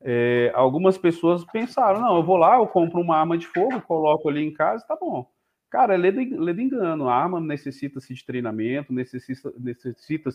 é, 0.00 0.52
algumas 0.54 0.96
pessoas 0.98 1.44
pensaram: 1.44 2.00
não, 2.00 2.16
eu 2.16 2.22
vou 2.22 2.36
lá, 2.36 2.56
eu 2.56 2.66
compro 2.66 3.00
uma 3.00 3.16
arma 3.16 3.36
de 3.36 3.46
fogo, 3.46 3.80
coloco 3.82 4.28
ali 4.28 4.44
em 4.44 4.52
casa, 4.52 4.84
tá 4.86 4.96
bom. 4.96 5.28
Cara, 5.70 5.94
é 5.94 5.96
ledo, 5.96 6.20
ledo 6.40 6.60
engano. 6.60 7.08
A 7.08 7.14
arma 7.14 7.40
necessita-se 7.40 8.14
de 8.14 8.24
treinamento, 8.24 8.92
necessita-se 8.92 9.52
necessita 9.58 10.30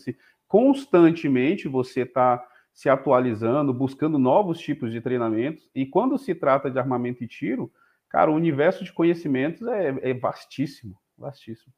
constantemente 0.46 1.68
você 1.68 2.02
estar. 2.02 2.38
Tá 2.38 2.54
se 2.74 2.88
atualizando, 2.88 3.72
buscando 3.72 4.18
novos 4.18 4.58
tipos 4.58 4.90
de 4.90 5.00
treinamentos. 5.00 5.70
E 5.74 5.86
quando 5.86 6.18
se 6.18 6.34
trata 6.34 6.68
de 6.68 6.78
armamento 6.78 7.22
e 7.22 7.28
tiro, 7.28 7.72
cara, 8.08 8.30
o 8.30 8.34
universo 8.34 8.84
de 8.84 8.92
conhecimentos 8.92 9.62
é, 9.62 10.10
é 10.10 10.12
vastíssimo, 10.12 10.98
vastíssimo. 11.16 11.72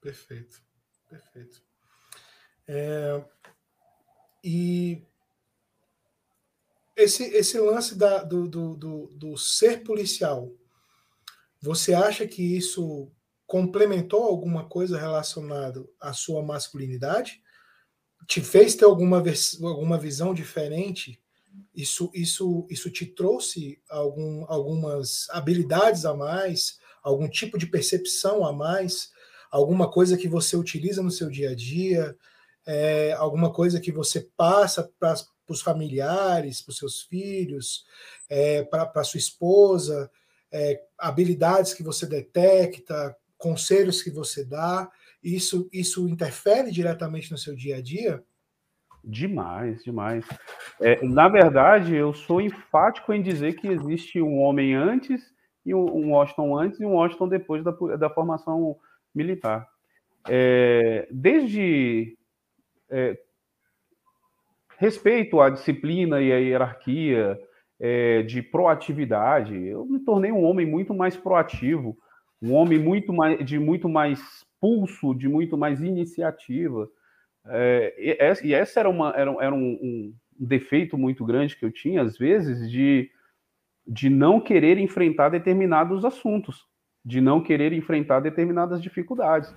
Perfeito, 0.00 0.62
perfeito. 1.08 1.62
É, 2.66 3.24
e 4.42 5.02
esse, 6.96 7.24
esse 7.24 7.58
lance 7.58 7.94
da, 7.94 8.22
do, 8.22 8.48
do, 8.48 8.76
do, 8.76 9.06
do 9.14 9.36
ser 9.36 9.82
policial, 9.82 10.52
você 11.60 11.94
acha 11.94 12.26
que 12.26 12.56
isso 12.56 13.10
complementou 13.46 14.22
alguma 14.24 14.68
coisa 14.68 14.98
relacionada 14.98 15.86
à 16.00 16.12
sua 16.12 16.42
masculinidade? 16.42 17.42
te 18.26 18.40
fez 18.40 18.74
ter 18.74 18.84
alguma, 18.84 19.22
alguma 19.62 19.98
visão 19.98 20.34
diferente? 20.34 21.20
Isso, 21.74 22.10
isso, 22.14 22.66
isso 22.70 22.90
te 22.90 23.06
trouxe 23.06 23.82
algum, 23.88 24.44
algumas 24.48 25.28
habilidades 25.30 26.04
a 26.04 26.14
mais, 26.14 26.78
algum 27.02 27.28
tipo 27.28 27.58
de 27.58 27.66
percepção 27.66 28.44
a 28.44 28.52
mais, 28.52 29.10
alguma 29.50 29.90
coisa 29.90 30.16
que 30.16 30.28
você 30.28 30.56
utiliza 30.56 31.02
no 31.02 31.10
seu 31.10 31.28
dia 31.28 31.50
a 31.50 31.54
dia, 31.54 32.16
é, 32.66 33.12
alguma 33.12 33.52
coisa 33.52 33.80
que 33.80 33.90
você 33.90 34.28
passa 34.36 34.90
para 34.98 35.14
os 35.48 35.60
familiares, 35.60 36.62
para 36.62 36.70
os 36.70 36.78
seus 36.78 37.02
filhos, 37.02 37.84
é, 38.28 38.62
para 38.62 39.04
sua 39.04 39.18
esposa, 39.18 40.10
é, 40.50 40.80
habilidades 40.98 41.74
que 41.74 41.82
você 41.82 42.06
detecta, 42.06 43.16
conselhos 43.36 44.02
que 44.02 44.10
você 44.10 44.44
dá 44.44 44.90
isso, 45.22 45.68
isso 45.72 46.08
interfere 46.08 46.70
diretamente 46.70 47.30
no 47.30 47.38
seu 47.38 47.54
dia 47.54 47.76
a 47.76 47.82
dia? 47.82 48.22
Demais, 49.04 49.82
demais. 49.82 50.24
É, 50.80 51.04
na 51.04 51.28
verdade, 51.28 51.94
eu 51.94 52.14
sou 52.14 52.40
enfático 52.40 53.12
em 53.12 53.22
dizer 53.22 53.54
que 53.54 53.66
existe 53.66 54.20
um 54.20 54.38
homem 54.38 54.74
antes 54.74 55.31
e 55.64 55.74
um 55.74 56.12
Washington 56.12 56.58
antes 56.58 56.80
e 56.80 56.84
um 56.84 56.94
Washington 56.94 57.28
depois 57.28 57.62
da, 57.62 57.70
da 57.96 58.10
formação 58.10 58.76
militar. 59.14 59.68
É, 60.28 61.08
desde 61.10 62.16
é, 62.90 63.18
respeito 64.78 65.40
à 65.40 65.50
disciplina 65.50 66.20
e 66.20 66.32
à 66.32 66.36
hierarquia, 66.36 67.38
é, 67.80 68.22
de 68.22 68.40
proatividade, 68.40 69.56
eu 69.66 69.84
me 69.84 69.98
tornei 69.98 70.30
um 70.30 70.44
homem 70.44 70.64
muito 70.64 70.94
mais 70.94 71.16
proativo, 71.16 71.98
um 72.40 72.54
homem 72.54 72.78
muito 72.78 73.12
mais, 73.12 73.44
de 73.44 73.58
muito 73.58 73.88
mais 73.88 74.46
pulso, 74.60 75.12
de 75.14 75.28
muito 75.28 75.58
mais 75.58 75.82
iniciativa. 75.82 76.88
É, 77.46 77.94
e, 77.98 78.54
essa 78.54 78.78
era, 78.78 78.88
uma, 78.88 79.10
era, 79.16 79.32
era 79.40 79.52
um, 79.52 79.78
um, 79.82 80.14
defeito 80.38 80.96
muito 80.96 81.24
grande 81.24 81.56
que 81.56 81.64
eu 81.64 81.72
tinha, 81.72 82.02
às 82.02 82.16
vezes, 82.16 82.70
de, 82.70 83.10
de 83.86 84.08
não 84.08 84.40
querer 84.40 84.78
enfrentar 84.78 85.28
determinados 85.28 86.04
assuntos, 86.04 86.66
de 87.04 87.20
não 87.20 87.40
querer 87.40 87.72
enfrentar 87.72 88.20
determinadas 88.20 88.80
dificuldades. 88.80 89.54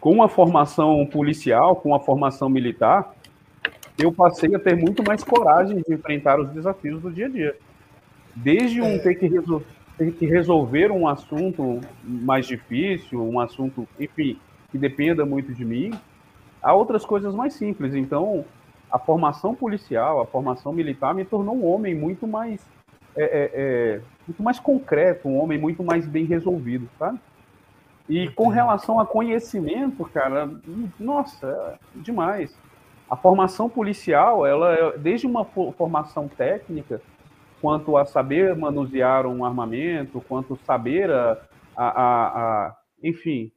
com 0.00 0.22
a 0.22 0.28
formação 0.28 1.06
policial, 1.06 1.76
com 1.76 1.94
a 1.94 2.00
formação 2.00 2.46
militar, 2.46 3.14
eu 3.98 4.12
passei 4.12 4.54
a 4.54 4.58
ter 4.58 4.76
muito 4.76 5.02
mais 5.02 5.24
coragem 5.24 5.82
de 5.86 5.94
enfrentar 5.94 6.38
os 6.38 6.50
desafios 6.50 7.00
do 7.00 7.10
dia 7.10 7.24
a 7.24 7.28
dia. 7.30 7.56
Desde 8.36 8.82
um 8.82 8.96
é. 8.96 8.98
ter 8.98 9.14
que, 9.14 9.26
resol 9.26 9.62
ter 9.96 10.12
que 10.12 10.26
resolver 10.26 10.90
um 10.90 11.08
assunto 11.08 11.80
mais 12.02 12.46
difícil, 12.46 13.22
um 13.22 13.40
assunto, 13.40 13.88
enfim, 13.98 14.38
que 14.70 14.76
dependa 14.76 15.24
muito 15.24 15.54
de 15.54 15.64
mim, 15.64 15.92
a 16.60 16.74
outras 16.74 17.06
coisas 17.06 17.34
mais 17.34 17.54
simples. 17.54 17.94
Então, 17.94 18.44
a 18.90 18.98
formação 18.98 19.54
policial, 19.54 20.20
a 20.20 20.26
formação 20.26 20.70
militar 20.72 21.14
me 21.14 21.24
tornou 21.24 21.56
um 21.56 21.64
homem 21.64 21.94
muito 21.94 22.26
mais 22.26 22.60
é, 23.16 23.22
é, 23.24 23.50
é, 23.54 24.00
muito 24.26 24.42
mais 24.42 24.58
concreto, 24.58 25.28
um 25.28 25.38
homem 25.38 25.58
muito 25.58 25.82
mais 25.82 26.06
bem 26.06 26.24
resolvido, 26.24 26.88
sabe? 26.98 27.18
E 28.08 28.28
com 28.30 28.48
relação 28.48 29.00
a 29.00 29.06
conhecimento, 29.06 30.04
cara, 30.06 30.50
nossa, 30.98 31.78
demais. 31.94 32.56
A 33.08 33.16
formação 33.16 33.68
policial, 33.68 34.46
ela 34.46 34.74
é 34.74 34.98
desde 34.98 35.26
uma 35.26 35.44
formação 35.44 36.28
técnica, 36.28 37.00
quanto 37.60 37.96
a 37.96 38.04
saber 38.04 38.54
manusear 38.54 39.26
um 39.26 39.44
armamento, 39.44 40.20
quanto 40.28 40.54
saber 40.66 41.10
a, 41.10 41.38
a, 41.74 41.86
a, 41.86 42.26
a 42.66 42.76
enfim, 43.02 43.50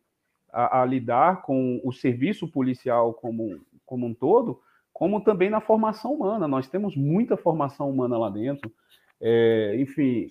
a, 0.52 0.82
a, 0.82 0.86
lidar 0.86 1.42
com 1.42 1.82
o 1.84 1.92
serviço 1.92 2.48
policial 2.48 3.14
como, 3.14 3.60
como 3.86 4.06
um 4.06 4.14
todo, 4.14 4.62
como 4.94 5.22
também 5.22 5.50
na 5.50 5.60
formação 5.60 6.14
humana. 6.14 6.48
Nós 6.48 6.70
temos 6.70 6.96
muita 6.96 7.36
formação 7.36 7.90
humana 7.90 8.18
lá 8.18 8.30
dentro. 8.30 8.72
É, 9.22 9.76
enfim, 9.80 10.30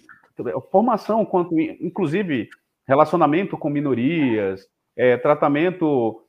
formação 0.71 1.25
quanto, 1.25 1.59
inclusive, 1.59 2.49
relacionamento 2.87 3.57
com 3.57 3.69
minorias, 3.69 4.67
é, 4.97 5.17
tratamento 5.17 6.23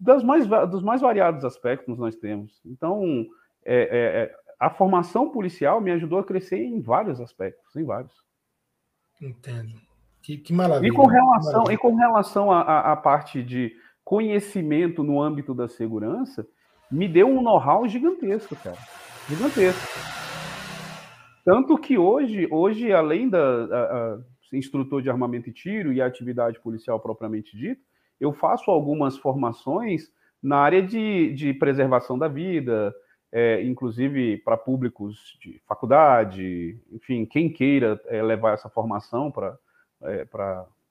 das 0.00 0.22
mais, 0.22 0.46
dos 0.46 0.82
mais 0.82 1.00
variados 1.00 1.44
aspectos 1.44 1.98
nós 1.98 2.16
temos. 2.16 2.60
Então, 2.64 3.26
é, 3.64 3.76
é, 3.76 4.22
é, 4.22 4.34
a 4.58 4.70
formação 4.70 5.30
policial 5.30 5.80
me 5.80 5.90
ajudou 5.92 6.18
a 6.18 6.24
crescer 6.24 6.58
em 6.58 6.80
vários 6.80 7.20
aspectos, 7.20 7.76
em 7.76 7.84
vários. 7.84 8.12
Entendo. 9.20 9.74
Que, 10.22 10.36
que 10.36 10.52
maravilha. 10.52 10.90
E 10.90 10.94
com 10.94 11.06
relação, 11.06 11.52
maravilha. 11.52 11.74
E 11.74 11.78
com 11.78 11.94
relação 11.94 12.50
à 12.50 12.96
parte 12.96 13.42
de 13.42 13.72
conhecimento 14.04 15.02
no 15.02 15.20
âmbito 15.20 15.54
da 15.54 15.68
segurança, 15.68 16.46
me 16.90 17.06
deu 17.06 17.28
um 17.28 17.42
know-how 17.42 17.86
gigantesco, 17.86 18.56
cara. 18.56 18.78
Gigantesco. 19.28 20.27
Tanto 21.48 21.78
que 21.78 21.96
hoje, 21.96 22.46
hoje 22.50 22.92
além 22.92 23.26
da 23.26 23.38
a, 23.40 24.12
a, 24.12 24.18
instrutor 24.52 25.00
de 25.00 25.08
armamento 25.08 25.48
e 25.48 25.52
tiro 25.52 25.90
e 25.94 26.02
atividade 26.02 26.60
policial 26.60 27.00
propriamente 27.00 27.56
dita, 27.56 27.80
eu 28.20 28.34
faço 28.34 28.70
algumas 28.70 29.16
formações 29.16 30.12
na 30.42 30.58
área 30.58 30.82
de, 30.82 31.32
de 31.32 31.54
preservação 31.54 32.18
da 32.18 32.28
vida, 32.28 32.94
é, 33.32 33.62
inclusive 33.62 34.36
para 34.36 34.58
públicos 34.58 35.38
de 35.40 35.58
faculdade, 35.66 36.78
enfim, 36.92 37.24
quem 37.24 37.50
queira 37.50 37.98
é, 38.08 38.22
levar 38.22 38.52
essa 38.52 38.68
formação 38.68 39.30
para 39.30 39.56
é, 40.02 40.26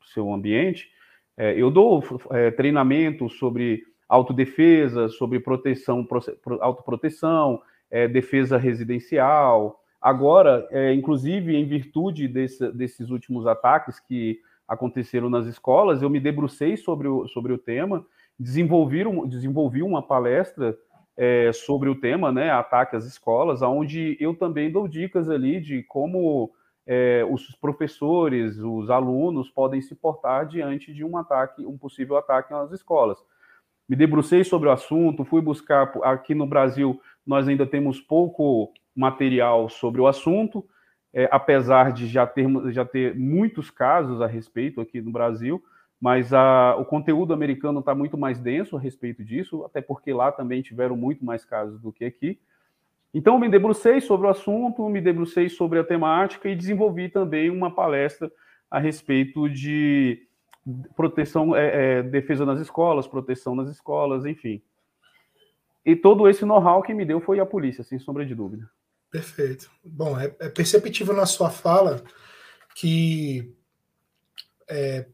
o 0.01 0.05
seu 0.07 0.33
ambiente. 0.33 0.89
É, 1.37 1.53
eu 1.53 1.69
dou 1.69 2.03
é, 2.31 2.49
treinamento 2.49 3.29
sobre 3.29 3.83
autodefesa, 4.09 5.07
sobre 5.07 5.39
proteção, 5.39 6.07
autoproteção, 6.61 7.61
é, 7.91 8.07
defesa 8.07 8.57
residencial, 8.57 9.83
Agora, 10.01 10.67
é, 10.71 10.93
inclusive, 10.93 11.55
em 11.55 11.65
virtude 11.65 12.27
desse, 12.27 12.71
desses 12.71 13.09
últimos 13.09 13.47
ataques 13.47 13.99
que 13.99 14.39
aconteceram 14.67 15.29
nas 15.29 15.47
escolas, 15.47 16.01
eu 16.01 16.09
me 16.09 16.19
debrucei 16.19 16.77
sobre 16.77 17.07
o, 17.07 17.27
sobre 17.27 17.53
o 17.53 17.57
tema, 17.57 18.05
desenvolvi, 18.39 19.03
desenvolvi 19.27 19.81
uma 19.81 20.01
palestra 20.01 20.77
é, 21.15 21.51
sobre 21.51 21.89
o 21.89 21.95
tema, 21.99 22.31
né, 22.31 22.51
ataque 22.51 22.95
às 22.95 23.05
escolas, 23.05 23.61
onde 23.61 24.15
eu 24.19 24.35
também 24.35 24.71
dou 24.71 24.87
dicas 24.87 25.29
ali 25.29 25.59
de 25.59 25.81
como 25.83 26.51
é, 26.85 27.25
os 27.29 27.55
professores, 27.55 28.57
os 28.57 28.89
alunos 28.89 29.49
podem 29.49 29.81
se 29.81 29.95
portar 29.95 30.45
diante 30.45 30.93
de 30.93 31.03
um 31.03 31.17
ataque, 31.17 31.65
um 31.65 31.77
possível 31.77 32.17
ataque 32.17 32.53
às 32.53 32.71
escolas. 32.71 33.17
Me 33.89 33.95
debrucei 33.95 34.43
sobre 34.43 34.69
o 34.69 34.71
assunto, 34.71 35.25
fui 35.25 35.41
buscar 35.41 35.91
aqui 36.03 36.35
no 36.35 36.45
Brasil, 36.45 37.01
nós 37.25 37.47
ainda 37.47 37.65
temos 37.65 37.99
pouco 37.99 38.71
material 38.97 39.69
sobre 39.69 40.01
o 40.01 40.07
assunto, 40.07 40.65
é, 41.13 41.29
apesar 41.31 41.93
de 41.93 42.07
já, 42.07 42.25
termos, 42.25 42.73
já 42.73 42.83
ter 42.83 43.15
muitos 43.15 43.69
casos 43.69 44.21
a 44.21 44.27
respeito 44.27 44.81
aqui 44.81 44.99
no 44.99 45.11
Brasil, 45.11 45.63
mas 46.01 46.33
a, 46.33 46.75
o 46.75 46.85
conteúdo 46.85 47.33
americano 47.33 47.79
está 47.79 47.95
muito 47.95 48.17
mais 48.17 48.39
denso 48.39 48.75
a 48.75 48.79
respeito 48.79 49.23
disso, 49.23 49.63
até 49.63 49.81
porque 49.81 50.11
lá 50.13 50.31
também 50.31 50.61
tiveram 50.61 50.97
muito 50.97 51.23
mais 51.23 51.45
casos 51.45 51.79
do 51.79 51.91
que 51.91 52.05
aqui. 52.05 52.39
Então, 53.13 53.39
me 53.39 53.49
debrucei 53.49 54.01
sobre 54.01 54.27
o 54.27 54.29
assunto, 54.29 54.87
me 54.89 55.01
debrucei 55.01 55.49
sobre 55.49 55.79
a 55.79 55.83
temática 55.83 56.49
e 56.49 56.55
desenvolvi 56.55 57.09
também 57.09 57.49
uma 57.49 57.71
palestra 57.71 58.31
a 58.69 58.79
respeito 58.79 59.49
de 59.49 60.27
proteção, 60.95 61.55
é, 61.55 61.99
é, 61.99 62.03
defesa 62.03 62.45
nas 62.45 62.59
escolas, 62.59 63.07
proteção 63.07 63.55
nas 63.55 63.69
escolas, 63.69 64.25
enfim. 64.25 64.61
E 65.85 65.95
todo 65.95 66.27
esse 66.27 66.45
know-how 66.45 66.83
que 66.83 66.93
me 66.93 67.05
deu 67.05 67.21
foi 67.21 67.39
a 67.39 67.45
polícia, 67.45 67.83
sem 67.83 67.97
sombra 67.97 68.25
de 68.25 68.35
dúvida. 68.35 68.69
Perfeito. 69.09 69.69
Bom, 69.83 70.19
é, 70.19 70.35
é 70.39 70.49
perceptível 70.49 71.13
na 71.13 71.25
sua 71.25 71.49
fala 71.49 72.03
que 72.75 73.55
é, 74.69 75.07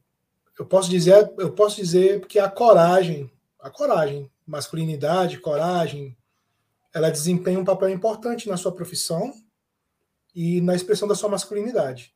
eu 0.58 0.66
posso 0.66 0.90
dizer, 0.90 1.34
eu 1.38 1.54
posso 1.54 1.76
dizer 1.76 2.26
que 2.26 2.40
a 2.40 2.50
coragem, 2.50 3.32
a 3.60 3.70
coragem, 3.70 4.30
masculinidade, 4.46 5.40
coragem, 5.40 6.18
ela 6.94 7.10
desempenha 7.10 7.60
um 7.60 7.66
papel 7.66 7.90
importante 7.90 8.48
na 8.48 8.58
sua 8.58 8.74
profissão 8.74 9.34
e 10.36 10.62
na 10.62 10.76
expressão 10.76 11.08
da 11.08 11.16
sua 11.16 11.30
masculinidade. 11.30 12.14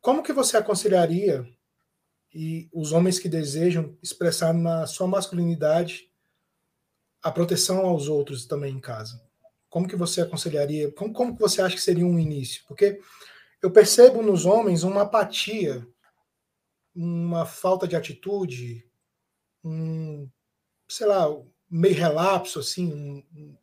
Como 0.00 0.22
que 0.22 0.32
você 0.32 0.56
aconselharia 0.56 1.48
e 2.34 2.68
os 2.72 2.92
homens 2.92 3.18
que 3.18 3.28
desejam 3.28 3.96
expressar 4.02 4.52
na 4.52 4.86
sua 4.86 5.06
masculinidade 5.06 6.10
a 7.22 7.30
proteção 7.30 7.86
aos 7.86 8.08
outros 8.08 8.46
também 8.46 8.74
em 8.74 8.80
casa? 8.80 9.22
Como 9.72 9.88
que 9.88 9.96
você 9.96 10.20
aconselharia? 10.20 10.92
Como, 10.92 11.14
como 11.14 11.34
que 11.34 11.40
você 11.40 11.62
acha 11.62 11.74
que 11.74 11.80
seria 11.80 12.04
um 12.04 12.18
início? 12.18 12.62
Porque 12.68 13.00
eu 13.62 13.70
percebo 13.70 14.22
nos 14.22 14.44
homens 14.44 14.82
uma 14.82 15.00
apatia, 15.00 15.88
uma 16.94 17.46
falta 17.46 17.88
de 17.88 17.96
atitude, 17.96 18.86
um, 19.64 20.28
sei 20.86 21.06
lá, 21.06 21.26
meio 21.70 21.94
relapso, 21.94 22.58
assim, 22.58 23.24
um, 23.34 23.56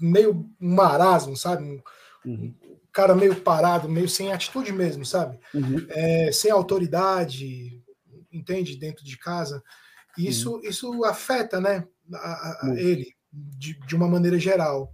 meio 0.00 0.48
marasmo, 0.56 1.36
sabe? 1.36 1.64
Um, 1.64 1.82
uhum. 2.24 2.54
cara 2.92 3.12
meio 3.12 3.34
parado, 3.40 3.88
meio 3.88 4.08
sem 4.08 4.32
atitude 4.32 4.72
mesmo, 4.72 5.04
sabe? 5.04 5.36
Uhum. 5.52 5.84
É, 5.88 6.30
sem 6.30 6.52
autoridade, 6.52 7.82
entende? 8.30 8.76
Dentro 8.76 9.04
de 9.04 9.18
casa. 9.18 9.64
Isso, 10.16 10.52
uhum. 10.52 10.60
isso 10.60 11.04
afeta, 11.04 11.60
né? 11.60 11.84
A, 12.14 12.68
a, 12.68 12.74
ele 12.76 13.12
de, 13.32 13.78
de 13.86 13.96
uma 13.96 14.08
maneira 14.08 14.38
geral. 14.38 14.92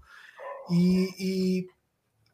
E, 0.71 1.09
e, 1.19 1.67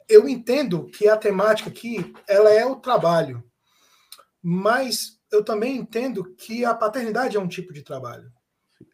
eu 0.08 0.28
entendo 0.28 0.86
que 0.86 1.08
a 1.08 1.16
temática 1.16 1.70
aqui 1.70 2.12
ela 2.28 2.50
é 2.50 2.66
o 2.66 2.76
trabalho, 2.76 3.42
mas 4.42 5.18
eu 5.32 5.42
também 5.42 5.76
entendo 5.76 6.34
que 6.34 6.64
a 6.64 6.74
paternidade 6.74 7.36
é 7.36 7.40
um 7.40 7.48
tipo 7.48 7.72
de 7.72 7.82
trabalho. 7.82 8.30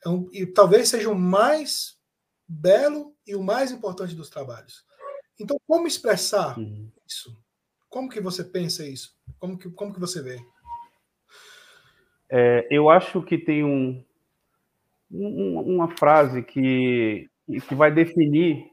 É 0.04 0.08
um, 0.08 0.28
e 0.32 0.46
talvez 0.46 0.88
seja 0.88 1.10
o 1.10 1.14
mais 1.14 1.98
belo 2.46 3.14
e 3.26 3.34
o 3.34 3.42
mais 3.42 3.72
importante 3.72 4.14
dos 4.14 4.30
trabalhos. 4.30 4.84
Então, 5.38 5.58
como 5.66 5.86
expressar 5.86 6.58
uhum. 6.58 6.90
isso? 7.06 7.36
Como 7.88 8.08
que 8.08 8.20
você 8.20 8.44
pensa 8.44 8.86
isso? 8.86 9.16
Como 9.38 9.58
que, 9.58 9.70
como 9.70 9.92
que 9.92 10.00
você 10.00 10.22
vê? 10.22 10.38
É, 12.30 12.68
eu 12.70 12.88
acho 12.88 13.22
que 13.22 13.36
tem 13.36 13.64
um, 13.64 13.68
um, 13.98 14.04
uma 15.10 15.88
frase 15.88 16.42
que, 16.42 17.28
que 17.68 17.74
vai 17.74 17.90
definir 17.90 18.70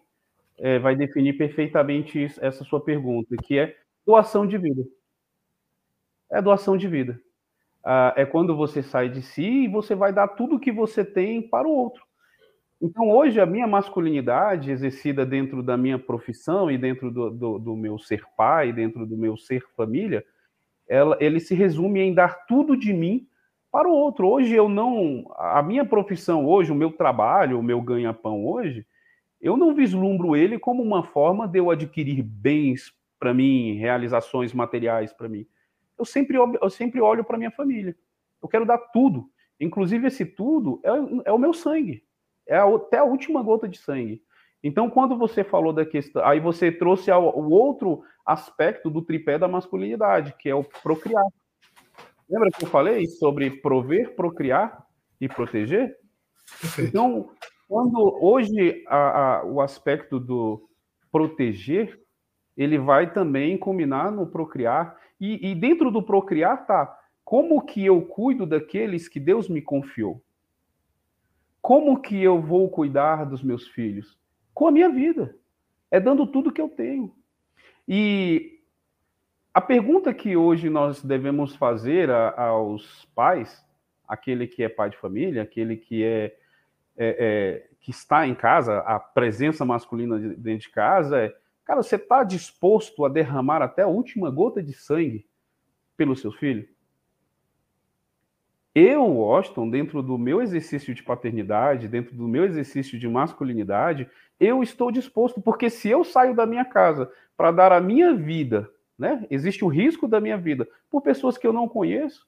é, 0.60 0.80
vai 0.80 0.95
definir 0.95 1.38
perfeitamente 1.38 2.23
isso, 2.23 2.43
essa 2.43 2.63
sua 2.63 2.84
pergunta, 2.84 3.36
que 3.43 3.60
é 3.60 3.76
doação 4.06 4.45
de 4.45 4.58
vida. 4.58 4.84
É 6.32 6.41
doação 6.41 6.76
de 6.76 6.88
vida. 6.88 7.19
Ah, 7.86 8.13
é 8.17 8.26
quando 8.26 8.56
você 8.56 8.82
sai 8.82 9.08
de 9.08 9.21
si 9.21 9.63
e 9.63 9.67
você 9.67 9.95
vai 9.95 10.12
dar 10.12 10.28
tudo 10.30 10.60
que 10.60 10.71
você 10.71 11.06
tem 11.06 11.41
para 11.41 11.67
o 11.67 11.71
outro. 11.71 12.06
Então, 12.82 13.10
hoje, 13.10 13.39
a 13.39 13.45
minha 13.45 13.65
masculinidade 13.65 14.71
exercida 14.71 15.26
dentro 15.26 15.63
da 15.63 15.78
minha 15.78 15.97
profissão 15.97 16.69
e 16.69 16.78
dentro 16.78 17.10
do, 17.10 17.30
do, 17.32 17.60
do 17.60 17.76
meu 17.76 17.97
ser 17.97 18.23
pai, 18.36 18.71
dentro 18.71 19.06
do 19.06 19.17
meu 19.17 19.36
ser 19.38 19.63
família, 19.76 20.23
ela, 20.88 21.17
ele 21.19 21.39
se 21.39 21.56
resume 21.56 22.02
em 22.02 22.13
dar 22.13 22.45
tudo 22.45 22.78
de 22.78 22.93
mim 22.93 23.28
para 23.78 23.88
o 23.88 23.94
outro. 23.94 24.28
Hoje 24.28 24.56
eu 24.56 24.68
não. 24.68 25.32
A 25.38 25.62
minha 25.62 25.86
profissão 25.86 26.48
hoje, 26.48 26.72
o 26.72 26.76
meu 26.76 26.92
trabalho, 26.92 27.60
o 27.60 27.63
meu 27.63 27.80
ganha-pão 27.80 28.44
hoje, 28.44 28.84
eu 29.40 29.56
não 29.56 29.76
vislumbro 29.76 30.36
ele 30.36 30.58
como 30.58 30.82
uma 30.82 31.04
forma 31.04 31.48
de 31.48 31.60
eu 31.60 31.70
adquirir 31.70 32.24
bens 32.24 32.92
para 33.20 33.36
mim, 33.36 33.74
realizações 33.74 34.52
materiais 34.52 35.13
para 35.13 35.30
mim. 35.30 35.46
Eu 35.96 36.06
sempre, 36.06 36.38
eu 36.38 36.70
sempre 36.72 37.00
olho 37.00 37.24
para 37.24 37.38
minha 37.38 37.52
família. 37.52 37.96
Eu 38.42 38.50
quero 38.50 38.66
dar 38.66 38.80
tudo. 38.80 39.30
Inclusive, 39.60 40.08
esse 40.08 40.26
tudo 40.26 40.82
é, 40.84 41.30
é 41.30 41.32
o 41.32 41.38
meu 41.38 41.54
sangue. 41.54 42.04
É 42.48 42.58
a, 42.58 42.66
até 42.66 42.98
a 42.98 43.04
última 43.04 43.44
gota 43.44 43.68
de 43.68 43.78
sangue. 43.78 44.24
Então, 44.63 44.90
quando 44.90 45.16
você 45.16 45.44
falou 45.44 45.72
da 45.72 45.86
questão, 45.86 46.26
aí 46.26 46.40
você 46.40 46.72
trouxe 46.72 47.12
o 47.12 47.50
outro 47.52 48.02
aspecto 48.26 48.90
do 48.90 49.04
tripé 49.04 49.38
da 49.38 49.48
masculinidade, 49.48 50.34
que 50.40 50.50
é 50.50 50.56
o 50.56 50.63
procriar. 50.63 51.26
Lembra 52.30 52.50
que 52.52 52.66
eu 52.66 52.70
falei 52.70 53.08
sobre 53.08 53.50
prover, 53.62 54.16
procriar 54.16 54.86
e 55.20 55.28
proteger? 55.28 55.96
Perfeito. 56.62 56.90
Então, 56.90 57.30
quando 57.68 58.18
hoje 58.22 58.84
a, 58.88 59.40
a, 59.40 59.46
o 59.46 59.62
aspecto 59.62 60.20
do 60.20 60.70
proteger, 61.12 62.00
ele 62.56 62.78
vai 62.78 63.12
também 63.13 63.58
combinar 63.58 64.12
no 64.12 64.28
procriar, 64.28 64.98
e, 65.20 65.52
e 65.52 65.56
dentro 65.56 65.92
do 65.92 66.04
procriar 66.04 66.66
tá 66.66 66.98
como 67.24 67.62
que 67.66 67.86
eu 67.86 68.02
cuido 68.02 68.46
daqueles 68.46 69.10
que 69.10 69.20
Deus 69.20 69.50
me 69.50 69.62
confiou? 69.62 70.24
Como 71.62 72.02
que 72.02 72.24
eu 72.24 72.42
vou 72.42 72.70
cuidar 72.70 73.26
dos 73.26 73.44
meus 73.44 73.68
filhos? 73.68 74.18
Com 74.54 74.68
a 74.68 74.72
minha 74.72 74.90
vida. 74.90 75.38
É 75.92 76.00
dando 76.00 76.26
tudo 76.26 76.54
que 76.54 76.62
eu 76.62 76.70
tenho. 76.70 77.13
E 77.86 78.57
a 79.58 79.62
pergunta 79.62 80.13
que 80.13 80.38
hoje 80.38 80.70
nós 80.70 81.04
devemos 81.04 81.56
fazer 81.56 82.12
a, 82.12 82.39
aos 82.39 83.06
pais, 83.15 83.65
aquele 84.08 84.46
que 84.46 84.62
é 84.62 84.70
pai 84.70 84.91
de 84.91 84.98
família, 84.98 85.41
aquele 85.41 85.76
que 85.76 86.04
é, 86.04 86.26
é, 86.96 87.65
é 87.65 87.70
que 87.82 87.89
está 87.89 88.28
em 88.28 88.36
casa, 88.36 88.78
a 88.82 89.00
presença 89.00 89.65
masculina 89.65 90.20
dentro 90.20 90.67
de 90.67 90.70
casa, 90.70 91.17
é, 91.24 91.36
cara, 91.65 91.82
você 91.82 91.96
está 91.96 92.24
disposto 92.24 93.04
a 93.04 93.10
derramar 93.10 93.63
até 93.63 93.82
a 93.82 93.88
última 93.88 94.30
gota 94.30 94.62
de 94.62 94.74
sangue 94.74 95.26
pelo 95.98 96.15
seu 96.15 96.32
filho? 96.32 96.70
Eu, 98.76 99.06
Washington, 99.06 99.72
dentro 99.72 100.04
do 100.04 100.20
meu 100.20 100.39
exercício 100.39 100.93
de 100.93 101.02
paternidade, 101.02 101.88
dentro 101.88 102.15
do 102.15 102.28
meu 102.28 102.46
exercício 102.46 103.00
de 103.00 103.08
masculinidade, 103.08 104.08
eu 104.39 104.62
estou 104.62 104.91
disposto, 104.91 105.41
porque 105.41 105.67
se 105.67 105.89
eu 105.89 106.04
saio 106.04 106.36
da 106.36 106.46
minha 106.46 106.63
casa 106.63 107.12
para 107.36 107.50
dar 107.50 107.72
a 107.72 107.82
minha 107.82 108.13
vida, 108.13 108.72
né? 108.98 109.26
Existe 109.30 109.64
o 109.64 109.68
risco 109.68 110.08
da 110.08 110.20
minha 110.20 110.38
vida 110.38 110.68
por 110.90 111.02
pessoas 111.02 111.38
que 111.38 111.46
eu 111.46 111.54
não 111.54 111.68
conheço, 111.68 112.28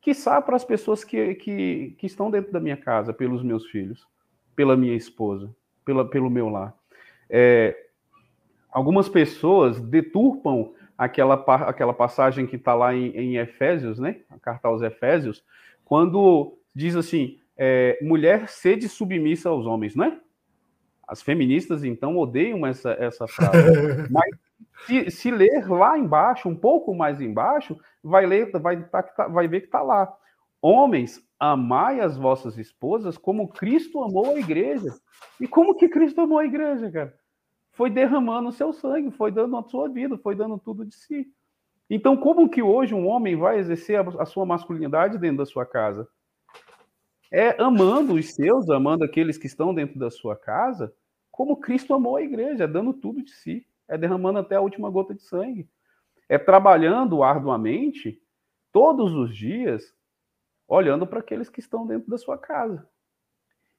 quiçá 0.00 0.40
para 0.40 0.56
as 0.56 0.64
pessoas 0.64 1.04
que, 1.04 1.34
que, 1.34 1.94
que 1.98 2.06
estão 2.06 2.30
dentro 2.30 2.52
da 2.52 2.60
minha 2.60 2.76
casa, 2.76 3.12
pelos 3.12 3.42
meus 3.42 3.66
filhos, 3.66 4.06
pela 4.56 4.76
minha 4.76 4.94
esposa, 4.94 5.54
pela, 5.84 6.08
pelo 6.08 6.30
meu 6.30 6.48
lar. 6.48 6.74
É, 7.28 7.76
algumas 8.70 9.08
pessoas 9.08 9.80
deturpam 9.80 10.72
aquela, 10.96 11.34
aquela 11.66 11.92
passagem 11.92 12.46
que 12.46 12.56
está 12.56 12.74
lá 12.74 12.94
em, 12.94 13.10
em 13.16 13.36
Efésios, 13.36 13.98
né? 13.98 14.20
A 14.28 14.38
carta 14.38 14.68
aos 14.68 14.82
Efésios, 14.82 15.44
quando 15.84 16.58
diz 16.74 16.96
assim: 16.96 17.38
é, 17.56 17.98
mulher 18.02 18.48
sede 18.48 18.88
submissa 18.88 19.48
aos 19.48 19.66
homens, 19.66 19.94
não 19.94 20.06
é? 20.06 20.20
As 21.06 21.20
feministas, 21.20 21.84
então, 21.84 22.16
odeiam 22.16 22.66
essa, 22.66 22.92
essa 22.92 23.26
frase. 23.26 24.08
Mas 24.10 24.30
se, 24.86 25.10
se, 25.10 25.30
ler 25.30 25.68
lá 25.68 25.98
embaixo, 25.98 26.48
um 26.48 26.56
pouco 26.56 26.94
mais 26.94 27.20
embaixo, 27.20 27.78
vai, 28.02 28.26
ler, 28.26 28.50
vai, 28.52 28.82
tá, 28.84 29.02
tá 29.02 29.28
vai 29.28 29.46
ver 29.46 29.60
que 29.60 29.66
está 29.66 29.82
lá. 29.82 30.12
Homens, 30.62 31.22
amai 31.38 32.00
as 32.00 32.16
vossas 32.16 32.58
esposas 32.58 33.16
como 33.16 33.48
Cristo 33.48 34.02
amou 34.02 34.34
a 34.34 34.38
igreja. 34.38 34.94
E 35.40 35.48
como 35.48 35.74
que 35.74 35.88
Cristo 35.88 36.20
amou 36.20 36.38
a 36.38 36.44
igreja, 36.44 36.90
cara? 36.90 37.18
Foi 37.72 37.88
derramando 37.88 38.50
o 38.50 38.52
seu 38.52 38.72
sangue, 38.72 39.10
foi 39.10 39.30
dando 39.30 39.56
a 39.56 39.62
sua 39.62 39.88
vida, 39.88 40.18
foi 40.18 40.34
dando 40.34 40.58
tudo 40.58 40.84
de 40.84 40.94
si. 40.94 41.26
Então, 41.88 42.16
como 42.16 42.48
que 42.48 42.62
hoje 42.62 42.94
um 42.94 43.08
homem 43.08 43.36
vai 43.36 43.58
exercer 43.58 43.98
a, 43.98 44.22
a 44.22 44.26
sua 44.26 44.44
masculinidade 44.44 45.18
dentro 45.18 45.38
da 45.38 45.46
sua 45.46 45.64
casa? 45.64 46.06
É 47.32 47.60
amando 47.62 48.14
os 48.14 48.34
seus, 48.34 48.68
amando 48.68 49.04
aqueles 49.04 49.38
que 49.38 49.46
estão 49.46 49.72
dentro 49.72 49.98
da 49.98 50.10
sua 50.10 50.36
casa, 50.36 50.92
como 51.30 51.56
Cristo 51.56 51.94
amou 51.94 52.16
a 52.16 52.22
igreja, 52.22 52.68
dando 52.68 52.92
tudo 52.92 53.22
de 53.22 53.30
si, 53.30 53.66
é 53.90 53.98
derramando 53.98 54.38
até 54.38 54.54
a 54.54 54.60
última 54.60 54.88
gota 54.88 55.12
de 55.12 55.22
sangue, 55.22 55.68
é 56.28 56.38
trabalhando 56.38 57.22
arduamente 57.22 58.22
todos 58.72 59.12
os 59.12 59.36
dias, 59.36 59.92
olhando 60.66 61.06
para 61.06 61.18
aqueles 61.18 61.50
que 61.50 61.58
estão 61.58 61.84
dentro 61.84 62.08
da 62.08 62.16
sua 62.16 62.38
casa. 62.38 62.88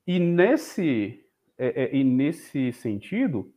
E 0.06 0.20
nesse, 0.20 1.26
é, 1.58 1.84
é, 1.84 1.96
e 1.96 2.04
nesse 2.04 2.74
sentido, 2.74 3.54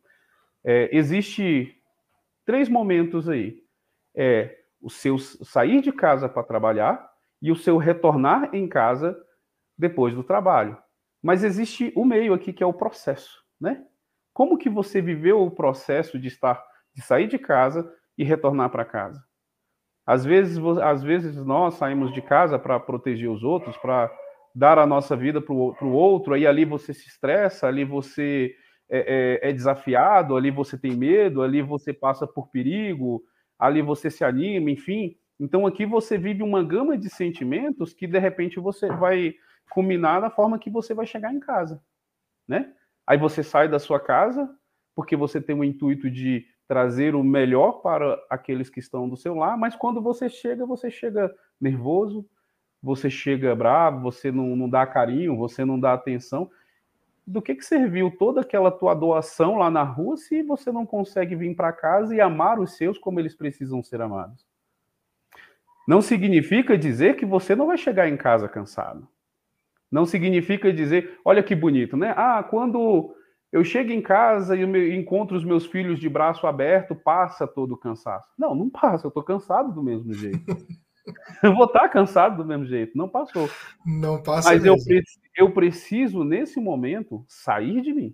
é, 0.62 0.96
existe 0.96 1.76
três 2.46 2.68
momentos 2.68 3.28
aí 3.28 3.62
é 4.14 4.60
o 4.80 4.88
seu 4.88 5.18
sair 5.18 5.80
de 5.80 5.90
casa 5.90 6.28
para 6.28 6.44
trabalhar 6.44 7.10
e 7.42 7.50
o 7.50 7.56
seu 7.56 7.78
retornar 7.78 8.54
em 8.54 8.68
casa 8.68 9.20
depois 9.76 10.14
do 10.14 10.22
trabalho. 10.22 10.78
Mas 11.20 11.42
existe 11.42 11.92
o 11.96 12.04
meio 12.04 12.32
aqui 12.32 12.52
que 12.52 12.62
é 12.62 12.66
o 12.66 12.72
processo, 12.72 13.44
né? 13.60 13.84
Como 14.34 14.58
que 14.58 14.68
você 14.68 15.00
viveu 15.00 15.40
o 15.40 15.50
processo 15.50 16.18
de 16.18 16.26
estar 16.26 16.62
de 16.92 17.00
sair 17.02 17.26
de 17.26 17.38
casa 17.38 17.90
e 18.18 18.24
retornar 18.24 18.68
para 18.68 18.84
casa? 18.84 19.24
Às 20.06 20.24
vezes, 20.24 20.58
às 20.82 21.02
vezes 21.02 21.36
nós 21.36 21.74
saímos 21.74 22.12
de 22.12 22.20
casa 22.20 22.58
para 22.58 22.78
proteger 22.78 23.30
os 23.30 23.42
outros, 23.42 23.76
para 23.78 24.12
dar 24.54 24.78
a 24.78 24.86
nossa 24.86 25.16
vida 25.16 25.40
para 25.40 25.54
o 25.54 25.92
outro, 25.92 26.34
aí 26.34 26.46
ali 26.46 26.64
você 26.64 26.92
se 26.92 27.08
estressa, 27.08 27.66
ali 27.66 27.84
você 27.84 28.54
é, 28.90 29.40
é, 29.42 29.50
é 29.50 29.52
desafiado, 29.52 30.36
ali 30.36 30.50
você 30.50 30.76
tem 30.76 30.94
medo, 30.94 31.40
ali 31.40 31.62
você 31.62 31.92
passa 31.92 32.26
por 32.26 32.48
perigo, 32.50 33.22
ali 33.58 33.80
você 33.82 34.10
se 34.10 34.24
anima, 34.24 34.70
enfim. 34.70 35.16
Então 35.40 35.66
aqui 35.66 35.86
você 35.86 36.18
vive 36.18 36.42
uma 36.42 36.62
gama 36.62 36.98
de 36.98 37.08
sentimentos 37.08 37.94
que 37.94 38.06
de 38.06 38.18
repente 38.18 38.60
você 38.60 38.88
vai 38.88 39.34
culminar 39.70 40.20
na 40.20 40.30
forma 40.30 40.58
que 40.58 40.70
você 40.70 40.92
vai 40.92 41.06
chegar 41.06 41.32
em 41.32 41.40
casa, 41.40 41.80
né? 42.46 42.72
Aí 43.06 43.18
você 43.18 43.42
sai 43.42 43.68
da 43.68 43.78
sua 43.78 44.00
casa 44.00 44.48
porque 44.94 45.16
você 45.16 45.40
tem 45.40 45.54
o 45.58 45.64
intuito 45.64 46.10
de 46.10 46.46
trazer 46.66 47.14
o 47.14 47.22
melhor 47.22 47.82
para 47.82 48.18
aqueles 48.30 48.70
que 48.70 48.80
estão 48.80 49.08
do 49.08 49.16
seu 49.16 49.34
lar, 49.34 49.58
mas 49.58 49.76
quando 49.76 50.00
você 50.00 50.28
chega, 50.28 50.64
você 50.64 50.90
chega 50.90 51.34
nervoso, 51.60 52.26
você 52.82 53.10
chega 53.10 53.54
bravo, 53.54 54.00
você 54.00 54.30
não, 54.30 54.54
não 54.56 54.68
dá 54.68 54.86
carinho, 54.86 55.36
você 55.36 55.64
não 55.64 55.78
dá 55.78 55.92
atenção 55.92 56.50
do 57.26 57.40
que, 57.40 57.54
que 57.54 57.64
serviu 57.64 58.10
toda 58.10 58.42
aquela 58.42 58.70
tua 58.70 58.94
doação 58.94 59.56
lá 59.56 59.70
na 59.70 59.82
rua 59.82 60.16
se 60.16 60.42
você 60.42 60.70
não 60.70 60.84
consegue 60.84 61.34
vir 61.34 61.54
para 61.56 61.72
casa 61.72 62.14
e 62.14 62.20
amar 62.20 62.60
os 62.60 62.76
seus 62.76 62.98
como 62.98 63.18
eles 63.18 63.34
precisam 63.34 63.82
ser 63.82 64.00
amados? 64.00 64.46
Não 65.88 66.00
significa 66.00 66.76
dizer 66.76 67.16
que 67.16 67.26
você 67.26 67.54
não 67.54 67.66
vai 67.66 67.78
chegar 67.78 68.08
em 68.08 68.16
casa 68.16 68.48
cansado. 68.48 69.06
Não 69.94 70.04
significa 70.04 70.72
dizer, 70.72 71.20
olha 71.24 71.40
que 71.40 71.54
bonito, 71.54 71.96
né? 71.96 72.12
Ah, 72.16 72.42
quando 72.42 73.14
eu 73.52 73.62
chego 73.62 73.92
em 73.92 74.02
casa 74.02 74.56
e 74.56 74.96
encontro 74.96 75.36
os 75.36 75.44
meus 75.44 75.66
filhos 75.66 76.00
de 76.00 76.08
braço 76.08 76.48
aberto, 76.48 76.96
passa 76.96 77.46
todo 77.46 77.74
o 77.74 77.76
cansaço. 77.76 78.26
Não, 78.36 78.56
não 78.56 78.68
passa, 78.68 79.06
eu 79.06 79.08
estou 79.10 79.22
cansado 79.22 79.72
do 79.72 79.84
mesmo 79.84 80.12
jeito. 80.12 80.44
eu 81.44 81.54
vou 81.54 81.66
estar 81.66 81.82
tá 81.82 81.88
cansado 81.88 82.38
do 82.38 82.44
mesmo 82.44 82.66
jeito, 82.66 82.98
não 82.98 83.08
passou. 83.08 83.48
Não 83.86 84.20
passa 84.20 84.48
Mas 84.48 84.64
mesmo. 84.64 84.76
eu, 85.36 85.46
eu 85.46 85.54
preciso, 85.54 86.24
nesse 86.24 86.58
momento, 86.58 87.24
sair 87.28 87.80
de 87.80 87.92
mim. 87.94 88.12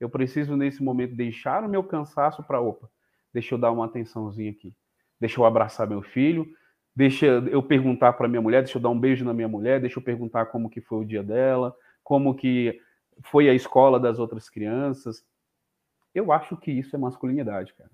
Eu 0.00 0.08
preciso, 0.08 0.56
nesse 0.56 0.82
momento, 0.82 1.14
deixar 1.14 1.62
o 1.62 1.68
meu 1.68 1.84
cansaço 1.84 2.42
para, 2.42 2.58
opa, 2.58 2.88
deixa 3.34 3.54
eu 3.54 3.58
dar 3.58 3.70
uma 3.70 3.84
atençãozinha 3.84 4.50
aqui. 4.50 4.74
Deixa 5.20 5.38
eu 5.38 5.44
abraçar 5.44 5.86
meu 5.86 6.00
filho, 6.00 6.46
deixa 6.94 7.26
eu 7.26 7.62
perguntar 7.62 8.12
para 8.12 8.28
minha 8.28 8.42
mulher, 8.42 8.62
deixa 8.62 8.78
eu 8.78 8.82
dar 8.82 8.90
um 8.90 8.98
beijo 8.98 9.24
na 9.24 9.32
minha 9.32 9.48
mulher, 9.48 9.80
deixa 9.80 9.98
eu 9.98 10.02
perguntar 10.02 10.46
como 10.46 10.70
que 10.70 10.80
foi 10.80 10.98
o 10.98 11.04
dia 11.04 11.22
dela, 11.22 11.74
como 12.02 12.34
que 12.34 12.80
foi 13.24 13.48
a 13.48 13.54
escola 13.54 13.98
das 13.98 14.18
outras 14.18 14.48
crianças. 14.48 15.24
Eu 16.14 16.32
acho 16.32 16.56
que 16.56 16.70
isso 16.70 16.94
é 16.94 16.98
masculinidade, 16.98 17.74
cara. 17.74 17.90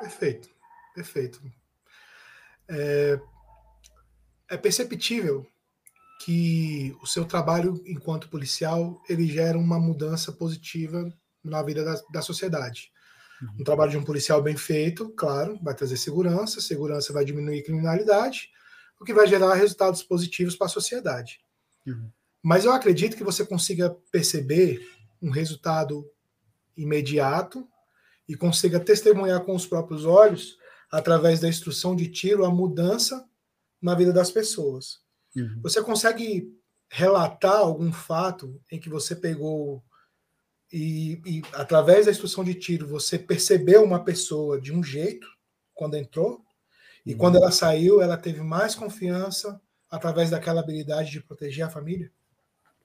Perfeito, 0.00 0.48
perfeito. 0.94 1.42
É, 2.68 3.20
é 4.50 4.56
perceptível 4.56 5.46
que 6.24 6.96
o 7.02 7.06
seu 7.06 7.24
trabalho 7.24 7.82
enquanto 7.86 8.28
policial 8.28 9.02
ele 9.08 9.26
gera 9.26 9.58
uma 9.58 9.78
mudança 9.78 10.32
positiva 10.32 11.10
na 11.42 11.62
vida 11.62 11.84
da, 11.84 11.94
da 12.12 12.22
sociedade. 12.22 12.92
Um 13.58 13.64
trabalho 13.64 13.90
de 13.90 13.96
um 13.96 14.04
policial 14.04 14.42
bem 14.42 14.56
feito, 14.56 15.08
claro, 15.10 15.58
vai 15.62 15.74
trazer 15.74 15.96
segurança, 15.96 16.60
segurança 16.60 17.12
vai 17.12 17.24
diminuir 17.24 17.62
criminalidade, 17.62 18.50
o 19.00 19.04
que 19.04 19.14
vai 19.14 19.26
gerar 19.26 19.54
resultados 19.54 20.02
positivos 20.02 20.54
para 20.54 20.66
a 20.66 20.70
sociedade. 20.70 21.40
Uhum. 21.86 22.10
Mas 22.42 22.64
eu 22.64 22.72
acredito 22.72 23.16
que 23.16 23.24
você 23.24 23.44
consiga 23.44 23.96
perceber 24.10 24.80
um 25.22 25.30
resultado 25.30 26.08
imediato 26.76 27.66
e 28.28 28.34
consiga 28.36 28.78
testemunhar 28.78 29.40
com 29.44 29.54
os 29.54 29.66
próprios 29.66 30.04
olhos, 30.04 30.58
através 30.90 31.40
da 31.40 31.48
instrução 31.48 31.94
de 31.94 32.08
tiro, 32.08 32.44
a 32.44 32.50
mudança 32.50 33.26
na 33.80 33.94
vida 33.94 34.12
das 34.12 34.30
pessoas. 34.30 35.00
Uhum. 35.36 35.60
Você 35.62 35.82
consegue 35.82 36.52
relatar 36.88 37.56
algum 37.56 37.92
fato 37.92 38.60
em 38.70 38.78
que 38.78 38.88
você 38.88 39.14
pegou 39.14 39.82
e, 40.72 41.20
e, 41.26 41.42
através 41.52 42.06
da 42.06 42.12
instrução 42.12 42.44
de 42.44 42.54
tiro 42.54 42.86
você 42.86 43.18
percebeu 43.18 43.82
uma 43.82 44.04
pessoa 44.04 44.60
de 44.60 44.72
um 44.72 44.82
jeito 44.82 45.26
quando 45.74 45.96
entrou 45.96 46.42
e 47.04 47.12
uhum. 47.12 47.18
quando 47.18 47.36
ela 47.36 47.50
saiu 47.50 48.00
ela 48.00 48.16
teve 48.16 48.40
mais 48.42 48.74
confiança 48.74 49.60
através 49.90 50.30
daquela 50.30 50.60
habilidade 50.60 51.10
de 51.10 51.20
proteger 51.20 51.66
a 51.66 51.70
família? 51.70 52.10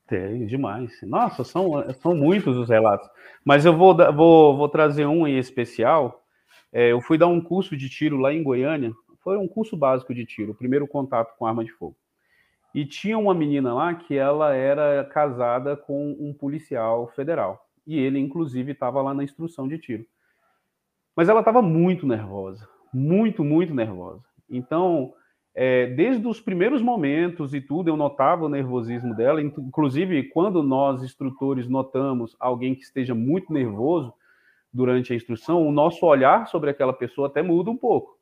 Tem, 0.08 0.46
demais. 0.46 0.92
Nossa, 1.04 1.44
são, 1.44 1.72
são 2.02 2.16
muitos 2.16 2.58
os 2.58 2.70
relatos. 2.70 3.08
Mas 3.44 3.66
eu 3.66 3.76
vou, 3.76 3.96
vou, 4.14 4.58
vou 4.58 4.70
trazer 4.70 5.06
um 5.06 5.28
em 5.28 5.38
especial. 5.38 6.24
É, 6.72 6.92
eu 6.92 7.02
fui 7.02 7.18
dar 7.18 7.28
um 7.28 7.42
curso 7.42 7.76
de 7.76 7.90
tiro 7.90 8.18
lá 8.18 8.32
em 8.34 8.44
Goiânia. 8.44 8.92
Foi 9.24 9.38
um 9.38 9.48
curso 9.48 9.76
básico 9.76 10.14
de 10.14 10.26
tiro, 10.26 10.52
o 10.52 10.56
primeiro 10.56 10.88
contato 10.88 11.36
com 11.38 11.46
arma 11.46 11.66
de 11.66 11.72
fogo. 11.72 11.96
E 12.74 12.86
tinha 12.86 13.18
uma 13.18 13.34
menina 13.34 13.74
lá 13.74 13.96
que 13.96 14.16
ela 14.16 14.54
era 14.54 15.04
casada 15.06 15.76
com 15.76 16.16
um 16.20 16.34
policial 16.34 17.08
federal. 17.16 17.65
E 17.86 17.98
ele, 18.00 18.20
inclusive, 18.20 18.72
estava 18.72 19.02
lá 19.02 19.14
na 19.14 19.24
instrução 19.24 19.68
de 19.68 19.78
tiro. 19.78 20.06
Mas 21.16 21.30
ela 21.30 21.40
estava 21.40 21.62
muito 21.62 22.06
nervosa. 22.06 22.68
Muito, 22.94 23.44
muito 23.44 23.74
nervosa. 23.74 24.24
Então, 24.50 25.14
é, 25.54 25.88
desde 25.88 26.28
os 26.28 26.42
primeiros 26.42 26.82
momentos 26.82 27.54
e 27.54 27.62
tudo, 27.62 27.90
eu 27.90 27.96
notava 27.96 28.46
o 28.46 28.50
nervosismo 28.50 29.16
dela. 29.16 29.42
Inclusive, 29.42 30.24
quando 30.30 30.62
nós, 30.62 31.02
instrutores, 31.02 31.68
notamos 31.68 32.36
alguém 32.40 32.76
que 32.76 32.84
esteja 32.84 33.16
muito 33.16 33.54
nervoso 33.54 34.14
durante 34.74 35.14
a 35.14 35.16
instrução, 35.16 35.66
o 35.66 35.72
nosso 35.72 36.06
olhar 36.06 36.48
sobre 36.48 36.70
aquela 36.70 36.92
pessoa 36.92 37.28
até 37.28 37.42
muda 37.42 37.72
um 37.72 37.78
pouco. 37.78 38.18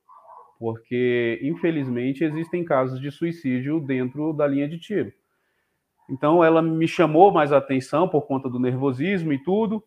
Porque, 0.59 1.39
infelizmente, 1.41 2.23
existem 2.23 2.63
casos 2.63 3.01
de 3.01 3.09
suicídio 3.11 3.79
dentro 3.79 4.31
da 4.33 4.45
linha 4.45 4.69
de 4.69 4.77
tiro. 4.77 5.11
Então, 6.09 6.43
ela 6.43 6.61
me 6.61 6.87
chamou 6.87 7.31
mais 7.31 7.51
atenção 7.51 8.07
por 8.07 8.23
conta 8.23 8.49
do 8.49 8.59
nervosismo 8.59 9.31
e 9.33 9.41
tudo. 9.41 9.83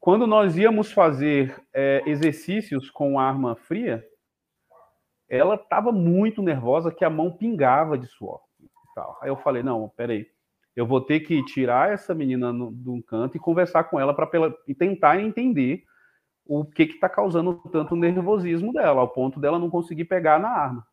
Quando 0.00 0.26
nós 0.26 0.56
íamos 0.56 0.92
fazer 0.92 1.60
é, 1.72 2.02
exercícios 2.06 2.90
com 2.90 3.18
arma 3.18 3.56
fria, 3.56 4.04
ela 5.28 5.56
estava 5.56 5.92
muito 5.92 6.42
nervosa, 6.42 6.92
que 6.92 7.04
a 7.04 7.10
mão 7.10 7.30
pingava 7.30 7.98
de 7.98 8.06
suor. 8.06 8.40
Aí 9.20 9.28
eu 9.28 9.36
falei, 9.36 9.62
não, 9.62 9.88
peraí, 9.96 10.26
eu 10.74 10.86
vou 10.86 11.00
ter 11.00 11.20
que 11.20 11.44
tirar 11.44 11.92
essa 11.92 12.14
menina 12.14 12.52
no, 12.52 12.72
de 12.72 12.88
um 12.88 13.02
canto 13.02 13.36
e 13.36 13.40
conversar 13.40 13.84
com 13.84 13.98
ela 13.98 14.14
para 14.14 14.28
e 14.66 14.74
tentar 14.74 15.20
entender 15.20 15.84
o 16.46 16.64
que 16.64 16.84
está 16.84 17.08
causando 17.08 17.54
tanto 17.70 17.94
nervosismo 17.94 18.72
dela, 18.72 19.00
ao 19.00 19.08
ponto 19.08 19.38
dela 19.38 19.58
não 19.58 19.68
conseguir 19.68 20.06
pegar 20.06 20.38
na 20.40 20.48
arma. 20.48 20.86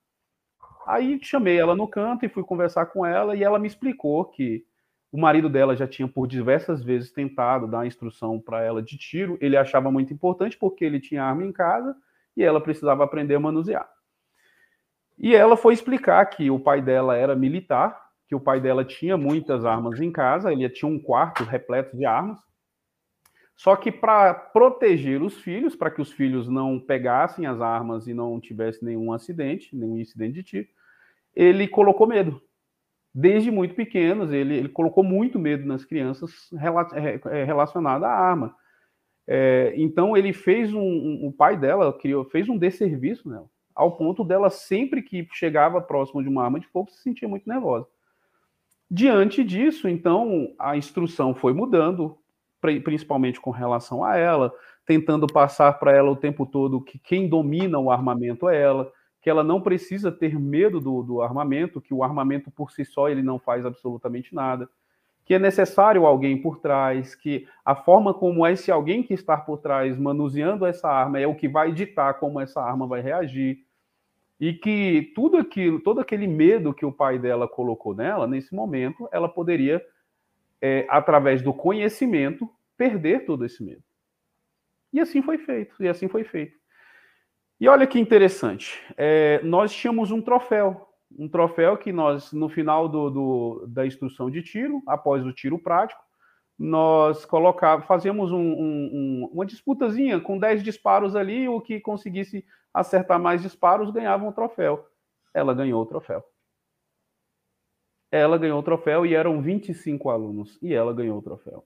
Aí 0.85 1.19
chamei 1.21 1.57
ela 1.57 1.75
no 1.75 1.87
canto 1.87 2.25
e 2.25 2.29
fui 2.29 2.43
conversar 2.43 2.85
com 2.87 3.05
ela 3.05 3.35
e 3.35 3.43
ela 3.43 3.57
me 3.57 3.67
explicou 3.67 4.25
que 4.25 4.63
o 5.11 5.19
marido 5.19 5.49
dela 5.49 5.75
já 5.75 5.87
tinha 5.87 6.07
por 6.07 6.27
diversas 6.27 6.83
vezes 6.83 7.11
tentado 7.11 7.67
dar 7.67 7.87
instrução 7.87 8.39
para 8.39 8.61
ela 8.61 8.83
de 8.83 8.97
tiro. 8.97 9.37
Ele 9.41 9.57
achava 9.57 9.91
muito 9.91 10.13
importante 10.13 10.57
porque 10.57 10.85
ele 10.85 10.99
tinha 10.99 11.23
arma 11.23 11.43
em 11.43 11.51
casa 11.51 11.95
e 12.35 12.43
ela 12.43 12.61
precisava 12.61 13.03
aprender 13.03 13.35
a 13.35 13.39
manusear. 13.39 13.89
E 15.17 15.33
ela 15.33 15.55
foi 15.55 15.73
explicar 15.73 16.25
que 16.25 16.51
o 16.51 16.59
pai 16.59 16.81
dela 16.81 17.15
era 17.15 17.35
militar, 17.35 17.97
que 18.27 18.35
o 18.35 18.39
pai 18.39 18.59
dela 18.59 18.83
tinha 18.83 19.17
muitas 19.17 19.63
armas 19.63 19.99
em 19.99 20.11
casa, 20.11 20.51
ele 20.51 20.69
tinha 20.69 20.89
um 20.89 20.99
quarto 20.99 21.43
repleto 21.43 21.95
de 21.95 22.05
armas. 22.05 22.37
Só 23.55 23.75
que 23.75 23.91
para 23.91 24.33
proteger 24.33 25.21
os 25.21 25.37
filhos, 25.37 25.75
para 25.75 25.89
que 25.89 26.01
os 26.01 26.11
filhos 26.11 26.49
não 26.49 26.77
pegassem 26.77 27.45
as 27.45 27.61
armas 27.61 28.05
e 28.05 28.13
não 28.13 28.39
tivesse 28.39 28.83
nenhum 28.83 29.13
acidente, 29.13 29.73
nenhum 29.73 29.97
incidente 29.97 30.33
de 30.33 30.43
tiro, 30.43 30.67
ele 31.35 31.67
colocou 31.67 32.07
medo. 32.07 32.41
Desde 33.13 33.49
muito 33.49 33.75
pequenos, 33.75 34.31
ele, 34.31 34.55
ele 34.55 34.69
colocou 34.69 35.03
muito 35.03 35.39
medo 35.39 35.65
nas 35.65 35.85
crianças 35.85 36.31
relacionado 37.45 38.03
à 38.03 38.09
arma. 38.09 38.55
É, 39.27 39.73
então 39.77 40.15
ele 40.15 40.33
fez 40.33 40.73
um, 40.73 40.79
um, 40.79 41.27
o 41.27 41.33
pai 41.33 41.57
dela 41.57 41.91
criou, 41.97 42.25
fez 42.25 42.47
um 42.47 42.57
desserviço 42.57 43.27
nela 43.27 43.49
ao 43.75 43.91
ponto 43.97 44.23
dela, 44.23 44.49
sempre 44.49 45.01
que 45.01 45.27
chegava 45.33 45.81
próximo 45.81 46.23
de 46.23 46.29
uma 46.29 46.45
arma 46.45 46.59
de 46.59 46.67
fogo, 46.67 46.89
se 46.89 47.01
sentia 47.01 47.27
muito 47.27 47.47
nervosa. 47.47 47.85
Diante 48.89 49.43
disso, 49.43 49.89
então, 49.89 50.53
a 50.57 50.77
instrução 50.77 51.35
foi 51.35 51.53
mudando, 51.53 52.17
principalmente 52.61 53.41
com 53.41 53.51
relação 53.51 54.03
a 54.03 54.15
ela, 54.15 54.53
tentando 54.85 55.27
passar 55.27 55.73
para 55.73 55.91
ela 55.91 56.09
o 56.09 56.15
tempo 56.15 56.45
todo 56.45 56.81
que 56.81 56.97
quem 56.97 57.27
domina 57.27 57.77
o 57.77 57.91
armamento 57.91 58.47
é 58.47 58.61
ela, 58.61 58.89
que 59.25 59.29
ela 59.31 59.43
não 59.43 59.59
precisa 59.59 60.11
ter 60.11 60.39
medo 60.39 60.79
do, 60.79 61.01
do 61.01 61.19
armamento, 61.19 61.81
que 61.81 61.95
o 61.95 62.03
armamento 62.03 62.51
por 62.51 62.69
si 62.69 62.85
só 62.85 63.09
ele 63.09 63.23
não 63.23 63.39
faz 63.39 63.65
absolutamente 63.65 64.35
nada, 64.35 64.69
que 65.25 65.33
é 65.33 65.39
necessário 65.39 66.05
alguém 66.05 66.39
por 66.39 66.59
trás, 66.59 67.15
que 67.15 67.47
a 67.65 67.75
forma 67.75 68.13
como 68.13 68.45
esse 68.45 68.71
alguém 68.71 69.01
que 69.01 69.15
está 69.15 69.35
por 69.35 69.57
trás 69.57 69.97
manuseando 69.97 70.63
essa 70.63 70.87
arma 70.87 71.19
é 71.19 71.25
o 71.25 71.33
que 71.33 71.47
vai 71.47 71.71
ditar 71.71 72.19
como 72.19 72.39
essa 72.39 72.61
arma 72.61 72.85
vai 72.85 73.01
reagir 73.01 73.65
e 74.39 74.53
que 74.53 75.11
tudo 75.15 75.37
aquilo, 75.37 75.79
todo 75.79 75.99
aquele 75.99 76.27
medo 76.27 76.71
que 76.71 76.85
o 76.85 76.91
pai 76.91 77.17
dela 77.17 77.47
colocou 77.47 77.95
nela, 77.95 78.27
nesse 78.27 78.53
momento, 78.53 79.09
ela 79.11 79.27
poderia, 79.27 79.83
é, 80.61 80.85
através 80.87 81.41
do 81.41 81.51
conhecimento, 81.51 82.47
perder 82.77 83.25
todo 83.25 83.43
esse 83.43 83.63
medo. 83.63 83.81
E 84.93 84.99
assim 84.99 85.23
foi 85.23 85.39
feito, 85.39 85.81
e 85.83 85.87
assim 85.87 86.07
foi 86.07 86.23
feito. 86.23 86.55
E 87.59 87.69
olha 87.69 87.87
que 87.87 87.99
interessante, 87.99 88.81
é, 88.97 89.41
nós 89.41 89.73
tínhamos 89.73 90.11
um 90.11 90.21
troféu, 90.21 90.89
um 91.17 91.29
troféu 91.29 91.77
que 91.77 91.91
nós, 91.91 92.33
no 92.33 92.49
final 92.49 92.89
do, 92.89 93.09
do, 93.09 93.65
da 93.67 93.87
instrução 93.87 94.29
de 94.29 94.43
tiro, 94.43 94.83
após 94.85 95.25
o 95.25 95.31
tiro 95.31 95.57
prático, 95.57 96.03
nós 96.59 97.25
colocava, 97.25 97.81
fazíamos 97.83 98.31
um, 98.31 98.39
um, 98.39 99.29
uma 99.31 99.45
disputazinha 99.45 100.19
com 100.19 100.37
10 100.37 100.63
disparos 100.63 101.15
ali, 101.15 101.47
o 101.47 101.61
que 101.61 101.79
conseguisse 101.79 102.45
acertar 102.73 103.19
mais 103.19 103.41
disparos 103.41 103.89
ganhava 103.89 104.25
um 104.25 104.33
troféu. 104.33 104.85
Ela 105.33 105.53
ganhou 105.53 105.81
o 105.81 105.85
troféu. 105.85 106.23
Ela 108.11 108.37
ganhou 108.37 108.59
o 108.59 108.63
troféu 108.63 109.05
e 109.05 109.13
eram 109.13 109.41
25 109.41 110.09
alunos, 110.09 110.57
e 110.61 110.73
ela 110.73 110.93
ganhou 110.93 111.19
o 111.19 111.21
troféu. 111.21 111.65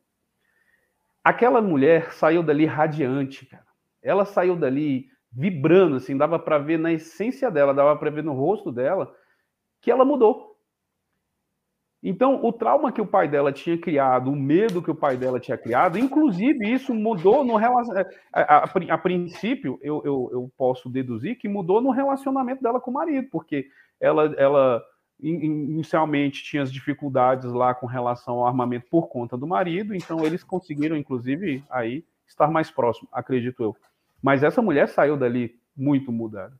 Aquela 1.23 1.61
mulher 1.61 2.13
saiu 2.13 2.41
dali 2.41 2.65
radiante, 2.65 3.45
cara. 3.45 3.67
Ela 4.01 4.25
saiu 4.25 4.55
dali 4.55 5.09
vibrando, 5.31 5.97
assim, 5.97 6.17
dava 6.17 6.39
para 6.39 6.57
ver 6.57 6.79
na 6.79 6.91
essência 6.91 7.51
dela, 7.51 7.73
dava 7.73 7.95
para 7.95 8.09
ver 8.09 8.23
no 8.23 8.33
rosto 8.33 8.71
dela 8.71 9.13
que 9.81 9.91
ela 9.91 10.03
mudou 10.03 10.49
então, 12.01 12.39
o 12.45 12.53
trauma 12.53 12.93
que 12.93 13.01
o 13.01 13.05
pai 13.05 13.27
dela 13.27 13.51
tinha 13.51 13.77
criado, 13.77 14.31
o 14.31 14.35
medo 14.35 14.81
que 14.81 14.89
o 14.89 14.95
pai 14.95 15.17
dela 15.17 15.37
tinha 15.37 15.57
criado, 15.57 15.99
inclusive 15.99 16.71
isso 16.71 16.93
mudou 16.93 17.43
no 17.43 17.57
relacionamento. 17.57 18.15
A, 18.31 18.41
a, 18.41 18.63
a, 18.63 18.97
princípio, 18.97 19.77
eu, 19.81 20.01
eu, 20.05 20.29
eu, 20.31 20.51
posso 20.57 20.89
deduzir 20.89 21.37
que 21.37 21.49
mudou 21.49 21.81
no 21.81 21.91
relacionamento 21.91 22.63
dela 22.63 22.79
com 22.79 22.89
o 22.89 22.93
marido, 22.93 23.27
porque 23.29 23.67
ela, 23.99 24.33
ela 24.37 24.81
inicialmente 25.19 26.41
tinha 26.41 26.63
as 26.63 26.71
dificuldades 26.71 27.51
lá 27.51 27.75
com 27.75 27.85
relação 27.85 28.35
ao 28.35 28.47
armamento 28.47 28.87
por 28.89 29.09
conta 29.09 29.37
do 29.37 29.45
marido, 29.45 29.93
então 29.93 30.25
eles 30.25 30.41
conseguiram, 30.41 30.95
inclusive, 30.95 31.61
aí 31.69 32.05
estar 32.25 32.47
mais 32.49 32.71
próximo, 32.71 33.09
acredito 33.11 33.61
eu. 33.61 33.75
Mas 34.21 34.43
essa 34.43 34.61
mulher 34.61 34.87
saiu 34.89 35.17
dali 35.17 35.59
muito 35.75 36.11
mudada. 36.11 36.55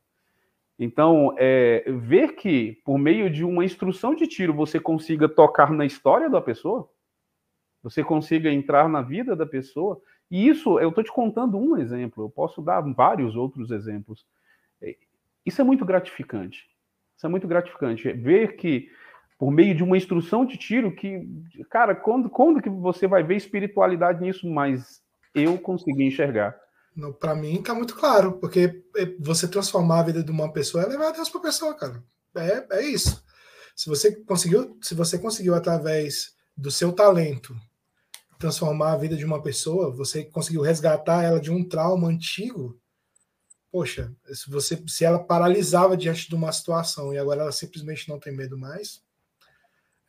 Então, 0.78 1.34
é, 1.36 1.84
ver 1.92 2.36
que 2.36 2.80
por 2.84 2.98
meio 2.98 3.30
de 3.30 3.44
uma 3.44 3.64
instrução 3.64 4.14
de 4.14 4.26
tiro 4.26 4.54
você 4.54 4.80
consiga 4.80 5.28
tocar 5.28 5.70
na 5.70 5.84
história 5.84 6.30
da 6.30 6.40
pessoa, 6.40 6.88
você 7.82 8.02
consiga 8.02 8.50
entrar 8.50 8.88
na 8.88 9.02
vida 9.02 9.36
da 9.36 9.44
pessoa, 9.44 10.00
e 10.30 10.48
isso, 10.48 10.78
eu 10.78 10.90
estou 10.90 11.02
te 11.02 11.12
contando 11.12 11.58
um 11.58 11.76
exemplo, 11.76 12.24
eu 12.24 12.30
posso 12.30 12.62
dar 12.62 12.80
vários 12.80 13.36
outros 13.36 13.70
exemplos. 13.70 14.24
É, 14.80 14.96
isso 15.44 15.60
é 15.60 15.64
muito 15.64 15.84
gratificante. 15.84 16.66
Isso 17.16 17.26
é 17.26 17.28
muito 17.28 17.48
gratificante. 17.48 18.10
Ver 18.12 18.56
que, 18.56 18.88
por 19.38 19.50
meio 19.50 19.74
de 19.74 19.82
uma 19.82 19.96
instrução 19.96 20.46
de 20.46 20.56
tiro, 20.56 20.94
que, 20.94 21.28
cara, 21.68 21.94
quando, 21.94 22.30
quando 22.30 22.62
que 22.62 22.70
você 22.70 23.06
vai 23.06 23.22
ver 23.22 23.36
espiritualidade 23.36 24.22
nisso? 24.22 24.48
Mas 24.48 25.02
eu 25.34 25.58
consegui 25.58 26.04
enxergar. 26.04 26.56
Para 27.12 27.34
mim 27.34 27.62
tá 27.62 27.74
muito 27.74 27.94
claro, 27.94 28.34
porque 28.34 28.84
é, 28.96 29.06
você 29.18 29.48
transformar 29.48 30.00
a 30.00 30.04
vida 30.04 30.22
de 30.22 30.30
uma 30.30 30.52
pessoa 30.52 30.84
é 30.84 30.86
levar 30.86 31.12
Deus 31.12 31.28
para 31.28 31.40
pessoa, 31.40 31.74
cara. 31.74 32.02
É, 32.34 32.78
é 32.78 32.82
isso. 32.82 33.22
Se 33.74 33.88
você 33.88 34.14
conseguiu, 34.24 34.78
se 34.82 34.94
você 34.94 35.18
conseguiu 35.18 35.54
através 35.54 36.34
do 36.56 36.70
seu 36.70 36.92
talento 36.92 37.56
transformar 38.38 38.92
a 38.92 38.96
vida 38.96 39.16
de 39.16 39.24
uma 39.24 39.42
pessoa, 39.42 39.90
você 39.90 40.24
conseguiu 40.24 40.62
resgatar 40.62 41.22
ela 41.22 41.40
de 41.40 41.50
um 41.50 41.66
trauma 41.66 42.08
antigo. 42.08 42.80
Poxa, 43.70 44.12
se 44.32 44.50
você 44.50 44.82
se 44.88 45.04
ela 45.04 45.18
paralisava 45.18 45.96
diante 45.96 46.28
de 46.28 46.34
uma 46.34 46.50
situação 46.52 47.12
e 47.14 47.18
agora 47.18 47.42
ela 47.42 47.52
simplesmente 47.52 48.08
não 48.08 48.18
tem 48.18 48.34
medo 48.34 48.58
mais, 48.58 49.02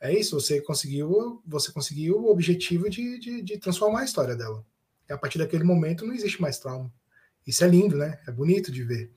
é 0.00 0.12
isso. 0.12 0.40
Você 0.40 0.60
conseguiu, 0.60 1.40
você 1.46 1.70
conseguiu 1.70 2.18
o 2.18 2.30
objetivo 2.30 2.90
de, 2.90 3.18
de, 3.18 3.42
de 3.42 3.58
transformar 3.58 4.00
a 4.00 4.04
história 4.04 4.34
dela. 4.34 4.64
E 5.08 5.12
a 5.12 5.18
partir 5.18 5.38
daquele 5.38 5.64
momento 5.64 6.06
não 6.06 6.14
existe 6.14 6.40
mais 6.40 6.58
trauma. 6.58 6.92
Isso 7.46 7.64
é 7.64 7.68
lindo, 7.68 7.96
né? 7.96 8.20
É 8.26 8.30
bonito 8.30 8.70
de 8.70 8.82
ver. 8.82 9.10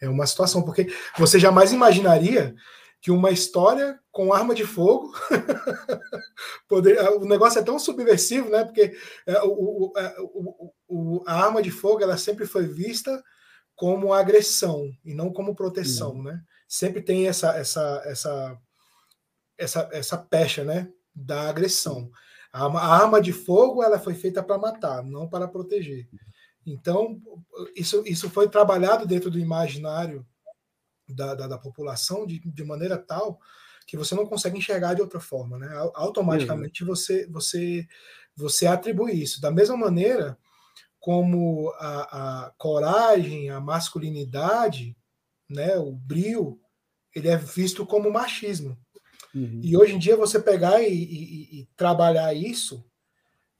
É 0.00 0.08
uma 0.08 0.26
situação, 0.26 0.62
porque 0.62 0.92
você 1.18 1.38
jamais 1.38 1.72
imaginaria 1.72 2.54
que 3.00 3.10
uma 3.10 3.30
história 3.30 3.98
com 4.10 4.32
arma 4.32 4.54
de 4.54 4.64
fogo. 4.64 5.12
poder, 6.68 6.98
o 7.14 7.24
negócio 7.24 7.58
é 7.58 7.62
tão 7.62 7.78
subversivo, 7.78 8.50
né? 8.50 8.64
Porque 8.64 8.96
é, 9.26 9.42
o, 9.42 9.92
é, 9.96 10.16
o, 10.20 10.72
o, 10.88 11.22
a 11.26 11.44
arma 11.44 11.62
de 11.62 11.70
fogo 11.70 12.02
ela 12.02 12.18
sempre 12.18 12.46
foi 12.46 12.66
vista 12.66 13.22
como 13.74 14.12
agressão 14.12 14.90
e 15.02 15.14
não 15.14 15.32
como 15.32 15.54
proteção, 15.54 16.12
uhum. 16.12 16.24
né? 16.24 16.42
Sempre 16.68 17.00
tem 17.00 17.26
essa, 17.26 17.56
essa, 17.56 18.02
essa 18.04 18.58
essa, 19.60 19.88
essa 19.92 20.16
pecha, 20.16 20.64
né? 20.64 20.88
Da 21.14 21.48
agressão. 21.48 22.10
A, 22.52 22.66
arma 22.96 23.20
de 23.20 23.32
fogo 23.32 23.82
ela 23.82 23.98
foi 23.98 24.14
feita 24.14 24.42
para 24.42 24.58
matar, 24.58 25.02
não 25.04 25.28
para 25.28 25.46
proteger. 25.46 26.08
Então, 26.66 27.20
isso, 27.74 28.02
isso 28.06 28.28
foi 28.28 28.48
trabalhado 28.48 29.06
dentro 29.06 29.30
do 29.30 29.38
imaginário 29.38 30.26
da, 31.08 31.34
da, 31.34 31.46
da 31.46 31.58
população 31.58 32.26
de, 32.26 32.40
de 32.40 32.64
maneira 32.64 32.98
tal 32.98 33.40
que 33.86 33.96
você 33.96 34.14
não 34.14 34.26
consegue 34.26 34.56
enxergar 34.56 34.94
de 34.94 35.02
outra 35.02 35.18
forma, 35.18 35.58
né? 35.58 35.68
Automaticamente 35.94 36.84
você 36.84 37.26
você 37.26 37.88
você 38.36 38.66
atribui 38.66 39.12
isso. 39.12 39.40
Da 39.40 39.50
mesma 39.50 39.76
maneira 39.76 40.38
como 41.00 41.70
a, 41.78 42.46
a 42.46 42.50
coragem, 42.52 43.50
a 43.50 43.58
masculinidade, 43.58 44.96
né, 45.48 45.76
o 45.78 45.90
brio, 45.90 46.60
ele 47.14 47.28
é 47.28 47.36
visto 47.36 47.84
como 47.86 48.12
machismo. 48.12 48.78
Uhum. 49.34 49.60
E 49.62 49.76
hoje 49.76 49.94
em 49.94 49.98
dia 49.98 50.16
você 50.16 50.40
pegar 50.40 50.82
e, 50.82 50.92
e, 50.92 51.60
e, 51.60 51.66
trabalhar 51.76 52.34
isso, 52.34 52.84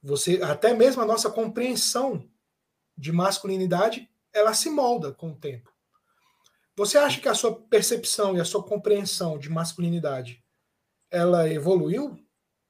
você 0.03 0.41
até 0.43 0.75
mesmo 0.75 1.03
a 1.03 1.07
nossa 1.07 1.31
compreensão 1.31 2.29
de 2.97 3.13
masculinidade, 3.13 4.09
ela 4.33 4.53
se 4.53 4.69
molda 4.69 5.13
com 5.13 5.31
o 5.31 5.37
tempo. 5.37 5.71
Você 6.77 6.99
acha 6.99 7.21
que 7.21 7.29
a 7.29 7.35
sua 7.35 7.55
percepção 7.55 8.37
e 8.37 8.41
a 8.41 8.45
sua 8.45 8.63
compreensão 8.63 9.39
de 9.39 9.49
masculinidade 9.49 10.43
ela 11.11 11.49
evoluiu 11.49 12.17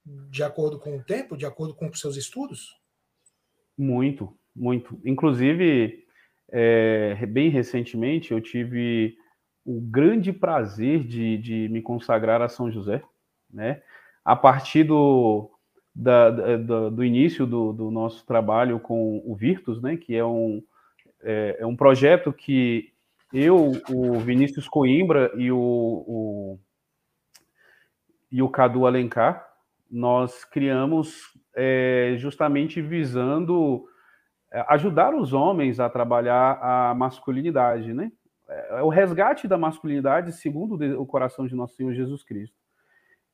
de 0.04 0.42
acordo 0.42 0.78
com 0.78 0.96
o 0.96 1.02
tempo, 1.02 1.36
de 1.36 1.46
acordo 1.46 1.74
com 1.74 1.88
os 1.88 2.00
seus 2.00 2.16
estudos? 2.16 2.76
Muito, 3.76 4.36
muito. 4.54 5.00
Inclusive, 5.04 6.04
é, 6.50 7.26
bem 7.26 7.50
recentemente, 7.50 8.32
eu 8.32 8.40
tive 8.40 9.16
o 9.76 9.80
grande 9.80 10.32
prazer 10.32 11.04
de, 11.04 11.38
de 11.38 11.68
me 11.68 11.80
consagrar 11.80 12.42
a 12.42 12.48
São 12.48 12.70
José, 12.70 13.02
né? 13.52 13.82
A 14.24 14.34
partir 14.34 14.84
do, 14.84 15.50
da, 15.94 16.30
da, 16.30 16.88
do 16.90 17.04
início 17.04 17.46
do, 17.46 17.72
do, 17.72 17.90
nosso 17.90 18.26
trabalho 18.26 18.80
com 18.80 19.22
o 19.24 19.34
Virtus, 19.34 19.80
né? 19.80 19.96
Que 19.96 20.16
é 20.16 20.24
um, 20.24 20.62
é, 21.22 21.58
é 21.60 21.66
um 21.66 21.76
projeto 21.76 22.32
que 22.32 22.92
eu, 23.32 23.72
o 23.88 24.18
Vinícius 24.18 24.68
Coimbra 24.68 25.30
e 25.36 25.52
o, 25.52 25.58
o, 25.58 26.58
e 28.30 28.42
o 28.42 28.48
Cadu 28.48 28.86
Alencar, 28.86 29.46
nós 29.88 30.44
criamos 30.44 31.32
é, 31.54 32.14
justamente 32.18 32.82
visando 32.82 33.84
é, 34.52 34.64
ajudar 34.68 35.14
os 35.14 35.32
homens 35.32 35.78
a 35.78 35.88
trabalhar 35.88 36.58
a 36.60 36.94
masculinidade, 36.94 37.94
né? 37.94 38.10
É, 38.50 38.80
é 38.80 38.82
o 38.82 38.88
resgate 38.88 39.46
da 39.46 39.56
masculinidade 39.56 40.32
segundo 40.32 40.74
o 41.00 41.06
coração 41.06 41.46
de 41.46 41.54
nosso 41.54 41.76
Senhor 41.76 41.94
Jesus 41.94 42.22
Cristo. 42.24 42.56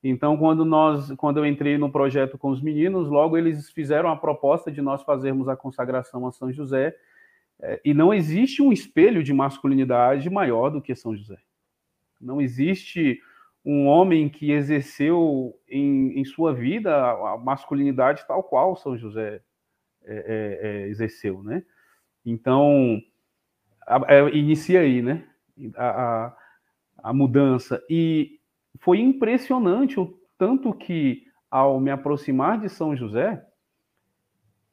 Então, 0.04 0.36
quando 0.36 0.64
nós, 0.64 1.10
quando 1.16 1.38
eu 1.38 1.46
entrei 1.46 1.78
no 1.78 1.90
projeto 1.90 2.38
com 2.38 2.50
os 2.50 2.60
meninos, 2.60 3.08
logo 3.08 3.36
eles 3.36 3.70
fizeram 3.70 4.10
a 4.10 4.16
proposta 4.16 4.70
de 4.70 4.80
nós 4.82 5.02
fazermos 5.02 5.48
a 5.48 5.56
consagração 5.56 6.26
a 6.26 6.32
São 6.32 6.52
José 6.52 6.94
é, 7.60 7.80
e 7.84 7.94
não 7.94 8.12
existe 8.12 8.62
um 8.62 8.72
espelho 8.72 9.22
de 9.22 9.32
masculinidade 9.32 10.28
maior 10.28 10.70
do 10.70 10.82
que 10.82 10.94
São 10.94 11.16
José. 11.16 11.38
Não 12.20 12.40
existe 12.40 13.20
um 13.64 13.86
homem 13.86 14.28
que 14.28 14.52
exerceu 14.52 15.58
em, 15.68 16.20
em 16.20 16.24
sua 16.24 16.54
vida 16.54 16.94
a 16.94 17.36
masculinidade 17.36 18.24
tal 18.28 18.42
qual 18.42 18.76
São 18.76 18.96
José 18.96 19.40
é, 20.04 20.14
é, 20.14 20.84
é 20.84 20.88
exerceu, 20.88 21.42
né? 21.42 21.64
Então, 22.24 23.00
inicia 24.32 24.80
aí, 24.80 25.02
né? 25.02 25.24
A, 25.76 26.36
a, 27.02 27.12
mudança. 27.12 27.82
E 27.88 28.40
foi 28.80 29.00
impressionante 29.00 29.98
o 29.98 30.18
tanto 30.36 30.72
que, 30.72 31.24
ao 31.50 31.80
me 31.80 31.90
aproximar 31.90 32.60
de 32.60 32.68
São 32.68 32.96
José, 32.96 33.42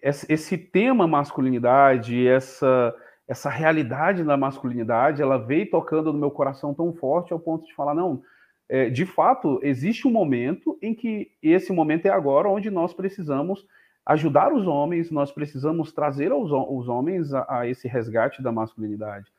esse 0.02 0.58
tema 0.58 1.08
masculinidade, 1.08 2.28
essa 2.28 2.94
essa 3.28 3.50
realidade 3.50 4.24
da 4.24 4.36
masculinidade, 4.36 5.22
ela 5.22 5.38
veio 5.38 5.70
tocando 5.70 6.12
no 6.12 6.20
meu 6.20 6.30
coração 6.30 6.74
tão 6.74 6.94
forte 6.94 7.32
ao 7.32 7.40
ponto 7.40 7.66
de 7.66 7.74
falar 7.74 7.96
não, 7.96 8.22
é, 8.68 8.90
de 8.90 9.06
fato 9.06 9.60
existe 9.64 10.08
um 10.08 10.12
momento 10.12 10.78
em 10.82 10.94
que 10.94 11.32
esse 11.42 11.72
momento 11.72 12.06
é 12.06 12.10
agora, 12.10 12.50
onde 12.50 12.70
nós 12.70 12.94
precisamos 12.94 13.66
ajudar 14.06 14.54
os 14.54 14.68
homens, 14.68 15.10
nós 15.12 15.32
precisamos 15.32 15.92
trazer 15.92 16.32
os, 16.34 16.52
os 16.52 16.88
homens 16.88 17.34
a, 17.34 17.60
a, 17.60 17.68
esse 17.68 17.88
resgate 17.88 18.42
da 18.42 18.52
masculinidade. 18.52 19.32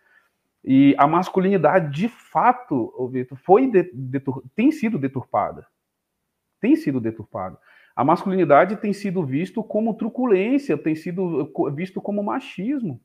E 0.65 0.95
a 0.99 1.07
masculinidade, 1.07 1.95
de 1.95 2.09
fato, 2.09 3.09
Vitor, 3.13 3.37
foi 3.39 3.71
de, 3.71 3.93
tem 4.55 4.73
sido 4.73 4.99
deturpada, 4.99 5.67
tem 6.61 6.75
sido 6.75 7.01
deturpada 7.01 7.59
a 7.95 8.05
masculinidade 8.05 8.77
tem 8.77 8.93
sido 8.93 9.25
visto 9.25 9.63
como 9.63 9.95
truculência, 9.95 10.77
tem 10.77 10.97
sido 10.97 11.53
visto 11.75 12.03
como 12.03 12.25
machismo. 12.25 13.01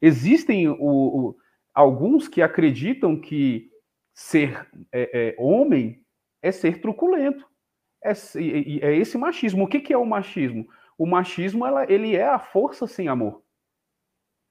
Existem 0.00 0.68
o, 0.68 0.76
o, 0.80 1.36
alguns 1.74 2.28
que 2.28 2.40
acreditam 2.40 3.20
que 3.20 3.70
ser 4.14 4.66
é, 4.90 5.10
é, 5.12 5.36
homem 5.38 6.02
é 6.40 6.50
ser 6.50 6.80
truculento. 6.80 7.46
É, 8.02 8.12
é, 8.12 8.96
esse 8.96 9.18
machismo. 9.18 9.64
O 9.64 9.68
que, 9.68 9.80
que 9.80 9.92
é 9.92 9.98
o 9.98 10.06
machismo? 10.06 10.66
O 10.98 11.06
machismo 11.06 11.66
ela, 11.66 11.90
ele 11.90 12.14
é 12.14 12.26
a 12.26 12.38
força 12.38 12.86
sem 12.86 13.08
amor. 13.08 13.42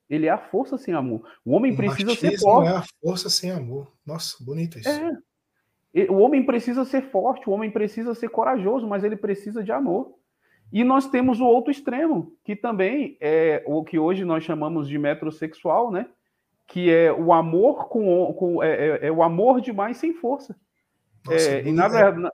Ele 0.09 0.27
é 0.27 0.29
a 0.29 0.37
força 0.37 0.77
sem 0.77 0.93
amor. 0.93 1.25
O 1.45 1.53
homem 1.53 1.71
o 1.71 1.77
precisa 1.77 2.13
ser 2.15 2.37
forte. 2.37 2.67
é 2.67 2.75
a 2.75 2.83
força 3.01 3.29
sem 3.29 3.49
amor. 3.49 3.91
Nossa, 4.05 4.43
bonito 4.43 4.77
isso. 4.77 4.89
É. 4.89 6.09
O 6.09 6.17
homem 6.17 6.45
precisa 6.45 6.85
ser 6.85 7.03
forte, 7.09 7.49
o 7.49 7.53
homem 7.53 7.69
precisa 7.69 8.13
ser 8.13 8.29
corajoso, 8.29 8.87
mas 8.87 9.03
ele 9.03 9.15
precisa 9.15 9.63
de 9.63 9.71
amor. 9.71 10.15
E 10.71 10.83
nós 10.83 11.09
temos 11.09 11.41
o 11.41 11.45
outro 11.45 11.69
extremo, 11.71 12.33
que 12.43 12.55
também 12.55 13.17
é 13.19 13.61
o 13.65 13.83
que 13.83 13.99
hoje 13.99 14.23
nós 14.23 14.43
chamamos 14.43 14.87
de 14.87 14.97
metrosexual, 14.97 15.91
né? 15.91 16.07
Que 16.65 16.89
é 16.89 17.11
o 17.11 17.33
amor 17.33 17.89
com, 17.89 18.33
com 18.33 18.63
é, 18.63 18.69
é, 18.69 19.07
é 19.07 19.11
o 19.11 19.21
amor 19.21 19.59
demais 19.59 19.97
sem 19.97 20.13
força. 20.13 20.55
Nossa, 21.25 21.51
é, 21.51 21.67
e 21.67 21.71
na 21.73 21.89
verdade, 21.89 22.29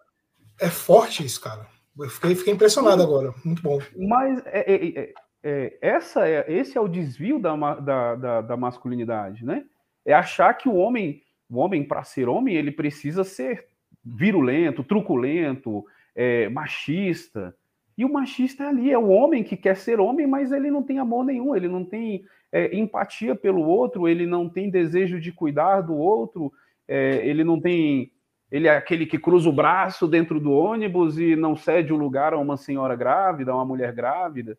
é, 0.60 0.70
forte 0.70 1.26
isso, 1.26 1.42
cara. 1.42 1.68
Eu 2.00 2.10
fiquei, 2.10 2.36
fiquei 2.36 2.54
impressionado 2.54 3.02
agora. 3.02 3.34
Muito 3.44 3.62
bom. 3.62 3.80
Mas 3.98 4.42
é, 4.46 4.74
é, 4.74 5.14
é, 5.44 5.78
essa 5.82 6.28
é, 6.28 6.46
esse 6.48 6.78
é 6.78 6.82
o 6.82 6.88
desvio 6.88 7.40
da, 7.40 7.56
da, 7.80 8.16
da, 8.16 8.42
da 8.42 8.58
masculinidade, 8.58 9.46
né? 9.46 9.66
É 10.06 10.14
achar 10.14 10.54
que 10.54 10.70
o 10.70 10.76
homem 10.76 11.22
o 11.50 11.60
homem, 11.60 11.84
para 11.84 12.04
ser 12.04 12.28
homem, 12.28 12.56
ele 12.56 12.72
precisa 12.72 13.24
ser 13.24 13.68
virulento, 14.04 14.84
truculento, 14.84 15.86
é, 16.16 16.50
machista. 16.50 17.56
E 17.98 18.04
o 18.06 18.12
machista 18.12 18.66
é 18.66 18.68
ali 18.68 18.92
é 18.92 18.98
o 18.98 19.08
homem 19.08 19.44
que 19.44 19.56
quer 19.56 19.78
ser 19.78 20.00
homem, 20.00 20.28
mas 20.28 20.52
ele 20.52 20.70
não 20.70 20.84
tem 20.84 21.00
amor 21.00 21.26
nenhum, 21.26 21.56
ele 21.56 21.68
não 21.68 21.84
tem 21.84 22.26
é, 22.52 22.76
empatia 22.76 23.34
pelo 23.34 23.62
outro, 23.62 24.08
ele 24.08 24.26
não 24.26 24.50
tem 24.50 24.70
desejo 24.70 25.20
de 25.20 25.32
cuidar 25.32 25.82
do 25.82 25.96
outro, 25.96 26.52
é, 26.88 27.26
ele 27.28 27.44
não 27.44 27.60
tem. 27.60 28.12
Ele 28.52 28.68
é 28.68 28.78
aquele 28.78 29.06
que 29.06 29.20
cruza 29.20 29.50
o 29.50 29.54
braço 29.54 30.08
dentro 30.08 30.40
do 30.40 30.52
ônibus 30.52 31.20
e 31.20 31.36
não 31.36 31.56
cede 31.56 31.92
o 31.92 31.98
lugar 31.98 32.34
a 32.34 32.38
uma 32.38 32.56
senhora 32.56 32.96
grávida, 32.96 33.52
a 33.52 33.56
uma 33.56 33.66
mulher 33.66 33.94
grávida. 33.94 34.58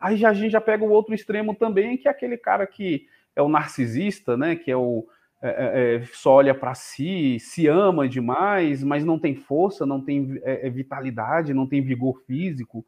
Aí 0.00 0.24
a 0.24 0.32
gente 0.32 0.52
já 0.52 0.60
pega 0.60 0.84
o 0.84 0.90
outro 0.90 1.14
extremo 1.14 1.54
também, 1.54 1.96
que 1.96 2.08
é 2.08 2.10
aquele 2.10 2.36
cara 2.36 2.66
que 2.66 3.06
é 3.36 3.42
o 3.42 3.48
narcisista, 3.48 4.36
né? 4.36 4.56
Que 4.56 4.70
é 4.70 4.76
o, 4.76 5.06
é, 5.42 5.48
é, 5.48 5.94
é, 5.96 6.02
só 6.12 6.34
olha 6.34 6.54
para 6.54 6.72
si, 6.72 7.36
se 7.40 7.66
ama 7.66 8.08
demais, 8.08 8.82
mas 8.84 9.04
não 9.04 9.18
tem 9.18 9.34
força, 9.34 9.84
não 9.84 10.00
tem 10.00 10.40
é, 10.44 10.68
é 10.68 10.70
vitalidade, 10.70 11.52
não 11.52 11.66
tem 11.66 11.82
vigor 11.82 12.22
físico. 12.26 12.84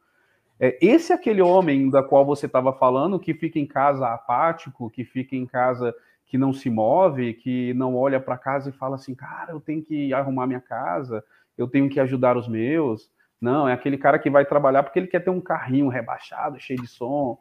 esse 0.80 1.12
é 1.12 1.16
aquele 1.16 1.42
homem 1.42 1.90
da 1.90 2.02
qual 2.02 2.24
você 2.24 2.46
estava 2.46 2.72
falando 2.72 3.18
que 3.18 3.34
fica 3.34 3.58
em 3.58 3.66
casa 3.66 4.06
apático, 4.08 4.88
que 4.88 5.04
fica 5.04 5.34
em 5.34 5.44
casa 5.44 5.92
que 6.26 6.38
não 6.38 6.52
se 6.52 6.70
move, 6.70 7.34
que 7.34 7.72
não 7.74 7.94
olha 7.94 8.20
para 8.20 8.38
casa 8.38 8.70
e 8.70 8.72
fala 8.72 8.96
assim, 8.96 9.14
cara, 9.14 9.52
eu 9.52 9.60
tenho 9.60 9.82
que 9.82 10.12
arrumar 10.12 10.46
minha 10.46 10.60
casa, 10.60 11.22
eu 11.56 11.68
tenho 11.68 11.88
que 11.88 12.00
ajudar 12.00 12.36
os 12.36 12.48
meus. 12.48 13.10
Não, 13.40 13.68
é 13.68 13.72
aquele 13.72 13.98
cara 13.98 14.18
que 14.18 14.30
vai 14.30 14.44
trabalhar 14.44 14.82
porque 14.82 14.98
ele 14.98 15.06
quer 15.06 15.20
ter 15.20 15.30
um 15.30 15.40
carrinho 15.40 15.88
rebaixado, 15.88 16.58
cheio 16.58 16.80
de 16.80 16.86
som. 16.86 17.38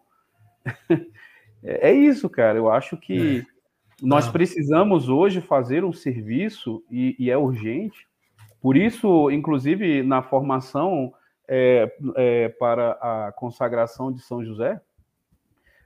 é 1.63 1.91
isso, 1.91 2.29
cara. 2.29 2.57
Eu 2.57 2.69
acho 2.69 2.97
que 2.97 3.45
nós 4.01 4.27
ah. 4.27 4.31
precisamos 4.31 5.07
hoje 5.07 5.39
fazer 5.39 5.83
um 5.83 5.93
serviço 5.93 6.83
e, 6.91 7.15
e, 7.17 7.31
é 7.31 7.37
urgente. 7.37 8.07
Por 8.61 8.75
isso, 8.75 9.29
inclusive, 9.31 10.03
na 10.03 10.21
formação 10.21 11.13
é, 11.47 11.93
é, 12.15 12.49
para 12.49 12.91
a 13.01 13.31
consagração 13.33 14.11
de 14.11 14.21
São 14.21 14.43
José, 14.43 14.79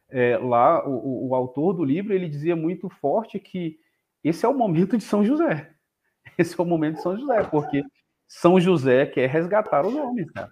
é, 0.09 0.37
lá 0.37 0.87
o, 0.87 1.29
o, 1.29 1.35
autor 1.35 1.73
do 1.73 1.83
livro 1.83 2.13
ele 2.13 2.29
dizia 2.29 2.55
muito 2.55 2.89
forte 2.89 3.39
que 3.39 3.77
esse 4.23 4.45
é 4.45 4.49
o 4.49 4.57
momento 4.57 4.97
de 4.97 5.03
São 5.03 5.23
José. 5.23 5.73
Esse 6.37 6.59
é 6.59 6.61
o 6.61 6.65
momento 6.65 6.97
de 6.97 7.01
São 7.01 7.17
José, 7.17 7.43
porque 7.45 7.83
São 8.27 8.59
José 8.59 9.05
quer 9.05 9.27
resgatar 9.27 9.85
os 9.85 9.95
homens, 9.95 10.29
cara. 10.31 10.51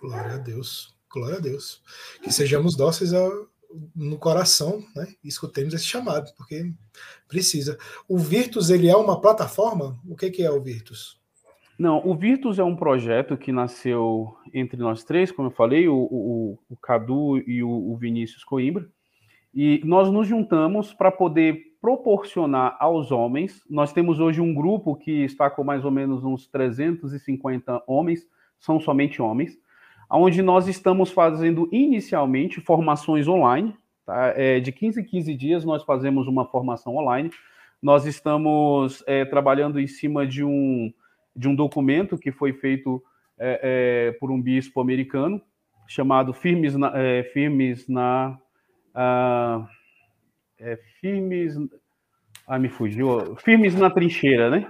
Glória 0.00 0.34
a 0.34 0.38
Deus, 0.38 0.94
glória 1.10 1.38
a 1.38 1.40
Deus. 1.40 1.82
Que 2.22 2.30
sejamos 2.32 2.76
dóceis 2.76 3.12
no 3.94 4.18
coração, 4.18 4.84
né? 4.94 5.14
Escutemos 5.24 5.72
esse 5.72 5.84
chamado, 5.84 6.32
porque 6.36 6.72
precisa. 7.26 7.78
O 8.08 8.18
Virtus 8.18 8.68
ele 8.68 8.88
é 8.88 8.96
uma 8.96 9.20
plataforma? 9.20 9.98
O 10.04 10.16
que, 10.16 10.30
que 10.30 10.42
é 10.42 10.50
o 10.50 10.60
Virtus? 10.60 11.18
Não, 11.78 12.00
o 12.06 12.14
Virtus 12.14 12.58
é 12.58 12.64
um 12.64 12.74
projeto 12.74 13.36
que 13.36 13.52
nasceu 13.52 14.34
entre 14.52 14.78
nós 14.78 15.04
três, 15.04 15.30
como 15.30 15.48
eu 15.48 15.52
falei, 15.52 15.86
o, 15.88 15.94
o, 15.94 16.58
o 16.70 16.76
Cadu 16.76 17.38
e 17.38 17.62
o, 17.62 17.68
o 17.68 17.96
Vinícius 17.96 18.42
Coimbra, 18.42 18.88
e 19.54 19.82
nós 19.84 20.10
nos 20.10 20.26
juntamos 20.26 20.94
para 20.94 21.12
poder 21.12 21.76
proporcionar 21.80 22.76
aos 22.80 23.12
homens. 23.12 23.62
Nós 23.68 23.92
temos 23.92 24.20
hoje 24.20 24.40
um 24.40 24.54
grupo 24.54 24.96
que 24.96 25.24
está 25.24 25.50
com 25.50 25.62
mais 25.62 25.84
ou 25.84 25.90
menos 25.90 26.24
uns 26.24 26.46
350 26.46 27.82
homens, 27.86 28.26
são 28.58 28.80
somente 28.80 29.20
homens, 29.20 29.58
onde 30.10 30.42
nós 30.42 30.68
estamos 30.68 31.10
fazendo 31.10 31.68
inicialmente 31.70 32.60
formações 32.60 33.28
online. 33.28 33.74
Tá? 34.04 34.32
É, 34.34 34.60
de 34.60 34.72
15 34.72 35.00
em 35.00 35.04
15 35.04 35.34
dias 35.34 35.64
nós 35.64 35.84
fazemos 35.84 36.26
uma 36.26 36.46
formação 36.46 36.96
online. 36.96 37.30
Nós 37.82 38.06
estamos 38.06 39.04
é, 39.06 39.24
trabalhando 39.24 39.78
em 39.78 39.86
cima 39.86 40.26
de 40.26 40.42
um, 40.42 40.92
de 41.36 41.48
um 41.48 41.54
documento 41.54 42.16
que 42.16 42.32
foi 42.32 42.52
feito 42.52 43.02
é, 43.38 44.08
é 44.08 44.12
por 44.18 44.30
um 44.30 44.40
bispo 44.40 44.80
americano, 44.80 45.40
chamado 45.86 46.32
Firmes 46.32 46.74
na. 46.74 46.92
É, 46.94 47.22
firmes 47.24 47.86
na 47.88 48.38
uh, 48.94 49.66
firmes. 51.00 51.56
Ah, 52.46 52.58
me 52.58 52.68
fugiu. 52.68 53.36
Firmes 53.36 53.74
na 53.74 53.90
trincheira, 53.90 54.48
né? 54.48 54.66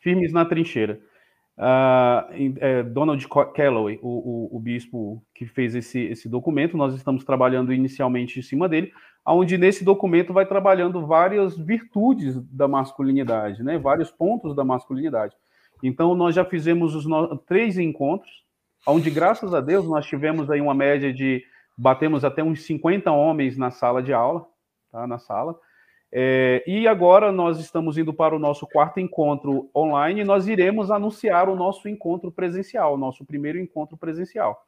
Firmes 0.00 0.32
na 0.32 0.44
trincheira. 0.44 1.00
Uh, 1.56 2.84
Donald 2.90 3.26
Calloway, 3.54 3.98
o, 4.02 4.08
o, 4.08 4.56
o, 4.56 4.60
bispo 4.60 5.24
que 5.34 5.46
fez 5.46 5.74
esse, 5.74 6.00
esse 6.00 6.28
documento, 6.28 6.76
nós 6.76 6.94
estamos 6.94 7.24
trabalhando 7.24 7.72
inicialmente 7.72 8.38
em 8.38 8.42
cima 8.42 8.68
dele, 8.68 8.92
onde 9.26 9.56
nesse 9.56 9.82
documento 9.82 10.34
vai 10.34 10.44
trabalhando 10.44 11.06
várias 11.06 11.56
virtudes 11.56 12.38
da 12.50 12.68
masculinidade, 12.68 13.62
né? 13.62 13.78
vários 13.78 14.10
pontos 14.10 14.54
da 14.54 14.64
masculinidade. 14.64 15.34
Então, 15.82 16.14
nós 16.14 16.34
já 16.34 16.44
fizemos 16.44 16.94
os 16.94 17.06
no... 17.06 17.36
três 17.38 17.78
encontros, 17.78 18.44
onde, 18.86 19.10
graças 19.10 19.54
a 19.54 19.60
Deus, 19.60 19.86
nós 19.86 20.06
tivemos 20.06 20.50
aí 20.50 20.60
uma 20.60 20.74
média 20.74 21.12
de, 21.12 21.44
batemos 21.76 22.24
até 22.24 22.42
uns 22.42 22.62
50 22.62 23.10
homens 23.10 23.56
na 23.56 23.70
sala 23.70 24.02
de 24.02 24.12
aula, 24.12 24.46
tá? 24.90 25.06
na 25.06 25.18
sala, 25.18 25.58
é, 26.12 26.62
e 26.66 26.86
agora 26.86 27.32
nós 27.32 27.58
estamos 27.58 27.98
indo 27.98 28.14
para 28.14 28.34
o 28.34 28.38
nosso 28.38 28.66
quarto 28.66 29.00
encontro 29.00 29.68
online 29.74 30.20
e 30.20 30.24
nós 30.24 30.46
iremos 30.46 30.90
anunciar 30.90 31.48
o 31.48 31.56
nosso 31.56 31.88
encontro 31.88 32.30
presencial, 32.30 32.94
o 32.94 32.96
nosso 32.96 33.24
primeiro 33.24 33.58
encontro 33.58 33.96
presencial. 33.96 34.64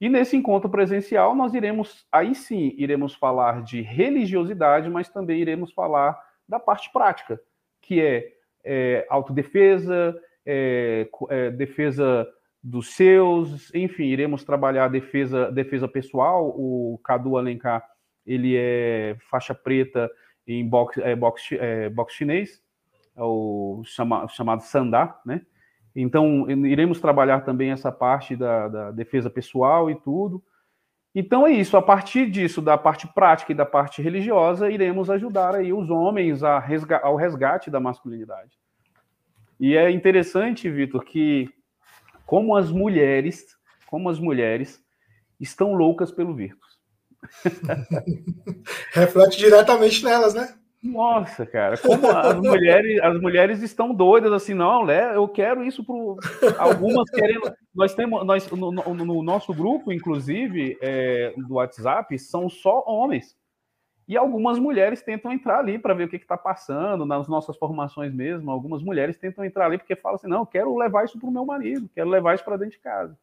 E 0.00 0.08
nesse 0.08 0.36
encontro 0.36 0.68
presencial 0.68 1.34
nós 1.34 1.54
iremos, 1.54 2.06
aí 2.10 2.34
sim, 2.34 2.74
iremos 2.76 3.14
falar 3.14 3.62
de 3.62 3.80
religiosidade, 3.80 4.90
mas 4.90 5.08
também 5.08 5.40
iremos 5.40 5.72
falar 5.72 6.18
da 6.48 6.58
parte 6.58 6.92
prática, 6.92 7.40
que 7.80 8.00
é, 8.00 8.32
é 8.64 9.06
autodefesa, 9.08 10.18
é, 10.44 11.08
é, 11.30 11.50
defesa 11.50 12.26
dos 12.62 12.94
seus, 12.94 13.72
enfim, 13.74 14.04
iremos 14.04 14.44
trabalhar 14.44 14.88
defesa, 14.88 15.50
defesa 15.50 15.86
pessoal. 15.86 16.48
O 16.48 17.00
Cadu 17.04 17.36
Alencar, 17.36 17.84
ele 18.26 18.56
é 18.56 19.16
faixa 19.30 19.54
preta 19.54 20.10
em 20.46 20.66
boxe, 20.66 21.02
é, 21.02 21.14
boxe, 21.14 21.56
é, 21.58 21.88
boxe 21.88 22.16
chinês, 22.16 22.62
é 23.16 23.22
o 23.22 23.82
chama, 23.84 24.26
chamado 24.28 24.62
Sandá, 24.62 25.20
né? 25.24 25.42
Então, 25.94 26.48
iremos 26.48 27.00
trabalhar 27.00 27.40
também 27.40 27.70
essa 27.70 27.90
parte 27.90 28.36
da, 28.36 28.68
da, 28.68 28.90
defesa 28.92 29.28
pessoal 29.28 29.90
e 29.90 29.96
tudo. 29.96 30.42
Então 31.14 31.46
é 31.46 31.52
isso, 31.52 31.76
a 31.76 31.82
partir 31.82 32.30
disso, 32.30 32.60
da 32.60 32.76
parte 32.76 33.06
prática 33.08 33.52
e 33.52 33.54
da 33.54 33.66
parte 33.66 34.02
religiosa, 34.02 34.70
iremos 34.70 35.10
ajudar 35.10 35.54
aí 35.54 35.72
os 35.72 35.90
homens 35.90 36.40
resga 36.64 36.98
ao 36.98 37.16
resgate 37.16 37.70
da 37.70 37.80
masculinidade. 37.80 38.58
E 39.58 39.76
é 39.76 39.90
interessante, 39.90 40.70
Vitor, 40.70 41.04
que 41.04 41.48
como 42.24 42.54
as 42.54 42.70
mulheres, 42.70 43.46
como 43.86 44.08
as 44.08 44.20
mulheres 44.20 44.80
estão 45.40 45.72
loucas 45.72 46.12
pelo 46.12 46.34
Virtus. 46.34 46.78
Reflete 48.92 49.38
diretamente 49.38 50.04
nelas, 50.04 50.34
né? 50.34 50.54
Nossa, 50.82 51.44
cara, 51.44 51.76
como 51.76 52.06
as 52.08 52.36
mulheres, 52.40 53.00
as 53.02 53.20
mulheres 53.20 53.62
estão 53.62 53.92
doidas 53.92 54.32
assim, 54.32 54.54
não, 54.54 54.86
né? 54.86 55.14
Eu 55.14 55.26
quero 55.26 55.64
isso 55.64 55.84
para 55.84 56.62
algumas. 56.62 57.04
Nós 57.74 57.94
temos, 57.94 58.24
nós 58.24 58.48
no, 58.50 58.70
no, 58.70 58.94
no 58.94 59.22
nosso 59.22 59.52
grupo, 59.52 59.92
inclusive 59.92 60.78
é, 60.80 61.34
do 61.36 61.54
WhatsApp, 61.54 62.16
são 62.18 62.48
só 62.48 62.84
homens 62.86 63.36
e 64.08 64.16
algumas 64.16 64.58
mulheres 64.58 65.02
tentam 65.02 65.30
entrar 65.30 65.58
ali 65.58 65.78
para 65.78 65.92
ver 65.92 66.04
o 66.04 66.08
que 66.08 66.16
está 66.16 66.36
passando 66.36 67.04
nas 67.04 67.28
nossas 67.28 67.58
formações 67.58 68.12
mesmo. 68.14 68.50
Algumas 68.50 68.82
mulheres 68.82 69.18
tentam 69.18 69.44
entrar 69.44 69.66
ali 69.66 69.76
porque 69.76 69.94
falam 69.94 70.16
assim, 70.16 70.26
não, 70.26 70.46
quero 70.46 70.74
levar 70.74 71.04
isso 71.04 71.18
para 71.18 71.28
o 71.28 71.32
meu 71.32 71.44
marido, 71.44 71.90
quero 71.94 72.08
levar 72.08 72.34
isso 72.34 72.42
para 72.44 72.56
dentro 72.56 72.72
de 72.72 72.78
casa. 72.78 73.18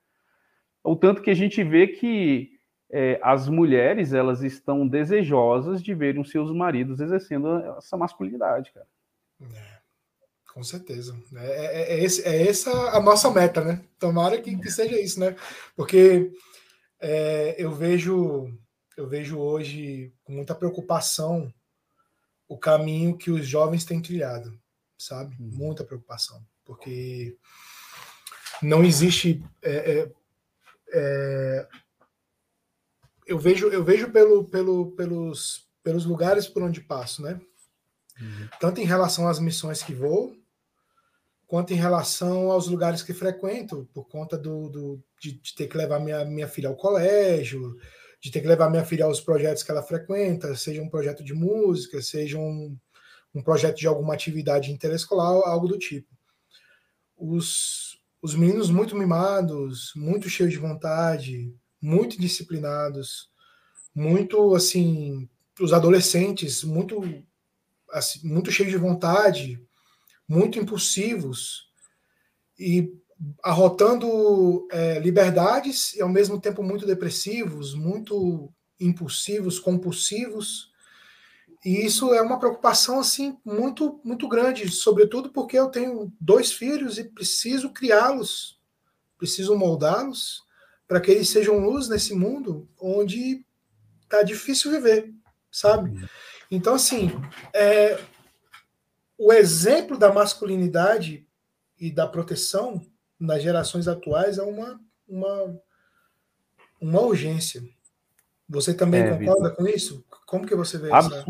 O 0.83 0.95
tanto 0.95 1.23
que 1.23 1.31
a 1.31 1.33
gente 1.33 1.63
vê 1.63 1.87
que 1.87 2.54
é, 2.91 3.19
as 3.21 3.47
mulheres 3.47 4.13
elas 4.13 4.41
estão 4.43 4.87
desejosas 4.87 5.81
de 5.81 5.93
verem 5.93 6.21
os 6.21 6.31
seus 6.31 6.51
maridos 6.51 6.99
exercendo 6.99 7.57
essa 7.77 7.97
masculinidade, 7.97 8.71
cara. 8.71 8.87
É, 9.41 9.79
com 10.53 10.63
certeza. 10.63 11.17
É, 11.35 11.47
é, 11.47 11.93
é, 11.93 12.03
esse, 12.03 12.21
é 12.23 12.47
essa 12.47 12.71
a 12.91 13.01
nossa 13.01 13.29
meta, 13.31 13.63
né? 13.63 13.81
Tomara 13.99 14.41
que, 14.41 14.55
que 14.57 14.71
seja 14.71 14.99
isso, 14.99 15.19
né? 15.19 15.35
Porque 15.75 16.31
é, 16.99 17.55
eu 17.57 17.71
vejo 17.71 18.53
eu 18.95 19.07
vejo 19.09 19.37
hoje 19.37 20.13
com 20.23 20.31
muita 20.31 20.55
preocupação 20.55 21.53
o 22.47 22.57
caminho 22.57 23.17
que 23.17 23.29
os 23.29 23.45
jovens 23.45 23.83
têm 23.83 24.01
trilhado, 24.01 24.57
sabe? 24.97 25.35
Uhum. 25.39 25.49
Muita 25.51 25.83
preocupação, 25.83 26.41
porque 26.63 27.35
não 28.61 28.83
existe 28.83 29.43
é, 29.61 30.09
é, 30.93 31.67
eu 33.25 33.39
vejo 33.39 33.67
eu 33.67 33.83
vejo 33.83 34.11
pelo, 34.11 34.45
pelo, 34.45 34.91
pelos, 34.91 35.67
pelos 35.83 36.05
lugares 36.05 36.47
por 36.47 36.63
onde 36.63 36.81
passo, 36.81 37.21
né? 37.21 37.39
Uhum. 38.19 38.47
Tanto 38.59 38.79
em 38.79 38.85
relação 38.85 39.27
às 39.27 39.39
missões 39.39 39.83
que 39.83 39.93
vou, 39.93 40.35
quanto 41.47 41.73
em 41.73 41.77
relação 41.77 42.51
aos 42.51 42.67
lugares 42.67 43.03
que 43.03 43.13
frequento, 43.13 43.89
por 43.93 44.07
conta 44.07 44.37
do, 44.37 44.69
do 44.69 45.03
de, 45.19 45.33
de, 45.33 45.55
ter 45.55 45.67
que 45.67 45.77
levar 45.77 45.99
minha, 45.99 46.23
minha 46.25 46.47
filha 46.47 46.69
ao 46.69 46.75
colégio, 46.75 47.75
de 48.21 48.31
ter 48.31 48.41
que 48.41 48.47
levar 48.47 48.69
minha 48.69 48.85
filha 48.85 49.05
aos 49.05 49.19
projetos 49.21 49.63
que 49.63 49.71
ela 49.71 49.83
frequenta, 49.83 50.55
seja 50.55 50.81
um 50.81 50.89
projeto 50.89 51.23
de 51.23 51.33
música, 51.33 52.01
seja 52.01 52.37
um, 52.37 52.77
um 53.33 53.43
projeto 53.43 53.77
de 53.77 53.87
alguma 53.87 54.13
atividade 54.13 54.71
interescolar, 54.71 55.47
algo 55.47 55.67
do 55.67 55.77
tipo. 55.77 56.07
Os, 57.17 57.99
os 58.21 58.33
meninos 58.33 58.69
muito 58.69 58.95
mimados, 58.95 59.91
muito 59.95 60.29
cheios 60.29 60.53
de 60.53 60.57
vontade, 60.57 61.53
muito 61.85 62.19
disciplinados, 62.19 63.29
muito 63.93 64.55
assim, 64.55 65.29
os 65.59 65.71
adolescentes 65.71 66.63
muito 66.63 67.23
assim, 67.91 68.27
muito 68.27 68.51
cheios 68.51 68.71
de 68.71 68.77
vontade, 68.77 69.63
muito 70.27 70.57
impulsivos 70.57 71.69
e 72.59 72.91
arrotando 73.43 74.67
é, 74.71 74.99
liberdades 74.99 75.93
e 75.93 76.01
ao 76.01 76.09
mesmo 76.09 76.41
tempo 76.41 76.63
muito 76.63 76.87
depressivos, 76.87 77.75
muito 77.75 78.51
impulsivos, 78.79 79.59
compulsivos. 79.59 80.71
E 81.63 81.85
isso 81.85 82.13
é 82.15 82.21
uma 82.21 82.39
preocupação 82.39 82.99
assim 82.99 83.37
muito 83.45 84.01
muito 84.03 84.27
grande, 84.27 84.71
sobretudo 84.71 85.29
porque 85.29 85.57
eu 85.57 85.69
tenho 85.69 86.11
dois 86.19 86.51
filhos 86.51 86.97
e 86.97 87.03
preciso 87.03 87.69
criá-los, 87.69 88.59
preciso 89.19 89.55
moldá-los 89.55 90.44
para 90.87 91.01
que 91.01 91.11
eles 91.11 91.29
sejam 91.29 91.59
luz 91.59 91.89
nesse 91.89 92.13
mundo 92.13 92.67
onde 92.79 93.45
tá 94.07 94.23
difícil 94.23 94.71
viver, 94.71 95.13
sabe? 95.51 95.89
Uhum. 95.89 96.07
Então, 96.51 96.75
assim, 96.75 97.11
é, 97.53 97.99
o 99.17 99.33
exemplo 99.33 99.97
da 99.97 100.13
masculinidade 100.13 101.27
e 101.79 101.91
da 101.91 102.07
proteção 102.07 102.81
nas 103.19 103.41
gerações 103.41 103.87
atuais 103.87 104.37
é 104.37 104.43
uma, 104.43 104.79
uma, 105.07 105.59
uma 106.79 107.01
urgência. 107.01 107.61
Você 108.47 108.73
também 108.73 109.01
é, 109.01 109.09
concorda 109.09 109.49
Victor. 109.49 109.55
com 109.55 109.67
isso? 109.67 110.05
Como 110.27 110.45
que 110.45 110.55
você 110.55 110.77
vê 110.77 110.91
essa, 110.91 111.25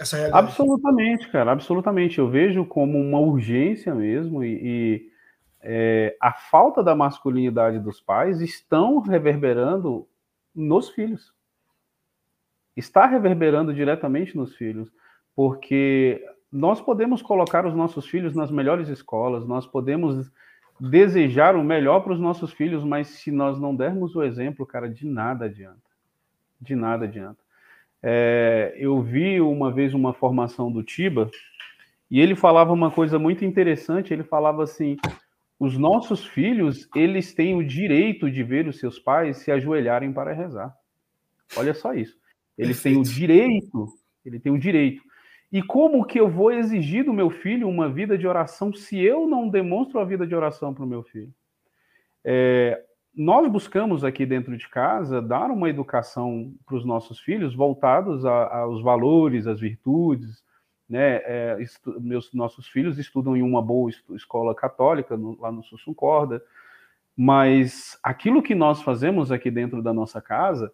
essa 0.00 0.16
realidade? 0.16 0.46
Absolutamente, 0.46 1.28
cara, 1.30 1.52
absolutamente. 1.52 2.18
Eu 2.18 2.30
vejo 2.30 2.64
como 2.64 2.98
uma 2.98 3.18
urgência 3.18 3.94
mesmo 3.94 4.44
e, 4.44 4.60
e 4.62 5.11
é, 5.62 6.16
a 6.20 6.32
falta 6.32 6.82
da 6.82 6.94
masculinidade 6.94 7.78
dos 7.78 8.00
pais 8.00 8.40
estão 8.40 8.98
reverberando 8.98 10.06
nos 10.54 10.90
filhos. 10.90 11.32
Está 12.76 13.06
reverberando 13.06 13.72
diretamente 13.72 14.36
nos 14.36 14.56
filhos, 14.56 14.90
porque 15.36 16.24
nós 16.50 16.80
podemos 16.80 17.22
colocar 17.22 17.64
os 17.64 17.74
nossos 17.74 18.06
filhos 18.06 18.34
nas 18.34 18.50
melhores 18.50 18.88
escolas, 18.88 19.46
nós 19.46 19.66
podemos 19.66 20.30
desejar 20.80 21.54
o 21.54 21.62
melhor 21.62 22.00
para 22.00 22.12
os 22.12 22.20
nossos 22.20 22.52
filhos, 22.52 22.82
mas 22.82 23.06
se 23.08 23.30
nós 23.30 23.58
não 23.60 23.74
dermos 23.74 24.16
o 24.16 24.22
exemplo, 24.22 24.66
cara, 24.66 24.88
de 24.88 25.06
nada 25.06 25.44
adianta. 25.44 25.80
De 26.60 26.74
nada 26.74 27.04
adianta. 27.04 27.38
É, 28.02 28.74
eu 28.76 29.00
vi 29.00 29.40
uma 29.40 29.70
vez 29.70 29.94
uma 29.94 30.12
formação 30.12 30.72
do 30.72 30.82
Tiba 30.82 31.30
e 32.10 32.20
ele 32.20 32.34
falava 32.34 32.72
uma 32.72 32.90
coisa 32.90 33.18
muito 33.18 33.44
interessante. 33.44 34.12
Ele 34.12 34.24
falava 34.24 34.64
assim: 34.64 34.96
os 35.62 35.78
nossos 35.78 36.26
filhos 36.26 36.88
eles 36.92 37.32
têm 37.32 37.54
o 37.54 37.64
direito 37.64 38.28
de 38.28 38.42
ver 38.42 38.66
os 38.66 38.80
seus 38.80 38.98
pais 38.98 39.36
se 39.36 39.52
ajoelharem 39.52 40.12
para 40.12 40.32
rezar. 40.32 40.76
Olha 41.56 41.72
só 41.72 41.94
isso. 41.94 42.18
Eles 42.58 42.82
Perfeito. 42.82 42.96
têm 42.96 43.00
o 43.00 43.14
direito. 43.14 43.86
Ele 44.24 44.40
tem 44.40 44.52
o 44.52 44.58
direito. 44.58 45.00
E 45.52 45.62
como 45.62 46.04
que 46.04 46.18
eu 46.18 46.28
vou 46.28 46.50
exigir 46.50 47.04
do 47.04 47.12
meu 47.12 47.30
filho 47.30 47.68
uma 47.68 47.88
vida 47.88 48.18
de 48.18 48.26
oração 48.26 48.72
se 48.72 48.98
eu 48.98 49.28
não 49.28 49.48
demonstro 49.48 50.00
a 50.00 50.04
vida 50.04 50.26
de 50.26 50.34
oração 50.34 50.74
para 50.74 50.82
o 50.82 50.86
meu 50.86 51.04
filho? 51.04 51.32
É, 52.24 52.82
nós 53.14 53.46
buscamos 53.46 54.02
aqui 54.02 54.26
dentro 54.26 54.56
de 54.56 54.68
casa 54.68 55.22
dar 55.22 55.48
uma 55.48 55.70
educação 55.70 56.52
para 56.66 56.74
os 56.74 56.84
nossos 56.84 57.20
filhos 57.20 57.54
voltados 57.54 58.24
aos 58.24 58.82
valores, 58.82 59.46
às 59.46 59.60
virtudes. 59.60 60.42
Né? 60.92 61.22
É, 61.24 61.56
meus, 62.02 62.30
nossos 62.34 62.68
filhos 62.68 62.98
estudam 62.98 63.34
em 63.34 63.40
uma 63.40 63.62
boa 63.62 63.90
escola 64.10 64.54
católica, 64.54 65.16
no, 65.16 65.40
lá 65.40 65.50
no 65.50 65.62
Sussum 65.62 65.94
Corda, 65.94 66.44
mas 67.16 67.98
aquilo 68.02 68.42
que 68.42 68.54
nós 68.54 68.82
fazemos 68.82 69.32
aqui 69.32 69.50
dentro 69.50 69.82
da 69.82 69.90
nossa 69.90 70.20
casa, 70.20 70.70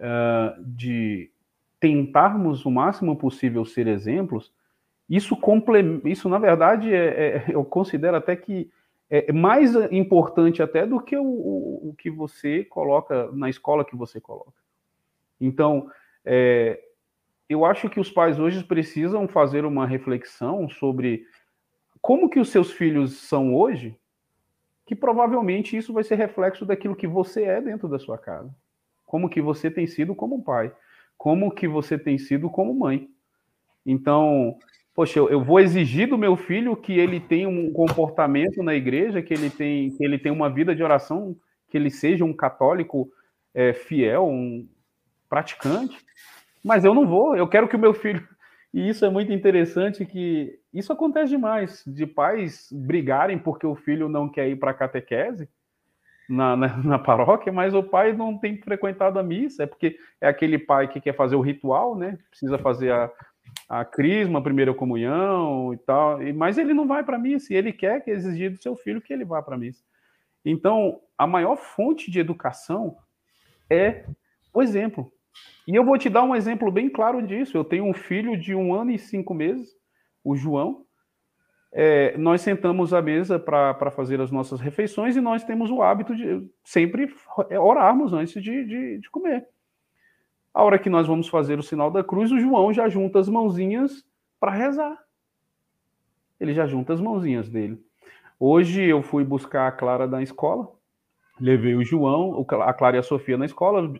uh, 0.00 0.64
de 0.64 1.30
tentarmos 1.78 2.66
o 2.66 2.72
máximo 2.72 3.14
possível 3.14 3.64
ser 3.64 3.86
exemplos, 3.86 4.52
isso, 5.08 5.38
isso 6.06 6.28
na 6.28 6.40
verdade, 6.40 6.92
é, 6.92 7.36
é, 7.36 7.44
eu 7.54 7.64
considero 7.64 8.16
até 8.16 8.34
que 8.34 8.68
é 9.08 9.30
mais 9.30 9.76
importante 9.92 10.60
até 10.60 10.84
do 10.84 10.98
que 10.98 11.16
o, 11.16 11.22
o, 11.22 11.90
o 11.90 11.94
que 11.96 12.10
você 12.10 12.64
coloca 12.64 13.30
na 13.30 13.48
escola 13.48 13.84
que 13.84 13.94
você 13.94 14.20
coloca. 14.20 14.60
Então, 15.40 15.88
é, 16.24 16.82
eu 17.52 17.64
acho 17.64 17.88
que 17.88 18.00
os 18.00 18.10
pais 18.10 18.38
hoje 18.38 18.62
precisam 18.64 19.28
fazer 19.28 19.64
uma 19.64 19.86
reflexão 19.86 20.68
sobre 20.68 21.26
como 22.00 22.28
que 22.28 22.40
os 22.40 22.48
seus 22.48 22.72
filhos 22.72 23.12
são 23.18 23.54
hoje, 23.54 23.96
que 24.84 24.94
provavelmente 24.94 25.76
isso 25.76 25.92
vai 25.92 26.02
ser 26.02 26.16
reflexo 26.16 26.66
daquilo 26.66 26.96
que 26.96 27.06
você 27.06 27.44
é 27.44 27.60
dentro 27.60 27.88
da 27.88 27.98
sua 27.98 28.18
casa. 28.18 28.52
Como 29.06 29.28
que 29.28 29.40
você 29.40 29.70
tem 29.70 29.86
sido 29.86 30.14
como 30.14 30.42
pai, 30.42 30.72
como 31.16 31.52
que 31.52 31.68
você 31.68 31.98
tem 31.98 32.18
sido 32.18 32.50
como 32.50 32.74
mãe. 32.74 33.08
Então, 33.86 34.58
poxa, 34.94 35.20
eu, 35.20 35.42
vou 35.42 35.60
exigir 35.60 36.08
do 36.08 36.18
meu 36.18 36.36
filho 36.36 36.76
que 36.76 36.92
ele 36.98 37.20
tenha 37.20 37.48
um 37.48 37.72
comportamento 37.72 38.62
na 38.62 38.74
igreja, 38.74 39.22
que 39.22 39.32
ele, 39.32 39.50
tem, 39.50 39.90
que 39.90 40.04
ele 40.04 40.18
tenha 40.18 40.34
uma 40.34 40.50
vida 40.50 40.74
de 40.74 40.82
oração, 40.82 41.36
que 41.68 41.76
ele 41.76 41.90
seja 41.90 42.24
um 42.24 42.32
católico 42.32 43.10
é, 43.54 43.72
fiel, 43.72 44.26
um 44.26 44.68
praticante, 45.28 45.96
mas 46.64 46.84
eu 46.84 46.94
não 46.94 47.06
vou, 47.06 47.36
eu 47.36 47.48
quero 47.48 47.68
que 47.68 47.76
o 47.76 47.78
meu 47.78 47.94
filho. 47.94 48.26
E 48.74 48.88
isso 48.88 49.04
é 49.04 49.10
muito 49.10 49.30
interessante 49.30 50.06
que 50.06 50.58
isso 50.72 50.90
acontece 50.94 51.28
demais, 51.28 51.84
de 51.86 52.06
pais 52.06 52.70
brigarem 52.72 53.38
porque 53.38 53.66
o 53.66 53.74
filho 53.74 54.08
não 54.08 54.30
quer 54.30 54.48
ir 54.48 54.56
para 54.56 54.70
a 54.70 54.74
catequese 54.74 55.46
na, 56.26 56.56
na, 56.56 56.76
na, 56.82 56.98
paróquia, 56.98 57.52
mas 57.52 57.74
o 57.74 57.82
pai 57.82 58.14
não 58.14 58.38
tem 58.38 58.56
frequentado 58.56 59.18
a 59.18 59.22
missa, 59.22 59.64
é 59.64 59.66
porque 59.66 59.98
é 60.20 60.28
aquele 60.28 60.58
pai 60.58 60.88
que 60.88 61.02
quer 61.02 61.14
fazer 61.14 61.36
o 61.36 61.42
ritual, 61.42 61.94
né? 61.96 62.18
Precisa 62.30 62.56
fazer 62.56 62.92
a, 62.92 63.10
a 63.68 63.84
crisma, 63.84 64.38
a 64.38 64.42
primeira 64.42 64.72
comunhão 64.72 65.74
e 65.74 65.76
tal, 65.76 66.18
mas 66.34 66.58
ele 66.58 66.72
não 66.72 66.86
vai 66.86 67.04
para 67.04 67.16
a 67.16 67.20
missa, 67.20 67.52
e 67.52 67.56
ele 67.56 67.72
quer 67.72 68.02
que 68.02 68.10
exigir 68.10 68.50
do 68.50 68.62
seu 68.62 68.74
filho 68.74 69.02
que 69.02 69.12
ele 69.12 69.24
vá 69.24 69.42
para 69.42 69.54
a 69.54 69.58
missa. 69.58 69.82
Então, 70.44 71.00
a 71.16 71.26
maior 71.26 71.56
fonte 71.56 72.10
de 72.10 72.18
educação 72.18 72.96
é 73.70 74.04
o 74.52 74.62
exemplo. 74.62 75.12
E 75.66 75.74
eu 75.74 75.84
vou 75.84 75.96
te 75.96 76.08
dar 76.08 76.22
um 76.22 76.34
exemplo 76.34 76.70
bem 76.70 76.88
claro 76.88 77.24
disso. 77.24 77.56
Eu 77.56 77.64
tenho 77.64 77.84
um 77.84 77.94
filho 77.94 78.36
de 78.36 78.54
um 78.54 78.74
ano 78.74 78.90
e 78.90 78.98
cinco 78.98 79.32
meses, 79.32 79.70
o 80.24 80.34
João. 80.34 80.84
É, 81.74 82.16
nós 82.18 82.42
sentamos 82.42 82.92
à 82.92 83.00
mesa 83.00 83.38
para 83.38 83.90
fazer 83.90 84.20
as 84.20 84.30
nossas 84.30 84.60
refeições 84.60 85.16
e 85.16 85.20
nós 85.20 85.42
temos 85.42 85.70
o 85.70 85.80
hábito 85.80 86.14
de 86.14 86.46
sempre 86.62 87.14
orarmos 87.58 88.12
antes 88.12 88.42
de, 88.42 88.64
de, 88.64 88.98
de 88.98 89.10
comer. 89.10 89.46
A 90.52 90.62
hora 90.62 90.78
que 90.78 90.90
nós 90.90 91.06
vamos 91.06 91.28
fazer 91.28 91.58
o 91.58 91.62
sinal 91.62 91.90
da 91.90 92.04
cruz, 92.04 92.30
o 92.30 92.38
João 92.38 92.72
já 92.74 92.88
junta 92.88 93.18
as 93.18 93.28
mãozinhas 93.28 94.04
para 94.38 94.52
rezar. 94.52 94.98
Ele 96.38 96.52
já 96.52 96.66
junta 96.66 96.92
as 96.92 97.00
mãozinhas 97.00 97.48
dele. 97.48 97.82
Hoje 98.38 98.82
eu 98.82 99.02
fui 99.02 99.24
buscar 99.24 99.68
a 99.68 99.72
Clara 99.72 100.06
na 100.06 100.22
escola, 100.22 100.68
levei 101.40 101.74
o 101.74 101.84
João, 101.84 102.44
a 102.60 102.74
Clara 102.74 102.96
e 102.96 102.98
a 102.98 103.02
Sofia 103.02 103.38
na 103.38 103.46
escola. 103.46 103.90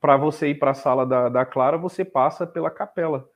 Para 0.00 0.16
você 0.16 0.48
ir 0.48 0.58
para 0.58 0.70
a 0.70 0.74
sala 0.74 1.04
da, 1.06 1.28
da 1.28 1.44
Clara, 1.44 1.76
você 1.76 2.04
passa 2.04 2.46
pela 2.46 2.70
capela. 2.70 3.28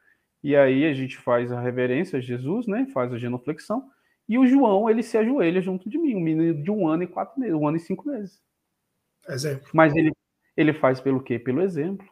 E 0.43 0.57
aí 0.57 0.85
a 0.85 0.95
gente 0.95 1.17
faz 1.19 1.53
a 1.53 1.61
reverência 1.61 2.19
a 2.19 2.23
Jesus, 2.23 2.67
né? 2.67 2.87
Faz 2.93 3.13
a 3.13 3.19
genuflexão. 3.19 3.91
E 4.29 4.39
o 4.39 4.47
João, 4.47 4.89
ele 4.89 5.03
se 5.03 5.19
ajoelha 5.19 5.61
junto 5.61 5.89
de 5.89 5.99
mim, 5.99 6.15
um 6.15 6.21
menino 6.21 6.63
de 6.63 6.71
um 6.71 6.89
ano 6.89 7.03
e 7.03 7.07
quatro 7.07 7.39
meses, 7.39 7.55
um 7.55 7.69
ano 7.69 7.77
e 7.77 7.81
cinco 7.81 8.09
meses. 8.09 8.43
Exemplo. 9.29 9.69
Mas 9.73 9.95
ele, 9.95 10.13
ele 10.57 10.73
faz 10.73 11.01
pelo 11.01 11.23
quê? 11.23 11.39
Pelo 11.39 11.61
exemplo. 11.61 12.07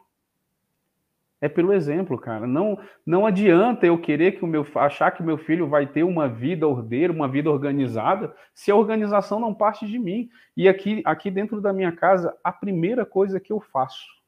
É 1.41 1.49
pelo 1.49 1.73
exemplo, 1.73 2.17
cara. 2.17 2.47
Não, 2.47 2.79
não 3.05 3.25
adianta 3.25 3.85
eu 3.85 3.99
querer 3.99 4.33
que 4.33 4.45
o 4.45 4.47
meu 4.47 4.65
achar 4.75 5.11
que 5.11 5.21
o 5.21 5.25
meu 5.25 5.37
filho 5.37 5.67
vai 5.67 5.85
ter 5.85 6.03
uma 6.03 6.27
vida 6.27 6.67
ordeira, 6.67 7.11
uma 7.11 7.27
vida 7.27 7.51
organizada, 7.51 8.33
se 8.53 8.71
a 8.71 8.75
organização 8.75 9.39
não 9.39 9.53
parte 9.53 9.85
de 9.85 9.99
mim. 9.99 10.29
E 10.55 10.69
aqui, 10.69 11.01
aqui 11.03 11.29
dentro 11.29 11.59
da 11.59 11.73
minha 11.73 11.91
casa, 11.91 12.35
a 12.43 12.51
primeira 12.51 13.05
coisa 13.05 13.39
que 13.39 13.51
eu 13.51 13.59
faço 13.59 14.22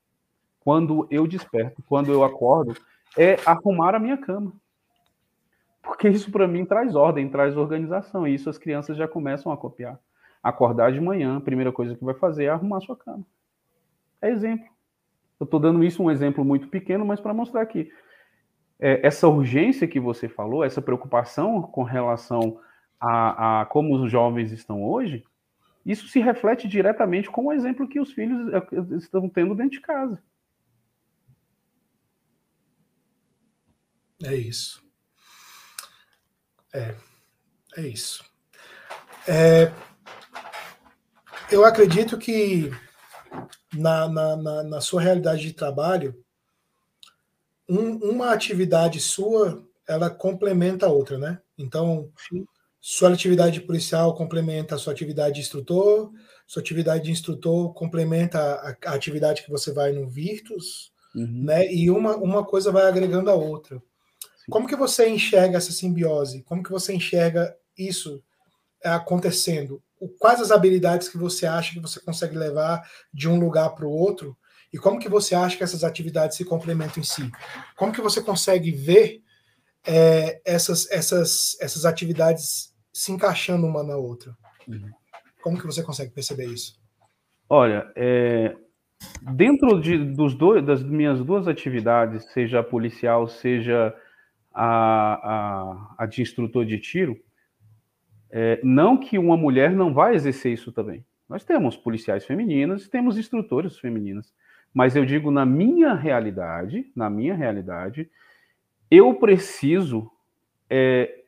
quando 0.65 1.07
eu 1.11 1.27
desperto, 1.27 1.83
quando 1.87 2.11
eu 2.11 2.23
acordo, 2.23 2.75
é 3.15 3.37
arrumar 3.45 3.93
a 3.93 3.99
minha 3.99 4.17
cama. 4.17 4.51
Porque 5.83 6.09
isso 6.09 6.31
para 6.31 6.47
mim 6.47 6.65
traz 6.65 6.95
ordem, 6.95 7.29
traz 7.29 7.55
organização, 7.55 8.27
e 8.27 8.33
isso 8.33 8.49
as 8.49 8.57
crianças 8.57 8.97
já 8.97 9.07
começam 9.07 9.51
a 9.51 9.57
copiar. 9.57 9.99
Acordar 10.41 10.91
de 10.91 10.99
manhã, 10.99 11.37
a 11.37 11.41
primeira 11.41 11.71
coisa 11.71 11.95
que 11.95 12.03
vai 12.03 12.15
fazer 12.15 12.45
é 12.45 12.49
arrumar 12.49 12.81
sua 12.81 12.97
cama. 12.97 13.23
É 14.19 14.31
exemplo. 14.31 14.65
Eu 15.39 15.43
estou 15.43 15.59
dando 15.59 15.83
isso 15.83 16.01
um 16.01 16.09
exemplo 16.09 16.43
muito 16.43 16.67
pequeno, 16.67 17.05
mas 17.05 17.19
para 17.19 17.31
mostrar 17.33 17.63
que 17.67 17.91
é, 18.79 19.05
essa 19.05 19.27
urgência 19.27 19.87
que 19.87 19.99
você 19.99 20.27
falou, 20.27 20.63
essa 20.63 20.81
preocupação 20.81 21.61
com 21.61 21.83
relação 21.83 22.59
a, 22.99 23.61
a, 23.61 23.65
como 23.67 23.95
os 23.95 24.11
jovens 24.11 24.51
estão 24.51 24.83
hoje, 24.83 25.23
isso 25.85 26.07
se 26.07 26.19
reflete 26.19 26.67
diretamente 26.67 27.29
com 27.29 27.45
o 27.45 27.53
exemplo 27.53 27.87
que 27.87 27.99
os 27.99 28.11
filhos 28.11 28.51
é, 28.51 28.95
estão 28.97 29.29
tendo 29.29 29.53
dentro 29.53 29.73
de 29.73 29.81
casa. 29.81 30.19
É 34.25 34.35
isso. 34.35 34.83
É, 36.73 36.95
é 37.77 37.87
isso. 37.87 38.23
É, 39.27 39.71
eu 41.51 41.63
acredito 41.63 42.17
que 42.17 42.71
na, 43.73 44.07
na, 44.07 44.35
na, 44.35 44.63
na 44.63 44.81
sua 44.81 45.01
realidade 45.01 45.41
de 45.41 45.53
trabalho, 45.53 46.15
um, 47.67 47.97
uma 48.11 48.31
atividade 48.31 48.99
sua, 48.99 49.65
ela 49.87 50.09
complementa 50.09 50.85
a 50.85 50.89
outra, 50.89 51.17
né? 51.17 51.39
Então, 51.57 52.11
sua 52.81 53.11
atividade 53.11 53.61
policial 53.61 54.13
complementa 54.15 54.75
a 54.75 54.77
sua 54.77 54.93
atividade 54.93 55.35
de 55.35 55.41
instrutor, 55.41 56.11
sua 56.45 56.61
atividade 56.61 57.05
de 57.05 57.11
instrutor 57.11 57.73
complementa 57.73 58.39
a, 58.39 58.91
a 58.91 58.93
atividade 58.93 59.43
que 59.43 59.49
você 59.49 59.71
vai 59.71 59.91
no 59.91 60.07
Virtus, 60.07 60.91
uhum. 61.15 61.43
né? 61.45 61.71
E 61.71 61.89
uma, 61.89 62.15
uma 62.17 62.45
coisa 62.45 62.71
vai 62.71 62.85
agregando 62.85 63.29
a 63.29 63.35
outra. 63.35 63.81
Como 64.49 64.67
que 64.67 64.75
você 64.75 65.09
enxerga 65.09 65.57
essa 65.57 65.71
simbiose? 65.71 66.43
Como 66.43 66.63
que 66.63 66.71
você 66.71 66.93
enxerga 66.93 67.55
isso 67.77 68.23
acontecendo? 68.83 69.81
quais 70.19 70.41
as 70.41 70.51
habilidades 70.51 71.07
que 71.07 71.17
você 71.17 71.45
acha 71.45 71.73
que 71.73 71.79
você 71.79 71.99
consegue 71.99 72.37
levar 72.37 72.87
de 73.13 73.27
um 73.27 73.39
lugar 73.39 73.69
para 73.71 73.85
o 73.85 73.91
outro 73.91 74.37
e 74.71 74.77
como 74.77 74.99
que 74.99 75.09
você 75.09 75.33
acha 75.33 75.57
que 75.57 75.63
essas 75.63 75.83
atividades 75.83 76.35
se 76.35 76.43
complementam 76.43 76.99
em 76.99 77.03
si? 77.03 77.31
Como 77.75 77.93
que 77.93 78.01
você 78.01 78.21
consegue 78.21 78.71
ver 78.71 79.21
é, 79.87 80.41
essas, 80.43 80.89
essas, 80.91 81.57
essas 81.61 81.85
atividades 81.85 82.73
se 82.91 83.11
encaixando 83.11 83.65
uma 83.65 83.83
na 83.83 83.95
outra? 83.95 84.35
Uhum. 84.67 84.91
Como 85.41 85.57
que 85.57 85.65
você 85.65 85.81
consegue 85.81 86.11
perceber 86.11 86.47
isso? 86.47 86.77
Olha, 87.47 87.89
é, 87.95 88.55
dentro 89.33 89.79
de, 89.79 89.97
dos 90.13 90.35
dois, 90.35 90.65
das 90.65 90.83
minhas 90.83 91.23
duas 91.23 91.47
atividades, 91.47 92.25
seja 92.33 92.63
policial, 92.63 93.27
seja 93.27 93.95
a, 94.55 95.95
a, 95.97 96.03
a 96.03 96.05
de 96.05 96.21
instrutor 96.21 96.65
de 96.65 96.79
tiro, 96.79 97.19
é, 98.31 98.59
não 98.63 98.97
que 98.97 99.19
uma 99.19 99.35
mulher 99.35 99.71
não 99.71 99.93
vai 99.93 100.15
exercer 100.15 100.53
isso 100.53 100.71
também. 100.71 101.05
Nós 101.27 101.43
temos 101.43 101.75
policiais 101.75 102.25
femininas, 102.25 102.87
temos 102.87 103.17
instrutores 103.17 103.77
femininas. 103.77 104.33
Mas 104.73 104.95
eu 104.95 105.05
digo 105.05 105.31
na 105.31 105.45
minha 105.45 105.93
realidade, 105.93 106.91
na 106.95 107.09
minha 107.09 107.35
realidade, 107.35 108.09
eu 108.89 109.13
preciso 109.15 110.09
é, 110.69 111.23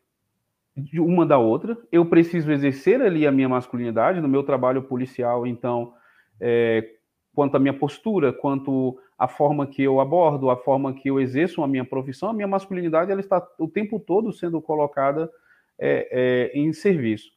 de 0.75 0.99
uma 0.99 1.25
da 1.25 1.37
outra, 1.37 1.77
eu 1.91 2.05
preciso 2.05 2.51
exercer 2.51 3.01
ali 3.01 3.25
a 3.25 3.31
minha 3.31 3.49
masculinidade 3.49 4.21
no 4.21 4.27
meu 4.27 4.43
trabalho 4.43 4.83
policial, 4.83 5.47
então 5.47 5.93
é, 6.39 6.95
quanto 7.33 7.55
à 7.55 7.59
minha 7.59 7.73
postura, 7.73 8.31
quanto 8.31 8.99
à 9.17 9.27
forma 9.27 9.65
que 9.65 9.81
eu 9.81 9.99
abordo, 9.99 10.49
a 10.49 10.57
forma 10.57 10.93
que 10.93 11.09
eu 11.09 11.19
exerço 11.19 11.63
a 11.63 11.67
minha 11.67 11.83
profissão, 11.83 12.29
a 12.29 12.33
minha 12.33 12.47
masculinidade 12.47 13.11
ela 13.11 13.21
está 13.21 13.45
o 13.57 13.67
tempo 13.67 13.99
todo 13.99 14.31
sendo 14.31 14.61
colocada 14.61 15.31
é, 15.79 16.51
é, 16.53 16.59
em 16.59 16.71
serviço. 16.71 17.31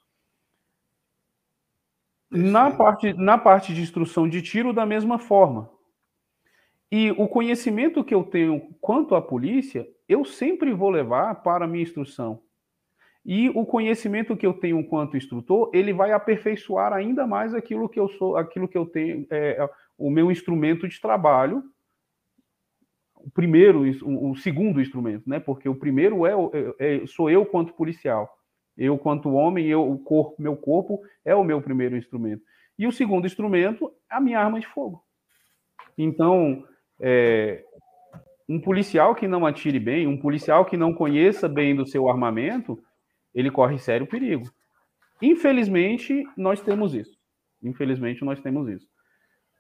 Na 2.30 2.70
parte, 2.70 3.12
na 3.14 3.38
parte 3.38 3.74
de 3.74 3.80
instrução 3.80 4.28
de 4.28 4.40
tiro, 4.40 4.72
da 4.72 4.86
mesma 4.86 5.18
forma. 5.18 5.70
E 6.92 7.10
o 7.12 7.26
conhecimento 7.26 8.04
que 8.04 8.14
eu 8.14 8.24
tenho 8.24 8.60
quanto 8.80 9.14
à 9.14 9.22
polícia, 9.22 9.88
eu 10.08 10.24
sempre 10.24 10.72
vou 10.72 10.90
levar 10.90 11.42
para 11.42 11.64
a 11.64 11.68
minha 11.68 11.82
instrução. 11.82 12.40
E 13.24 13.50
o 13.50 13.66
conhecimento 13.66 14.36
que 14.36 14.46
eu 14.46 14.54
tenho 14.54 14.84
quanto 14.84 15.16
instrutor, 15.16 15.70
ele 15.74 15.92
vai 15.92 16.12
aperfeiçoar 16.12 16.92
ainda 16.92 17.26
mais 17.26 17.54
aquilo 17.54 17.88
que 17.88 18.00
eu 18.00 18.08
sou, 18.08 18.36
aquilo 18.36 18.66
que 18.66 18.78
eu 18.78 18.86
tenho, 18.86 19.26
é, 19.30 19.68
o 20.00 20.10
meu 20.10 20.32
instrumento 20.32 20.88
de 20.88 20.98
trabalho, 21.00 21.62
o 23.14 23.30
primeiro, 23.30 23.82
o 24.02 24.34
segundo 24.34 24.80
instrumento, 24.80 25.28
né? 25.28 25.38
Porque 25.38 25.68
o 25.68 25.74
primeiro 25.74 26.26
é, 26.26 26.32
é, 26.78 27.02
é 27.02 27.06
sou 27.06 27.28
eu 27.28 27.44
quanto 27.44 27.74
policial. 27.74 28.34
Eu, 28.76 28.96
quanto 28.96 29.34
homem, 29.34 29.66
eu, 29.66 29.86
o 29.86 29.98
corpo, 29.98 30.40
meu 30.40 30.56
corpo 30.56 31.02
é 31.22 31.34
o 31.34 31.44
meu 31.44 31.60
primeiro 31.60 31.98
instrumento. 31.98 32.42
E 32.78 32.86
o 32.86 32.92
segundo 32.92 33.26
instrumento, 33.26 33.92
a 34.08 34.18
minha 34.18 34.40
arma 34.40 34.58
de 34.58 34.66
fogo. 34.66 35.04
Então, 35.98 36.64
é, 36.98 37.62
um 38.48 38.58
policial 38.58 39.14
que 39.14 39.28
não 39.28 39.44
atire 39.44 39.78
bem, 39.78 40.06
um 40.06 40.16
policial 40.16 40.64
que 40.64 40.78
não 40.78 40.94
conheça 40.94 41.46
bem 41.46 41.76
do 41.76 41.86
seu 41.86 42.08
armamento, 42.08 42.82
ele 43.34 43.50
corre 43.50 43.78
sério 43.78 44.06
perigo. 44.06 44.50
Infelizmente, 45.20 46.24
nós 46.34 46.62
temos 46.62 46.94
isso. 46.94 47.18
Infelizmente, 47.62 48.24
nós 48.24 48.40
temos 48.40 48.66
isso. 48.66 48.88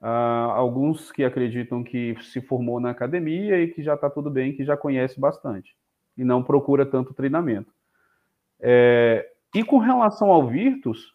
Uh, 0.00 0.50
alguns 0.52 1.12
que 1.12 1.22
acreditam 1.22 1.84
que 1.84 2.16
se 2.22 2.40
formou 2.40 2.80
na 2.80 2.90
academia 2.90 3.60
e 3.60 3.68
que 3.68 3.82
já 3.82 3.94
está 3.94 4.08
tudo 4.08 4.30
bem, 4.30 4.56
que 4.56 4.64
já 4.64 4.74
conhece 4.74 5.20
bastante 5.20 5.76
e 6.16 6.24
não 6.24 6.42
procura 6.42 6.86
tanto 6.86 7.12
treinamento. 7.12 7.70
É, 8.58 9.30
e 9.54 9.64
com 9.64 9.78
relação 9.78 10.30
ao 10.30 10.46
Virtus, 10.46 11.06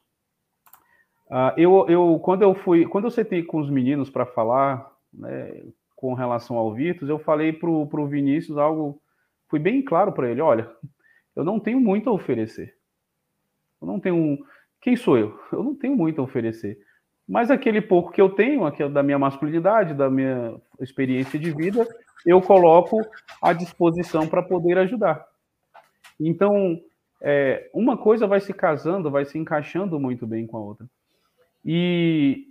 uh, 1.27 1.53
eu, 1.57 1.85
eu, 1.87 2.19
quando 2.23 2.41
eu 2.41 2.53
fui, 2.53 2.85
quando 2.85 3.05
eu 3.05 3.11
sentei 3.11 3.43
com 3.43 3.59
os 3.59 3.69
meninos 3.69 4.09
para 4.09 4.25
falar 4.25 4.91
né, 5.13 5.63
com 5.95 6.13
relação 6.13 6.57
ao 6.57 6.73
Virtus, 6.73 7.09
eu 7.09 7.19
falei 7.19 7.53
para 7.53 7.69
o 7.69 8.07
Vinícius 8.07 8.57
algo, 8.57 9.01
fui 9.47 9.59
bem 9.59 9.83
claro 9.83 10.11
para 10.11 10.29
ele, 10.29 10.41
olha, 10.41 10.69
eu 11.35 11.43
não 11.43 11.59
tenho 11.59 11.79
muito 11.79 12.09
a 12.09 12.13
oferecer. 12.13 12.75
Eu 13.81 13.87
não 13.87 13.99
tenho, 13.99 14.39
quem 14.81 14.95
sou 14.95 15.17
eu? 15.17 15.39
Eu 15.51 15.63
não 15.63 15.75
tenho 15.75 15.95
muito 15.95 16.19
a 16.19 16.23
oferecer. 16.23 16.79
Mas 17.27 17.49
aquele 17.49 17.81
pouco 17.81 18.11
que 18.11 18.21
eu 18.21 18.29
tenho, 18.29 18.65
aquele 18.65 18.89
da 18.89 19.01
minha 19.01 19.17
masculinidade, 19.17 19.93
da 19.93 20.09
minha 20.09 20.55
experiência 20.79 21.39
de 21.39 21.51
vida, 21.51 21.87
eu 22.25 22.41
coloco 22.41 23.01
à 23.41 23.51
disposição 23.51 24.27
para 24.27 24.43
poder 24.43 24.77
ajudar. 24.77 25.25
Então, 26.19 26.79
é, 27.21 27.69
uma 27.73 27.97
coisa 27.97 28.27
vai 28.27 28.39
se 28.39 28.53
casando, 28.53 29.09
vai 29.09 29.25
se 29.25 29.37
encaixando 29.37 29.99
muito 29.99 30.27
bem 30.27 30.45
com 30.45 30.57
a 30.57 30.61
outra. 30.61 30.87
E 31.63 32.47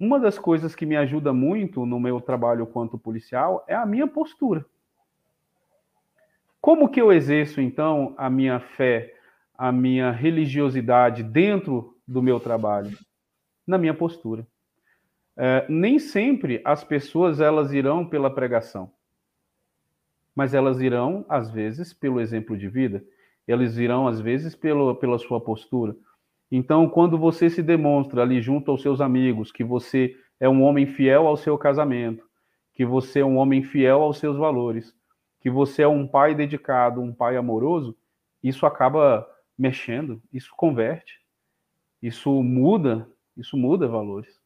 uma 0.00 0.18
das 0.18 0.38
coisas 0.38 0.74
que 0.74 0.86
me 0.86 0.96
ajuda 0.96 1.32
muito 1.32 1.84
no 1.84 2.00
meu 2.00 2.20
trabalho 2.20 2.66
quanto 2.66 2.98
policial 2.98 3.64
é 3.68 3.74
a 3.74 3.86
minha 3.86 4.06
postura. 4.06 4.64
Como 6.60 6.88
que 6.88 7.00
eu 7.00 7.12
exerço, 7.12 7.60
então, 7.60 8.14
a 8.16 8.30
minha 8.30 8.58
fé, 8.58 9.14
a 9.56 9.70
minha 9.70 10.10
religiosidade 10.10 11.22
dentro 11.22 11.94
do 12.08 12.22
meu 12.22 12.40
trabalho? 12.40 12.96
Na 13.66 13.78
minha 13.78 13.94
postura. 13.94 14.46
É, 15.36 15.66
nem 15.68 15.98
sempre 15.98 16.60
as 16.64 16.84
pessoas 16.84 17.40
elas 17.40 17.72
irão 17.72 18.06
pela 18.06 18.32
pregação, 18.32 18.92
mas 20.34 20.54
elas 20.54 20.80
irão, 20.80 21.24
às 21.28 21.50
vezes, 21.50 21.92
pelo 21.92 22.20
exemplo 22.20 22.56
de 22.56 22.68
vida 22.68 23.04
eles 23.46 23.76
virão 23.76 24.08
às 24.08 24.20
vezes 24.20 24.54
pelo, 24.54 24.94
pela 24.96 25.18
sua 25.18 25.40
postura. 25.40 25.96
Então, 26.50 26.88
quando 26.88 27.18
você 27.18 27.50
se 27.50 27.62
demonstra 27.62 28.22
ali 28.22 28.40
junto 28.40 28.70
aos 28.70 28.82
seus 28.82 29.00
amigos 29.00 29.52
que 29.52 29.64
você 29.64 30.16
é 30.40 30.48
um 30.48 30.62
homem 30.62 30.86
fiel 30.86 31.26
ao 31.26 31.36
seu 31.36 31.56
casamento, 31.58 32.24
que 32.72 32.84
você 32.84 33.20
é 33.20 33.24
um 33.24 33.36
homem 33.36 33.62
fiel 33.62 34.02
aos 34.02 34.18
seus 34.18 34.36
valores, 34.36 34.94
que 35.40 35.50
você 35.50 35.82
é 35.82 35.88
um 35.88 36.06
pai 36.06 36.34
dedicado, 36.34 37.00
um 37.00 37.12
pai 37.12 37.36
amoroso, 37.36 37.96
isso 38.42 38.66
acaba 38.66 39.26
mexendo, 39.56 40.22
isso 40.32 40.52
converte, 40.56 41.20
isso 42.02 42.42
muda, 42.42 43.08
isso 43.36 43.56
muda 43.56 43.88
valores, 43.88 44.40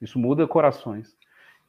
isso 0.00 0.18
muda 0.18 0.46
corações. 0.46 1.16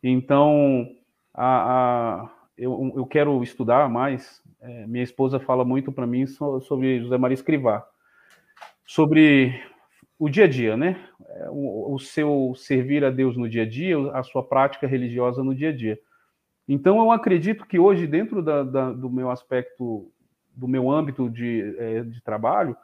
Então, 0.01 0.89
a, 1.33 2.23
a, 2.23 2.29
eu, 2.57 2.93
eu 2.95 3.05
quero 3.05 3.41
estudar 3.43 3.89
mais 3.89 4.43
é, 4.63 4.87
minha 4.87 5.03
esposa 5.03 5.41
fala 5.41 5.65
muito 5.65 5.91
para 5.91 6.07
mim 6.07 6.25
sobre 6.25 7.01
José 7.01 7.17
Maria 7.17 7.33
Escrivá, 7.33 7.85
sobre 8.85 9.61
o 10.17 10.29
dia 10.29 10.45
a 10.45 10.47
dia, 10.47 10.77
né? 10.77 11.05
É, 11.27 11.49
o, 11.49 11.93
o, 11.93 11.99
seu 11.99 12.53
servir 12.55 13.03
a 13.03 13.09
Deus 13.09 13.35
no 13.35 13.49
dia 13.49 13.63
a 13.63 13.69
dia, 13.69 13.97
a 14.13 14.23
sua 14.23 14.41
prática 14.41 14.87
religiosa 14.87 15.43
no 15.43 15.53
dia 15.53 15.69
a 15.69 15.75
dia. 15.75 15.99
Então, 16.65 16.97
eu 16.99 17.11
acredito 17.11 17.65
que 17.65 17.77
hoje, 17.77 18.07
dentro 18.07 18.41
da, 18.41 18.63
da, 18.63 18.91
do 18.93 19.09
meu 19.09 19.29
aspecto, 19.29 20.09
do 20.55 20.67
meu 20.67 20.89
âmbito 20.89 21.29
de, 21.29 21.75
é, 21.77 22.03
de 22.03 22.21
trabalho, 22.21 22.77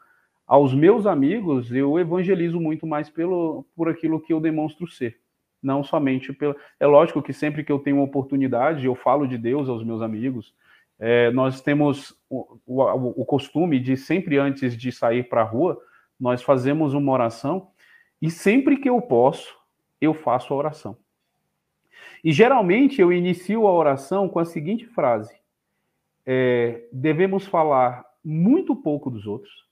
aos 0.50 0.74
meus 0.74 1.06
amigos, 1.06 1.72
eu 1.72 2.00
evangelizo 2.00 2.60
muito 2.60 2.88
mais 2.88 3.08
pelo, 3.08 3.64
por 3.76 3.88
aquilo 3.88 4.20
que 4.20 4.34
eu 4.34 4.40
demonstro 4.40 4.88
ser. 4.88 5.20
Não 5.62 5.84
somente 5.84 6.34
pelo. 6.34 6.56
É 6.80 6.88
lógico 6.88 7.22
que 7.22 7.32
sempre 7.32 7.64
que 7.64 7.72
eu 7.72 7.78
tenho 7.78 7.98
uma 7.98 8.06
oportunidade, 8.06 8.84
eu 8.84 8.96
falo 8.96 9.28
de 9.28 9.38
Deus 9.38 9.70
aos 9.70 9.84
meus 9.84 10.02
amigos, 10.02 10.52
é, 10.98 11.30
nós 11.30 11.62
temos 11.62 12.20
o, 12.28 12.58
o, 12.66 13.22
o, 13.22 13.26
costume 13.26 13.80
de 13.80 13.96
sempre 13.96 14.40
antes 14.40 14.76
de 14.76 14.92
sair 14.92 15.30
para 15.30 15.42
a 15.42 15.46
rua, 15.46 15.80
nós 16.20 16.42
fazemos 16.42 16.96
uma 16.96 17.12
oração 17.12 17.70
e 18.20 18.32
sempre 18.32 18.78
que 18.78 18.90
eu 18.90 19.00
posso, 19.00 19.56
eu 20.02 20.16
faço 20.16 20.52
a 20.52 20.58
oração. 20.58 20.98
E 22.24 22.32
geralmente 22.32 23.00
eu 23.00 23.14
inicio 23.14 23.68
a 23.68 23.72
oração 23.72 24.28
com 24.28 24.40
a 24.40 24.46
seguinte 24.46 24.88
frase: 24.88 25.40
é, 26.26 26.88
devemos 26.92 27.46
falar 27.46 28.04
muito 28.26 28.76
pouco 28.76 29.12
dos 29.12 29.28
outros, 29.28 29.69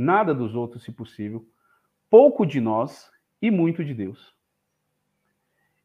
nada 0.00 0.34
dos 0.34 0.54
outros, 0.54 0.82
se 0.82 0.90
possível, 0.90 1.46
pouco 2.08 2.46
de 2.46 2.60
nós 2.60 3.10
e 3.42 3.50
muito 3.50 3.84
de 3.84 3.92
Deus. 3.92 4.34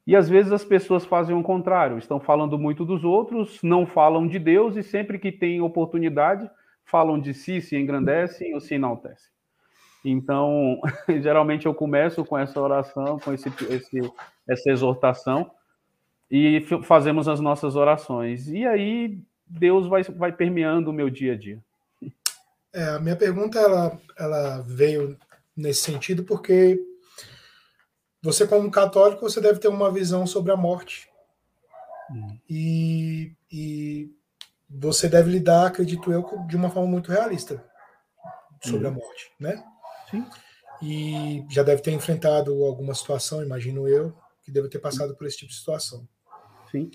E 0.08 0.16
às 0.16 0.30
vezes 0.30 0.52
as 0.52 0.64
pessoas 0.64 1.06
fazem 1.06 1.36
o 1.36 1.44
contrário, 1.44 1.98
estão 1.98 2.20
falando 2.20 2.58
muito 2.58 2.86
dos 2.86 3.04
outros, 3.04 3.62
não 3.62 3.86
falam 3.86 4.28
de 4.28 4.40
Deus 4.40 4.78
e 4.78 4.84
sempre 4.84 5.20
que 5.20 5.32
tem 5.32 5.62
oportunidade 5.62 6.50
falam 6.86 7.20
de 7.20 7.34
si, 7.34 7.60
se 7.60 7.76
engrandecem 7.76 8.54
ou 8.54 8.62
se 8.62 8.76
enaltecem. 8.76 9.34
Então, 10.04 10.80
geralmente 11.22 11.66
eu 11.66 11.74
começo 11.74 12.24
com 12.24 12.38
essa 12.38 12.62
oração, 12.62 13.20
com 13.20 13.34
esse, 13.34 13.50
esse, 13.70 14.14
essa 14.48 14.70
exortação 14.70 15.50
e 16.30 16.62
fazemos 16.84 17.28
as 17.28 17.40
nossas 17.40 17.76
orações. 17.76 18.48
E 18.48 18.66
aí 18.66 19.20
Deus 19.48 19.88
vai, 19.88 20.04
vai 20.04 20.32
permeando 20.32 20.92
o 20.92 20.94
meu 20.94 21.10
dia 21.10 21.34
a 21.34 21.38
dia. 21.38 21.65
É, 22.76 22.90
a 22.90 23.00
minha 23.00 23.16
pergunta 23.16 23.58
ela, 23.58 23.98
ela 24.18 24.62
veio 24.64 25.18
nesse 25.56 25.84
sentido 25.84 26.26
porque 26.26 26.78
você 28.22 28.46
como 28.46 28.70
católico 28.70 29.22
você 29.22 29.40
deve 29.40 29.60
ter 29.60 29.70
uma 29.70 29.90
visão 29.90 30.28
sobre 30.28 30.52
a 30.52 30.58
morte 30.58 31.08
hum. 32.12 32.38
e, 32.50 33.34
e, 33.50 34.12
você 34.70 35.08
deve 35.08 35.32
lidar, 35.32 35.68
acredito 35.68 36.12
eu, 36.12 36.22
de 36.50 36.58
uma 36.58 36.70
forma 36.70 36.90
muito 36.90 37.14
realista 37.14 37.64
sobre 38.62 38.88
hum. 38.88 38.90
a 38.90 38.92
morte, 38.92 39.32
né? 39.40 39.64
Sim. 40.12 40.26
E 40.82 41.46
já 41.50 41.64
deve 41.64 41.82
ter 41.82 41.92
enfrentado 41.92 42.52
alguma 42.66 42.94
situação, 42.94 43.42
imagino 43.42 43.88
eu, 43.88 44.14
que 44.44 44.52
deve 44.52 44.68
ter 44.68 44.80
passado 44.80 45.16
por 45.16 45.26
esse 45.26 45.38
tipo 45.38 45.52
de 45.52 45.58
situação. 45.58 46.06
Sim. 46.70 46.92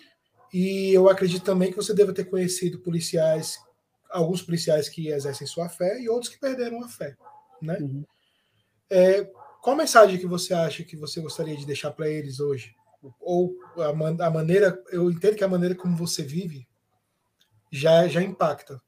E 0.53 0.93
eu 0.93 1.09
acredito 1.09 1.43
também 1.43 1.71
que 1.71 1.77
você 1.77 1.95
deve 1.95 2.13
ter 2.13 2.25
conhecido 2.25 2.81
policiais, 2.81 3.59
alguns 4.11 4.43
policiais 4.43 4.89
que 4.89 5.09
exercem 5.09 5.47
sua 5.47 5.69
fé 5.69 6.01
e 6.01 6.09
outros 6.09 6.33
que 6.33 6.41
perderam 6.41 6.83
a 6.83 6.89
fé, 6.89 7.17
né? 7.61 7.79
Uhum. 7.81 8.05
É, 8.91 9.25
qual 9.63 9.77
mensagem 9.77 10.19
que 10.19 10.27
você 10.27 10.55
acha 10.55 10.83
que 10.83 10.97
você 10.97 11.21
gostaria 11.21 11.57
de 11.57 11.67
deixar 11.67 11.91
para 11.93 12.09
eles 12.09 12.41
hoje? 12.41 12.75
Ou 13.21 13.55
a, 13.77 13.93
man 13.93 14.17
a, 14.21 14.31
maneira, 14.31 14.83
eu 14.91 15.11
entendo 15.11 15.37
que 15.37 15.45
a 15.45 15.49
maneira 15.49 15.75
como 15.75 15.97
você 15.97 16.23
vive 16.23 16.67
já 17.71 18.09
já 18.09 18.23
impacta. 18.23 18.81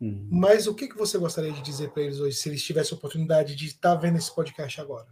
Uhum. 0.00 0.28
Mas 0.30 0.66
o 0.66 0.74
que, 0.74 0.88
que 0.88 0.96
você 0.96 1.18
gostaria 1.18 1.52
de 1.52 1.60
dizer 1.60 1.90
para 1.90 2.02
eles 2.02 2.20
hoje, 2.20 2.36
se 2.36 2.48
eles 2.48 2.62
tivessem 2.62 2.94
a 2.94 2.98
oportunidade 2.98 3.54
de 3.54 3.66
estar 3.66 3.94
tá 3.94 4.00
vendo 4.00 4.16
esse 4.16 4.34
podcast 4.34 4.80
agora? 4.80 5.08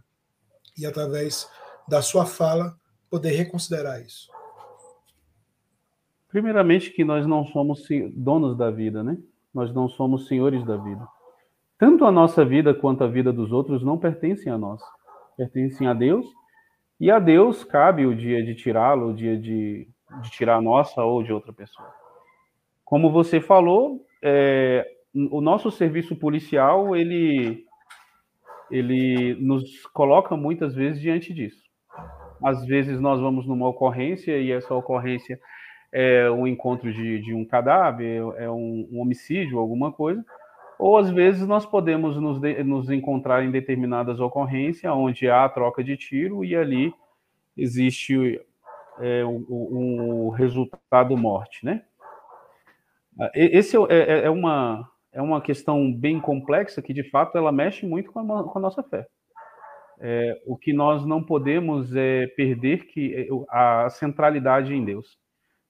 E 0.77 0.85
através 0.85 1.47
da 1.87 2.01
sua 2.01 2.25
fala, 2.25 2.75
poder 3.09 3.31
reconsiderar 3.31 4.01
isso? 4.01 4.29
Primeiramente, 6.29 6.91
que 6.91 7.03
nós 7.03 7.25
não 7.27 7.45
somos 7.47 7.87
donos 8.13 8.55
da 8.55 8.69
vida, 8.69 9.03
né? 9.03 9.17
Nós 9.53 9.73
não 9.73 9.87
somos 9.87 10.27
senhores 10.27 10.63
da 10.65 10.77
vida. 10.77 11.07
Tanto 11.77 12.05
a 12.05 12.11
nossa 12.11 12.43
vida 12.43 12.73
quanto 12.73 13.03
a 13.03 13.07
vida 13.07 13.31
dos 13.31 13.51
outros 13.51 13.83
não 13.83 13.97
pertencem 13.97 14.51
a 14.51 14.57
nós 14.57 14.81
pertencem 15.39 15.87
a 15.87 15.93
Deus 15.93 16.25
E 16.99 17.09
a 17.09 17.17
Deus 17.17 17.63
cabe 17.63 18.05
o 18.05 18.13
dia 18.13 18.43
de 18.43 18.53
tirá-lo, 18.53 19.11
o 19.11 19.13
dia 19.13 19.39
de, 19.39 19.87
de 20.21 20.31
tirar 20.31 20.57
a 20.57 20.61
nossa 20.61 21.01
ou 21.01 21.23
de 21.23 21.31
outra 21.31 21.53
pessoa. 21.53 21.87
Como 22.83 23.09
você 23.09 23.39
falou, 23.39 24.05
é, 24.21 24.85
o 25.31 25.39
nosso 25.39 25.71
serviço 25.71 26.13
policial, 26.17 26.93
ele, 26.93 27.63
ele 28.69 29.35
nos 29.39 29.85
coloca 29.93 30.35
muitas 30.35 30.75
vezes 30.75 30.99
diante 30.99 31.33
disso. 31.33 31.63
Às 32.43 32.65
vezes 32.65 32.99
nós 32.99 33.21
vamos 33.21 33.47
numa 33.47 33.69
ocorrência 33.69 34.37
e 34.37 34.51
essa 34.51 34.73
ocorrência 34.75 35.39
é 35.91 36.29
um 36.29 36.45
encontro 36.45 36.91
de, 36.91 37.19
de, 37.19 37.33
um 37.33 37.45
cadáver, 37.45 38.21
é 38.37 38.49
um, 38.49 38.87
um, 38.91 38.99
homicídio, 38.99 39.59
alguma 39.59 39.91
coisa, 39.91 40.23
ou 40.77 40.97
às 40.97 41.09
vezes 41.09 41.47
nós 41.47 41.65
podemos 41.65 42.15
nos, 42.17 42.39
de, 42.39 42.63
nos 42.63 42.89
encontrar 42.89 43.43
em 43.43 43.51
determinadas 43.51 44.19
ocorrências 44.19 44.93
onde 44.93 45.29
há 45.29 45.47
troca 45.49 45.83
de 45.83 45.97
tiro 45.97 46.45
e 46.45 46.55
ali 46.55 46.93
existe 47.57 48.39
é, 48.99 49.25
um, 49.25 49.45
um 49.49 50.29
resultado 50.29 51.17
morte, 51.17 51.65
né? 51.65 51.83
Esse 53.33 53.75
é, 53.75 53.81
é, 53.89 54.25
é, 54.25 54.29
uma, 54.29 54.89
é 55.11 55.21
uma 55.21 55.41
questão 55.41 55.91
bem 55.91 56.21
complexa 56.21 56.81
que, 56.81 56.93
de 56.93 57.03
fato, 57.03 57.37
ela 57.37 57.51
mexe 57.51 57.85
muito 57.85 58.11
com 58.11 58.19
a, 58.19 58.43
com 58.45 58.57
a 58.57 58.61
nossa 58.61 58.81
fé. 58.81 59.05
É, 59.99 60.41
o 60.45 60.55
que 60.55 60.71
nós 60.71 61.05
não 61.05 61.21
podemos 61.21 61.93
é 61.93 62.27
perder 62.27 62.85
que 62.85 63.13
é, 63.13 63.27
a 63.49 63.89
centralidade 63.89 64.73
em 64.73 64.85
Deus, 64.85 65.18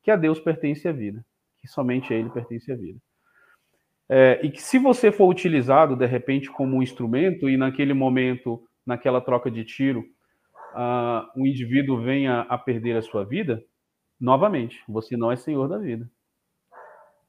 que 0.10 0.14
a 0.14 0.16
Deus 0.16 0.40
pertence 0.40 0.88
a 0.88 0.92
vida, 0.92 1.24
que 1.62 1.68
somente 1.68 2.12
a 2.12 2.18
Ele 2.18 2.32
pertence 2.32 2.72
a 2.72 2.76
vida. 2.76 3.00
É, 4.10 4.40
e 4.44 4.50
que 4.50 4.60
se 4.60 4.80
você 4.80 5.12
for 5.12 5.30
utilizado 5.30 5.96
de 5.96 6.08
repente 6.08 6.50
como 6.50 6.78
um 6.78 6.82
instrumento 6.82 7.48
e 7.48 7.56
naquele 7.56 7.94
momento, 7.94 8.60
naquela 8.84 9.22
troca 9.22 9.52
de 9.52 9.64
tiro, 9.64 10.00
uh, 10.74 11.30
um 11.40 11.46
indivíduo 11.46 12.02
venha 12.02 12.42
a 12.50 12.58
perder 12.58 12.98
a 12.98 13.04
sua 13.04 13.24
vida, 13.24 13.64
novamente, 14.20 14.84
você 14.88 15.16
não 15.16 15.32
é 15.32 15.36
senhor 15.36 15.68
da 15.68 15.78
vida. 15.78 16.10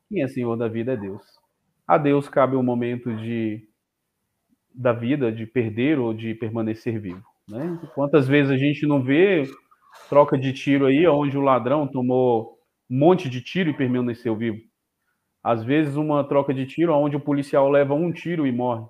Quem 0.08 0.22
é 0.22 0.28
senhor 0.28 0.56
da 0.56 0.66
vida 0.66 0.94
é 0.94 0.96
Deus. 0.96 1.22
A 1.86 1.98
Deus 1.98 2.30
cabe 2.30 2.56
o 2.56 2.62
momento 2.62 3.14
de 3.14 3.68
da 4.74 4.94
vida 4.94 5.30
de 5.30 5.44
perder 5.44 5.98
ou 5.98 6.14
de 6.14 6.34
permanecer 6.34 6.98
vivo. 6.98 7.26
Né? 7.46 7.78
Quantas 7.94 8.26
vezes 8.26 8.50
a 8.50 8.56
gente 8.56 8.86
não 8.86 9.02
vê 9.02 9.42
troca 10.08 10.38
de 10.38 10.54
tiro 10.54 10.86
aí, 10.86 11.06
onde 11.06 11.36
o 11.36 11.42
ladrão 11.42 11.86
tomou 11.86 12.59
um 12.90 12.98
monte 12.98 13.28
de 13.30 13.40
tiro 13.40 13.70
e 13.70 13.76
permaneceu 13.76 14.34
vivo? 14.34 14.58
Às 15.42 15.62
vezes, 15.64 15.96
uma 15.96 16.24
troca 16.24 16.52
de 16.52 16.66
tiro 16.66 16.94
onde 16.94 17.16
o 17.16 17.20
policial 17.20 17.70
leva 17.70 17.94
um 17.94 18.12
tiro 18.12 18.46
e 18.46 18.52
morre, 18.52 18.84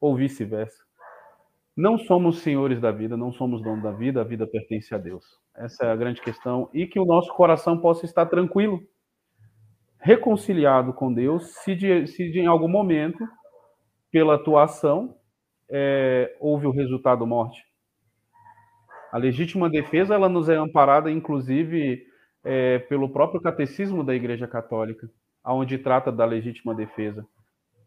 ou 0.00 0.14
vice-versa. 0.16 0.86
Não 1.76 1.98
somos 1.98 2.38
senhores 2.38 2.80
da 2.80 2.90
vida, 2.90 3.16
não 3.16 3.30
somos 3.30 3.62
donos 3.62 3.82
da 3.82 3.92
vida, 3.92 4.22
a 4.22 4.24
vida 4.24 4.46
pertence 4.46 4.94
a 4.94 4.98
Deus. 4.98 5.24
Essa 5.54 5.84
é 5.84 5.90
a 5.90 5.96
grande 5.96 6.22
questão. 6.22 6.70
E 6.72 6.86
que 6.86 6.98
o 6.98 7.04
nosso 7.04 7.34
coração 7.34 7.78
possa 7.78 8.06
estar 8.06 8.24
tranquilo, 8.24 8.80
reconciliado 9.98 10.94
com 10.94 11.12
Deus, 11.12 11.54
se, 11.56 11.74
de, 11.74 12.06
se 12.06 12.30
de, 12.30 12.40
em 12.40 12.46
algum 12.46 12.68
momento 12.68 13.22
pela 14.10 14.36
atuação, 14.36 15.14
é, 15.68 16.34
houve 16.40 16.66
o 16.66 16.70
resultado 16.70 17.26
morte. 17.26 17.62
A 19.12 19.18
legítima 19.18 19.68
defesa 19.68 20.14
ela 20.14 20.28
nos 20.28 20.48
é 20.48 20.56
amparada, 20.56 21.10
inclusive, 21.10 22.02
é, 22.46 22.78
pelo 22.78 23.08
próprio 23.08 23.40
catecismo 23.40 24.04
da 24.04 24.14
Igreja 24.14 24.46
Católica, 24.46 25.10
aonde 25.42 25.78
trata 25.78 26.12
da 26.12 26.24
legítima 26.24 26.72
defesa. 26.74 27.26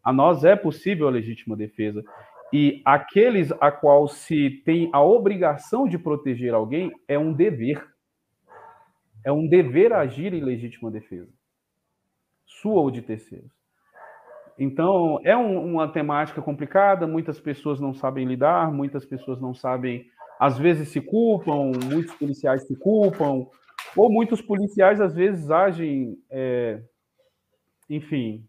A 0.04 0.12
nós 0.12 0.44
é 0.44 0.54
possível 0.54 1.08
a 1.08 1.10
legítima 1.10 1.56
defesa. 1.56 2.04
E 2.52 2.82
aqueles 2.84 3.50
a 3.52 3.70
qual 3.70 4.06
se 4.06 4.62
tem 4.64 4.90
a 4.92 5.02
obrigação 5.02 5.88
de 5.88 5.98
proteger 5.98 6.52
alguém 6.52 6.92
é 7.08 7.18
um 7.18 7.32
dever. 7.32 7.82
É 9.24 9.32
um 9.32 9.48
dever 9.48 9.92
agir 9.92 10.34
em 10.34 10.42
legítima 10.42 10.90
defesa. 10.90 11.30
Sua 12.44 12.80
ou 12.80 12.90
de 12.90 13.00
terceiros. 13.00 13.50
Então, 14.58 15.18
é 15.24 15.34
um, 15.34 15.72
uma 15.72 15.88
temática 15.88 16.42
complicada, 16.42 17.06
muitas 17.06 17.40
pessoas 17.40 17.80
não 17.80 17.94
sabem 17.94 18.26
lidar, 18.26 18.70
muitas 18.70 19.06
pessoas 19.06 19.40
não 19.40 19.54
sabem, 19.54 20.04
às 20.38 20.58
vezes 20.58 20.88
se 20.88 21.00
culpam, 21.00 21.72
muitos 21.90 22.14
policiais 22.16 22.66
se 22.66 22.76
culpam, 22.76 23.46
ou 23.96 24.10
muitos 24.10 24.40
policiais 24.40 25.00
às 25.00 25.14
vezes 25.14 25.50
agem, 25.50 26.22
é, 26.30 26.82
enfim, 27.88 28.46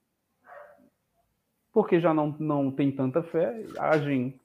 porque 1.72 2.00
já 2.00 2.14
não, 2.14 2.36
não 2.40 2.72
tem 2.72 2.92
tanta 2.92 3.24
fé, 3.24 3.64
agem 3.80 4.40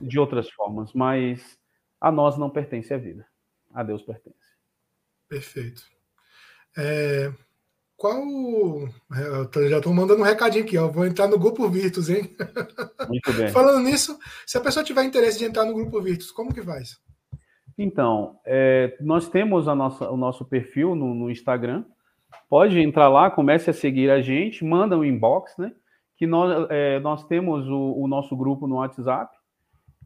de 0.00 0.18
outras 0.18 0.50
formas, 0.50 0.92
mas 0.92 1.58
a 2.00 2.10
nós 2.10 2.36
não 2.36 2.50
pertence 2.50 2.92
a 2.92 2.98
vida, 2.98 3.26
a 3.72 3.82
Deus 3.82 4.02
pertence. 4.02 4.36
Perfeito. 5.28 5.82
É, 6.76 7.32
qual. 7.96 8.24
É, 9.12 9.68
já 9.68 9.76
estou 9.76 9.92
mandando 9.92 10.22
um 10.22 10.24
recadinho 10.24 10.64
aqui, 10.64 10.78
ó. 10.78 10.88
Vou 10.88 11.04
entrar 11.04 11.28
no 11.28 11.38
grupo 11.38 11.68
Virtus, 11.68 12.08
hein? 12.08 12.34
Muito 13.06 13.32
bem. 13.34 13.48
Falando 13.52 13.84
nisso, 13.84 14.18
se 14.46 14.56
a 14.56 14.60
pessoa 14.60 14.82
tiver 14.82 15.04
interesse 15.04 15.38
de 15.38 15.44
entrar 15.44 15.66
no 15.66 15.74
grupo 15.74 16.00
Virtus, 16.00 16.30
como 16.30 16.52
que 16.52 16.62
faz? 16.62 16.98
Então, 17.82 18.38
é, 18.44 18.94
nós 19.00 19.30
temos 19.30 19.64
nossa, 19.64 20.10
o 20.10 20.14
nosso 20.14 20.44
perfil 20.44 20.94
no, 20.94 21.14
no, 21.14 21.30
Instagram. 21.30 21.82
Pode 22.46 22.78
entrar 22.78 23.08
lá, 23.08 23.30
comece 23.30 23.70
a 23.70 23.72
seguir 23.72 24.10
a 24.10 24.20
gente, 24.20 24.62
manda 24.62 24.98
um 24.98 25.02
inbox, 25.02 25.56
né? 25.56 25.72
Que 26.14 26.26
nós, 26.26 26.66
é, 26.68 27.00
nós 27.00 27.24
temos 27.24 27.66
o, 27.66 27.94
o, 28.02 28.06
nosso 28.06 28.36
grupo 28.36 28.66
no 28.66 28.76
WhatsApp, 28.76 29.34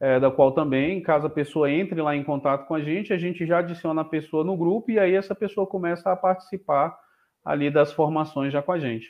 é, 0.01 0.21
da 0.21 0.31
qual 0.31 0.53
também, 0.53 1.03
caso 1.03 1.27
a 1.27 1.31
pessoa 1.31 1.69
entre 1.69 2.01
lá 2.01 2.15
em 2.15 2.23
contato 2.23 2.69
com 2.69 2.77
a 2.77 2.81
gente, 2.81 3.13
a 3.13 3.19
gente 3.19 3.45
já 3.45 3.59
adiciona 3.59 4.03
a 4.03 4.05
pessoa 4.05 4.45
no 4.45 4.57
grupo 4.57 4.93
e 4.93 5.01
aí 5.01 5.13
essa 5.13 5.35
pessoa 5.35 5.67
começa 5.67 6.13
a 6.13 6.17
participar 6.17 6.97
ali 7.45 7.73
das 7.73 7.93
formações 7.93 8.53
já 8.53 8.63
com 8.63 8.71
a 8.71 8.79
gente. 8.79 9.09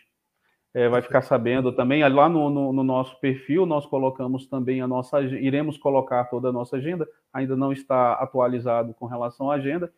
É, 0.74 0.88
vai 0.88 1.00
ficar 1.00 1.22
sabendo 1.22 1.70
também, 1.70 2.06
lá 2.08 2.28
no, 2.28 2.50
no, 2.50 2.72
no, 2.72 2.82
nosso 2.82 3.18
perfil, 3.20 3.64
nós 3.64 3.86
colocamos 3.86 4.44
também 4.48 4.80
a 4.80 4.88
nossa, 4.88 5.20
iremos 5.20 5.78
colocar 5.78 6.24
toda 6.24 6.48
a 6.48 6.52
nossa 6.52 6.78
agenda, 6.78 7.08
ainda 7.32 7.56
não 7.56 7.72
está 7.72 8.14
atualizado 8.14 8.92
com 8.92 9.06
relação 9.06 9.52
à 9.52 9.54
agenda, 9.54 9.92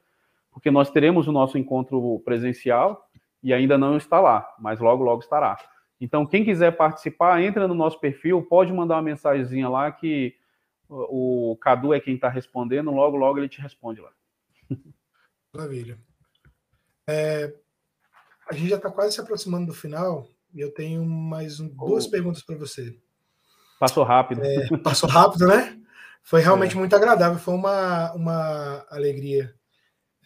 porque 0.50 0.70
nós 0.70 0.90
teremos 0.90 1.26
o 1.26 1.32
nosso 1.32 1.56
encontro 1.56 2.20
presencial 2.26 3.08
e 3.42 3.54
ainda 3.54 3.78
não 3.78 3.96
está 3.96 4.20
lá, 4.20 4.46
mas 4.58 4.78
logo, 4.78 5.02
logo 5.02 5.22
estará. 5.22 5.56
Então, 5.98 6.26
quem 6.26 6.44
quiser 6.44 6.76
participar, 6.76 7.42
entra 7.42 7.66
no 7.66 7.74
nosso 7.74 7.98
perfil, 7.98 8.42
pode 8.42 8.70
mandar 8.70 8.96
uma 8.96 9.02
mensagenzinha 9.02 9.70
lá 9.70 9.90
que 9.90 10.36
o 10.88 11.56
Cadu 11.58 11.94
é 11.94 12.00
quem 12.00 12.16
está 12.16 12.28
respondendo, 12.28 12.90
logo, 12.90 13.16
logo 13.16 13.38
ele 13.38 13.48
te 13.48 13.62
responde 13.62 14.02
lá. 14.02 14.10
Maravilha. 15.54 15.98
É, 17.08 17.54
a 18.48 18.54
gente 18.54 18.68
já 18.68 18.76
está 18.76 18.90
quase 18.90 19.14
se 19.14 19.20
aproximando 19.20 19.66
do 19.66 19.74
final 19.74 20.28
eu 20.60 20.72
tenho 20.72 21.04
mais 21.04 21.60
um, 21.60 21.68
duas 21.68 22.06
oh. 22.06 22.10
perguntas 22.10 22.42
para 22.42 22.56
você. 22.56 22.96
Passou 23.78 24.04
rápido. 24.04 24.42
É, 24.44 24.68
passou 24.82 25.08
rápido, 25.08 25.46
né? 25.46 25.78
Foi 26.22 26.40
realmente 26.40 26.74
é. 26.74 26.78
muito 26.78 26.96
agradável, 26.96 27.38
foi 27.38 27.54
uma, 27.54 28.12
uma 28.14 28.86
alegria. 28.90 29.54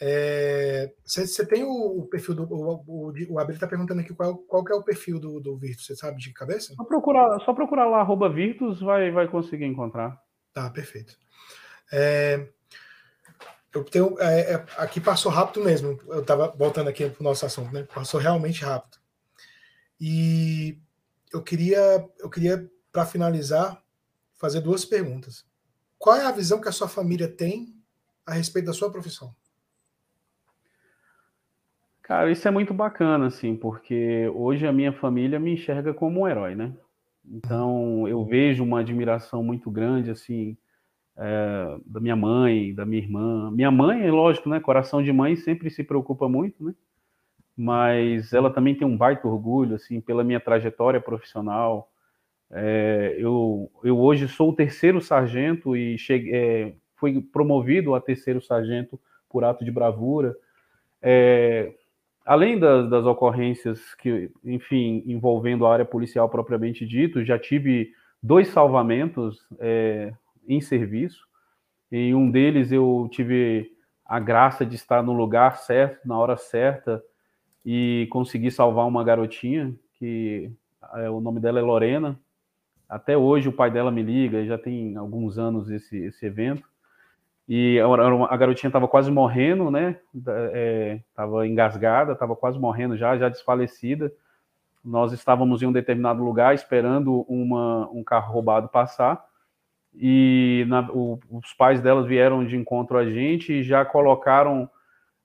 É, 0.00 0.90
você, 1.04 1.26
você, 1.26 1.44
tem 1.44 1.62
o, 1.62 2.00
o 2.00 2.06
perfil 2.06 2.34
do. 2.34 2.44
O, 2.44 2.84
o, 2.86 3.12
o 3.28 3.38
Abel 3.38 3.54
está 3.54 3.66
perguntando 3.66 4.00
aqui 4.00 4.14
qual, 4.14 4.38
qual 4.38 4.64
é 4.70 4.74
o 4.74 4.82
perfil 4.82 5.20
do, 5.20 5.38
do 5.40 5.58
Virtus, 5.58 5.84
você 5.84 5.94
sabe 5.94 6.18
de 6.18 6.32
cabeça? 6.32 6.72
Só 6.74 6.84
procurar, 6.84 7.38
só 7.40 7.52
procurar 7.52 7.86
lá, 7.86 8.00
arroba 8.00 8.30
Virtus, 8.30 8.80
vai, 8.80 9.10
vai 9.10 9.28
conseguir 9.28 9.66
encontrar. 9.66 10.18
Tá, 10.54 10.70
perfeito. 10.70 11.14
É, 11.92 12.48
eu 13.74 13.84
tenho. 13.84 14.16
É, 14.18 14.54
é, 14.54 14.64
aqui 14.78 15.00
passou 15.00 15.30
rápido 15.30 15.62
mesmo. 15.62 15.98
Eu 16.08 16.20
estava 16.20 16.48
voltando 16.48 16.88
aqui 16.88 17.08
para 17.10 17.20
o 17.20 17.24
nosso 17.24 17.44
assunto, 17.44 17.72
né? 17.72 17.86
Passou 17.94 18.18
realmente 18.18 18.64
rápido. 18.64 18.99
E 20.00 20.78
eu 21.32 21.42
queria, 21.42 22.08
eu 22.18 22.30
queria 22.30 22.70
para 22.90 23.04
finalizar, 23.04 23.82
fazer 24.34 24.60
duas 24.60 24.84
perguntas. 24.84 25.44
Qual 25.98 26.16
é 26.16 26.24
a 26.24 26.32
visão 26.32 26.60
que 26.60 26.68
a 26.68 26.72
sua 26.72 26.88
família 26.88 27.28
tem 27.28 27.74
a 28.24 28.32
respeito 28.32 28.66
da 28.66 28.72
sua 28.72 28.90
profissão? 28.90 29.34
Cara, 32.02 32.30
isso 32.30 32.48
é 32.48 32.50
muito 32.50 32.74
bacana, 32.74 33.26
assim, 33.26 33.54
porque 33.54 34.28
hoje 34.34 34.66
a 34.66 34.72
minha 34.72 34.92
família 34.92 35.38
me 35.38 35.52
enxerga 35.52 35.94
como 35.94 36.22
um 36.22 36.28
herói, 36.28 36.56
né? 36.56 36.74
Então 37.24 38.08
eu 38.08 38.24
vejo 38.24 38.64
uma 38.64 38.80
admiração 38.80 39.44
muito 39.44 39.70
grande, 39.70 40.10
assim, 40.10 40.56
é, 41.16 41.78
da 41.86 42.00
minha 42.00 42.16
mãe, 42.16 42.74
da 42.74 42.84
minha 42.84 43.00
irmã. 43.00 43.50
Minha 43.50 43.70
mãe, 43.70 44.10
lógico, 44.10 44.48
né? 44.48 44.58
Coração 44.58 45.02
de 45.02 45.12
mãe 45.12 45.36
sempre 45.36 45.70
se 45.70 45.84
preocupa 45.84 46.28
muito, 46.28 46.64
né? 46.64 46.74
Mas 47.62 48.32
ela 48.32 48.48
também 48.48 48.74
tem 48.74 48.88
um 48.88 48.96
baita 48.96 49.28
orgulho, 49.28 49.76
assim, 49.76 50.00
pela 50.00 50.24
minha 50.24 50.40
trajetória 50.40 50.98
profissional. 50.98 51.92
É, 52.50 53.16
eu, 53.18 53.70
eu 53.84 53.98
hoje 53.98 54.26
sou 54.28 54.48
o 54.48 54.54
terceiro 54.56 54.98
sargento 54.98 55.76
e 55.76 55.98
cheguei, 55.98 56.34
é, 56.34 56.74
fui 56.96 57.20
promovido 57.20 57.94
a 57.94 58.00
terceiro 58.00 58.40
sargento 58.40 58.98
por 59.28 59.44
ato 59.44 59.62
de 59.62 59.70
bravura. 59.70 60.34
É, 61.02 61.74
além 62.24 62.58
das, 62.58 62.88
das, 62.88 63.04
ocorrências 63.04 63.94
que, 63.96 64.30
enfim, 64.42 65.04
envolvendo 65.06 65.66
a 65.66 65.72
área 65.74 65.84
policial 65.84 66.30
propriamente 66.30 66.86
dito, 66.86 67.22
já 67.22 67.38
tive 67.38 67.92
dois 68.22 68.48
salvamentos 68.48 69.46
é, 69.58 70.14
em 70.48 70.62
serviço. 70.62 71.28
Em 71.92 72.14
um 72.14 72.30
deles 72.30 72.72
eu 72.72 73.06
tive 73.12 73.70
a 74.06 74.18
graça 74.18 74.64
de 74.64 74.76
estar 74.76 75.02
no 75.02 75.12
lugar 75.12 75.58
certo, 75.58 76.08
na 76.08 76.18
hora 76.18 76.38
certa, 76.38 77.04
e 77.64 78.08
conseguir 78.10 78.50
salvar 78.50 78.86
uma 78.86 79.04
garotinha, 79.04 79.74
que 79.94 80.50
é, 80.94 81.10
o 81.10 81.20
nome 81.20 81.40
dela 81.40 81.58
é 81.58 81.62
Lorena. 81.62 82.18
Até 82.88 83.16
hoje 83.16 83.48
o 83.48 83.52
pai 83.52 83.70
dela 83.70 83.90
me 83.90 84.02
liga, 84.02 84.44
já 84.44 84.58
tem 84.58 84.96
alguns 84.96 85.38
anos 85.38 85.70
esse, 85.70 85.96
esse 85.96 86.26
evento. 86.26 86.68
E 87.48 87.80
a, 87.80 88.36
garotinha 88.36 88.68
estava 88.68 88.86
quase 88.86 89.10
morrendo, 89.10 89.70
né? 89.70 89.98
Estava 90.14 91.44
é, 91.44 91.48
engasgada, 91.48 92.12
estava 92.12 92.36
quase 92.36 92.58
morrendo 92.58 92.96
já, 92.96 93.16
já 93.18 93.28
desfalecida. 93.28 94.12
Nós 94.84 95.12
estávamos 95.12 95.62
em 95.62 95.66
um 95.66 95.72
determinado 95.72 96.22
lugar 96.22 96.54
esperando 96.54 97.24
uma, 97.28 97.88
um 97.90 98.02
carro 98.02 98.32
roubado 98.32 98.68
passar 98.68 99.24
e 99.94 100.64
na, 100.68 100.88
o, 100.90 101.18
os 101.30 101.52
pais 101.54 101.80
delas 101.80 102.06
vieram 102.06 102.44
de 102.44 102.56
encontro 102.56 102.96
a 102.96 103.04
gente 103.04 103.52
e 103.52 103.62
já 103.62 103.84
colocaram 103.84 104.70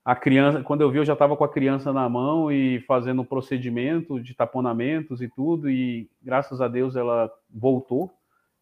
a 0.06 0.14
criança. 0.14 0.62
Quando 0.62 0.82
eu 0.82 0.90
vi, 0.90 0.98
eu 0.98 1.04
já 1.04 1.14
estava 1.14 1.36
com 1.36 1.42
a 1.42 1.48
criança 1.48 1.92
na 1.92 2.08
mão 2.08 2.52
e 2.52 2.78
fazendo 2.82 3.24
procedimento 3.24 4.20
de 4.20 4.36
taponamentos 4.36 5.20
e 5.20 5.28
tudo. 5.28 5.68
E 5.68 6.08
graças 6.22 6.60
a 6.60 6.68
Deus 6.68 6.94
ela 6.94 7.28
voltou, 7.50 8.14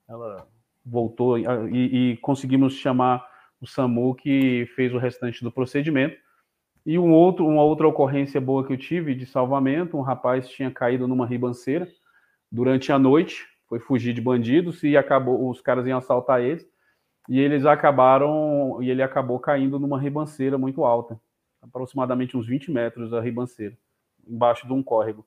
ela 0.08 0.48
voltou 0.82 1.38
e, 1.38 2.12
e 2.12 2.16
conseguimos 2.16 2.72
chamar 2.72 3.28
o 3.60 3.66
SAMU 3.66 4.14
que 4.14 4.66
fez 4.74 4.94
o 4.94 4.98
restante 4.98 5.44
do 5.44 5.52
procedimento. 5.52 6.16
E 6.86 6.98
um 6.98 7.12
outro, 7.12 7.46
uma 7.46 7.62
outra 7.62 7.86
ocorrência 7.86 8.40
boa 8.40 8.66
que 8.66 8.72
eu 8.72 8.78
tive 8.78 9.14
de 9.14 9.26
salvamento, 9.26 9.98
um 9.98 10.02
rapaz 10.02 10.48
tinha 10.48 10.70
caído 10.70 11.06
numa 11.06 11.26
ribanceira 11.26 11.86
durante 12.50 12.90
a 12.90 12.98
noite, 12.98 13.46
foi 13.68 13.78
fugir 13.80 14.14
de 14.14 14.20
bandidos 14.20 14.82
e 14.82 14.96
acabou, 14.96 15.50
os 15.50 15.60
caras 15.60 15.86
iam 15.86 15.98
assaltar 15.98 16.40
eles 16.40 16.66
e 17.28 17.38
eles 17.38 17.66
acabaram 17.66 18.82
e 18.82 18.90
ele 18.90 19.02
acabou 19.02 19.38
caindo 19.38 19.78
numa 19.78 19.98
ribanceira 19.98 20.56
muito 20.58 20.84
alta, 20.84 21.18
aproximadamente 21.64 22.36
uns 22.36 22.46
20 22.46 22.70
metros 22.70 23.12
a 23.12 23.20
ribanceira, 23.20 23.76
embaixo 24.26 24.66
de 24.66 24.72
um 24.72 24.82
córrego. 24.82 25.26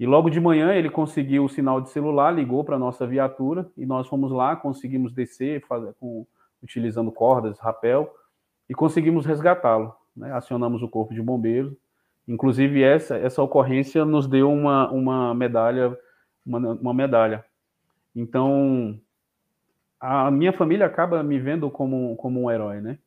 E 0.00 0.06
logo 0.06 0.30
de 0.30 0.40
manhã 0.40 0.72
ele 0.72 0.90
conseguiu 0.90 1.44
o 1.44 1.48
sinal 1.48 1.80
de 1.80 1.90
celular, 1.90 2.30
ligou 2.32 2.64
para 2.64 2.76
a 2.76 2.78
nossa 2.78 3.06
viatura 3.06 3.70
e 3.76 3.84
nós 3.84 4.06
fomos 4.06 4.30
lá, 4.30 4.54
conseguimos 4.56 5.12
descer 5.12 5.64
fazer, 5.66 5.92
com, 5.94 6.26
utilizando 6.62 7.10
cordas, 7.10 7.58
rapel 7.58 8.12
e 8.68 8.74
conseguimos 8.74 9.26
resgatá-lo. 9.26 9.94
Né? 10.16 10.32
Acionamos 10.32 10.82
o 10.82 10.88
corpo 10.88 11.12
de 11.12 11.22
bombeiros. 11.22 11.74
Inclusive 12.26 12.82
essa 12.82 13.16
essa 13.16 13.42
ocorrência 13.42 14.04
nos 14.04 14.26
deu 14.26 14.52
uma, 14.52 14.90
uma 14.90 15.34
medalha 15.34 15.98
uma, 16.46 16.58
uma 16.58 16.94
medalha 16.94 17.44
então, 18.18 19.00
a 20.00 20.28
minha 20.30 20.52
família 20.52 20.86
acaba 20.86 21.22
me 21.22 21.38
vendo 21.38 21.70
como, 21.70 22.16
como 22.16 22.42
um 22.42 22.50
herói, 22.50 22.80
né? 22.80 22.98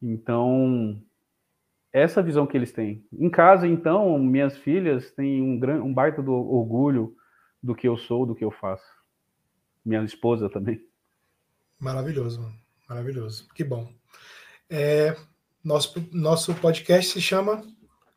Então, 0.00 1.00
essa 1.92 2.22
visão 2.22 2.46
que 2.46 2.56
eles 2.56 2.72
têm. 2.72 3.04
Em 3.12 3.28
casa, 3.28 3.66
então, 3.66 4.18
minhas 4.18 4.56
filhas 4.56 5.10
têm 5.12 5.42
um, 5.42 5.58
gran, 5.58 5.82
um 5.82 5.92
baita 5.92 6.22
do 6.22 6.32
orgulho 6.32 7.14
do 7.62 7.74
que 7.74 7.86
eu 7.86 7.96
sou, 7.96 8.24
do 8.24 8.34
que 8.34 8.44
eu 8.44 8.50
faço. 8.50 8.84
Minha 9.84 10.02
esposa 10.02 10.48
também. 10.48 10.80
Maravilhoso, 11.78 12.50
maravilhoso. 12.88 13.48
Que 13.54 13.62
bom. 13.62 13.92
É, 14.70 15.14
nosso, 15.62 16.08
nosso 16.12 16.54
podcast 16.54 17.12
se 17.12 17.20
chama 17.20 17.62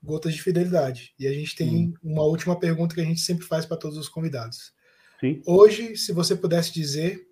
Gotas 0.01 0.34
de 0.34 0.41
Fidelidade. 0.41 1.13
E 1.19 1.28
a 1.28 1.34
gente 1.34 1.55
tem 1.55 1.93
uma 2.01 2.23
última 2.23 2.57
pergunta 2.57 2.95
que 2.95 3.01
a 3.01 3.05
gente 3.05 3.19
sempre 3.19 3.45
faz 3.45 3.65
para 3.65 3.78
todos 3.78 3.97
os 3.97 4.07
convidados. 4.07 4.73
Sim. 5.19 5.41
Hoje, 5.45 5.97
se 5.97 6.13
você 6.13 6.36
pudesse 6.36 6.73
dizer, 6.73 7.28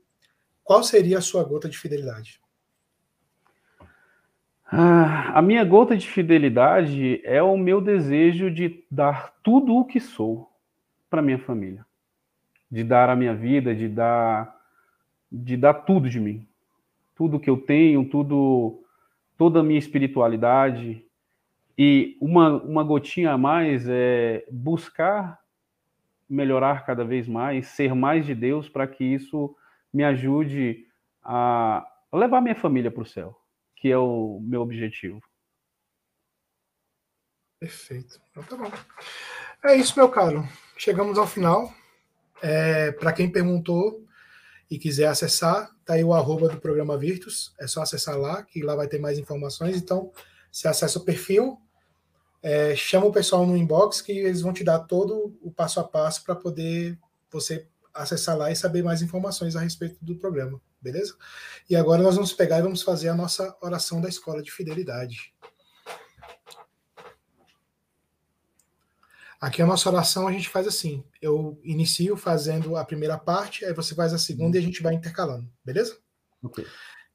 qual 0.63 0.83
seria 0.83 1.19
a 1.19 1.21
sua 1.21 1.43
gota 1.43 1.69
de 1.69 1.77
fidelidade? 1.77 2.42
Ah, 4.65 5.37
a 5.37 5.41
minha 5.41 5.63
gota 5.63 5.95
de 5.95 6.07
fidelidade 6.07 7.21
é 7.23 7.41
o 7.43 7.57
meu 7.57 7.79
desejo 7.79 8.49
de 8.49 8.83
dar 8.89 9.33
tudo 9.43 9.75
o 9.75 9.85
que 9.85 9.99
sou 9.99 10.49
para 11.09 11.21
minha 11.21 11.37
família, 11.37 11.85
de 12.71 12.83
dar 12.83 13.09
a 13.09 13.15
minha 13.15 13.35
vida, 13.35 13.75
de 13.75 13.87
dar, 13.87 14.59
de 15.31 15.55
dar 15.55 15.73
tudo 15.73 16.09
de 16.09 16.19
mim, 16.19 16.47
tudo 17.15 17.39
que 17.39 17.49
eu 17.49 17.57
tenho, 17.57 18.03
tudo, 18.09 18.83
toda 19.37 19.59
a 19.59 19.63
minha 19.63 19.77
espiritualidade. 19.77 21.05
E 21.77 22.17
uma, 22.19 22.53
uma 22.63 22.83
gotinha 22.83 23.31
a 23.31 23.37
mais 23.37 23.87
é 23.87 24.45
buscar 24.51 25.39
melhorar 26.29 26.85
cada 26.85 27.03
vez 27.03 27.27
mais, 27.27 27.67
ser 27.67 27.93
mais 27.93 28.25
de 28.25 28.33
Deus, 28.33 28.67
para 28.67 28.87
que 28.87 29.03
isso 29.03 29.55
me 29.93 30.03
ajude 30.03 30.87
a 31.23 31.85
levar 32.11 32.41
minha 32.41 32.55
família 32.55 32.89
para 32.89 33.03
o 33.03 33.05
céu, 33.05 33.39
que 33.83 33.91
é 33.91 33.97
o 33.97 34.39
meu 34.39 34.61
objetivo. 34.61 35.21
Perfeito. 37.59 38.21
Então 38.31 38.41
tá 38.43 38.55
bom. 38.55 38.71
É 39.61 39.75
isso, 39.75 39.99
meu 39.99 40.07
caro. 40.07 40.47
Chegamos 40.77 41.17
ao 41.17 41.27
final. 41.27 41.69
É, 42.41 42.93
para 42.93 43.11
quem 43.11 43.29
perguntou 43.29 44.01
e 44.71 44.79
quiser 44.79 45.07
acessar, 45.07 45.69
tá 45.83 45.95
aí 45.95 46.03
o 46.03 46.13
arroba 46.13 46.47
do 46.47 46.61
programa 46.61 46.97
Virtus. 46.97 47.53
É 47.59 47.67
só 47.67 47.81
acessar 47.81 48.17
lá, 48.17 48.41
que 48.41 48.63
lá 48.63 48.73
vai 48.73 48.87
ter 48.87 48.99
mais 48.99 49.19
informações. 49.19 49.75
Então, 49.75 50.13
você 50.49 50.69
acessa 50.69 50.97
o 50.97 51.03
perfil, 51.03 51.59
é, 52.41 52.77
chama 52.77 53.07
o 53.07 53.11
pessoal 53.11 53.45
no 53.45 53.57
inbox 53.57 53.99
que 53.99 54.13
eles 54.13 54.39
vão 54.39 54.53
te 54.53 54.63
dar 54.63 54.79
todo 54.79 55.37
o 55.41 55.51
passo 55.51 55.81
a 55.81 55.83
passo 55.83 56.23
para 56.23 56.37
poder 56.37 56.97
você 57.29 57.67
acessar 57.93 58.37
lá 58.37 58.49
e 58.49 58.55
saber 58.55 58.81
mais 58.81 59.01
informações 59.01 59.57
a 59.57 59.59
respeito 59.59 59.97
do 60.01 60.15
programa, 60.15 60.61
beleza? 60.83 61.15
E 61.69 61.75
agora 61.75 62.03
nós 62.03 62.15
vamos 62.15 62.33
pegar 62.33 62.59
e 62.59 62.61
vamos 62.61 62.81
fazer 62.81 63.07
a 63.07 63.15
nossa 63.15 63.55
oração 63.61 64.01
da 64.01 64.09
escola 64.09 64.43
de 64.43 64.51
fidelidade. 64.51 65.33
Aqui 69.39 69.61
a 69.61 69.65
nossa 69.65 69.89
oração 69.89 70.27
a 70.27 70.31
gente 70.31 70.49
faz 70.49 70.67
assim: 70.67 71.03
eu 71.21 71.59
inicio 71.63 72.15
fazendo 72.15 72.75
a 72.75 72.85
primeira 72.85 73.17
parte, 73.17 73.65
aí 73.65 73.73
você 73.73 73.95
faz 73.95 74.13
a 74.13 74.17
segunda 74.17 74.57
e 74.57 74.59
a 74.59 74.63
gente 74.63 74.81
vai 74.81 74.93
intercalando, 74.93 75.49
beleza? 75.65 75.97
Ok. 76.41 76.65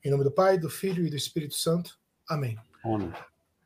Em 0.05 0.11
nome 0.11 0.25
do 0.25 0.31
Pai, 0.31 0.59
do 0.59 0.71
Filho 0.71 1.07
e 1.07 1.11
do 1.11 1.17
Espírito 1.17 1.55
Santo. 1.55 1.99
Amém. 2.29 2.59
Amém. 2.85 3.13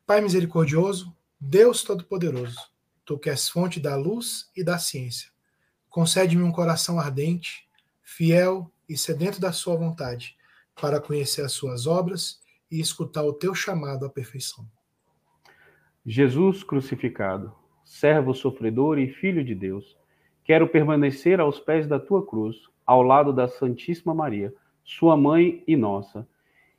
Pai 0.05 0.21
misericordioso, 0.21 1.15
Deus 1.39 1.83
Todo-Poderoso, 1.83 2.57
tu 3.05 3.19
que 3.19 3.29
és 3.29 3.49
fonte 3.49 3.79
da 3.79 3.95
luz 3.95 4.49
e 4.55 4.63
da 4.63 4.77
ciência, 4.77 5.29
concede-me 5.89 6.43
um 6.43 6.51
coração 6.51 6.99
ardente, 6.99 7.69
fiel 8.01 8.72
e 8.87 8.97
sedento 8.97 9.39
da 9.39 9.51
sua 9.51 9.75
vontade, 9.75 10.35
para 10.79 10.99
conhecer 10.99 11.43
as 11.43 11.51
suas 11.51 11.87
obras 11.87 12.41
e 12.71 12.79
escutar 12.79 13.23
o 13.23 13.33
teu 13.33 13.53
chamado 13.53 14.05
à 14.05 14.09
perfeição. 14.09 14.65
Jesus 16.05 16.63
crucificado, 16.63 17.53
servo 17.85 18.33
sofredor 18.33 18.97
e 18.97 19.07
filho 19.07 19.43
de 19.43 19.55
Deus, 19.55 19.97
quero 20.43 20.67
permanecer 20.67 21.39
aos 21.39 21.59
pés 21.59 21.87
da 21.87 21.99
tua 21.99 22.25
cruz, 22.25 22.57
ao 22.85 23.01
lado 23.01 23.31
da 23.31 23.47
Santíssima 23.47 24.13
Maria, 24.13 24.53
sua 24.83 25.15
mãe 25.15 25.63
e 25.65 25.77
nossa, 25.77 26.27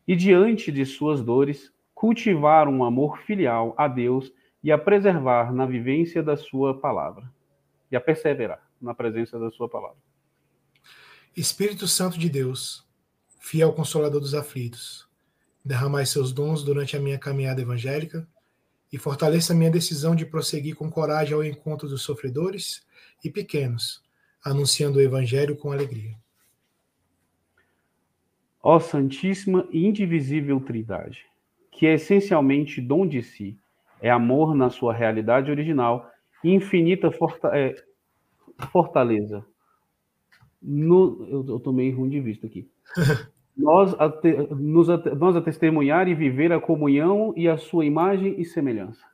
e 0.06 0.14
diante 0.14 0.70
de 0.70 0.84
suas 0.84 1.22
dores, 1.22 1.72
cultivar 1.94 2.68
um 2.68 2.84
amor 2.84 3.18
filial 3.20 3.74
a 3.78 3.88
Deus 3.88 4.30
e 4.62 4.70
a 4.70 4.76
preservar 4.76 5.54
na 5.54 5.64
vivência 5.64 6.22
da 6.22 6.36
sua 6.36 6.78
palavra, 6.78 7.32
e 7.90 7.96
a 7.96 8.00
perseverar 8.00 8.60
na 8.80 8.92
presença 8.92 9.38
da 9.38 9.50
sua 9.50 9.68
palavra. 9.68 9.96
Espírito 11.36 11.88
Santo 11.88 12.16
de 12.16 12.28
Deus, 12.30 12.86
fiel 13.40 13.72
consolador 13.72 14.20
dos 14.20 14.34
aflitos, 14.34 15.08
derramai 15.64 16.06
seus 16.06 16.32
dons 16.32 16.62
durante 16.62 16.96
a 16.96 17.00
minha 17.00 17.18
caminhada 17.18 17.60
evangélica 17.60 18.24
e 18.92 18.98
fortaleça 18.98 19.52
a 19.52 19.56
minha 19.56 19.70
decisão 19.70 20.14
de 20.14 20.24
prosseguir 20.24 20.76
com 20.76 20.88
coragem 20.88 21.34
ao 21.34 21.42
encontro 21.42 21.88
dos 21.88 22.02
sofredores 22.02 22.86
e 23.24 23.28
pequenos, 23.28 24.00
anunciando 24.44 24.98
o 24.98 25.02
evangelho 25.02 25.56
com 25.56 25.72
alegria. 25.72 26.16
Ó 28.62 28.78
Santíssima 28.78 29.66
e 29.72 29.84
Indivisível 29.84 30.60
Trindade, 30.60 31.26
que 31.72 31.84
é 31.84 31.94
essencialmente 31.94 32.80
dom 32.80 33.04
de 33.04 33.24
si, 33.24 33.58
é 34.00 34.08
amor 34.08 34.54
na 34.54 34.70
sua 34.70 34.94
realidade 34.94 35.50
original 35.50 36.08
e 36.44 36.50
infinita 36.50 37.10
é, 37.52 37.74
fortaleza. 38.70 39.44
No, 40.66 41.26
eu, 41.28 41.44
eu 41.46 41.60
tomei 41.60 41.92
ruim 41.92 42.08
de 42.08 42.20
vista 42.20 42.46
aqui. 42.46 42.70
nós, 43.56 43.94
a, 43.94 44.08
nos, 44.54 44.88
nós 45.18 45.36
a 45.36 45.42
testemunhar 45.42 46.08
e 46.08 46.14
viver 46.14 46.52
a 46.52 46.60
comunhão 46.60 47.34
e 47.36 47.48
a 47.48 47.58
sua 47.58 47.84
imagem 47.84 48.40
e 48.40 48.44
semelhança. 48.44 49.04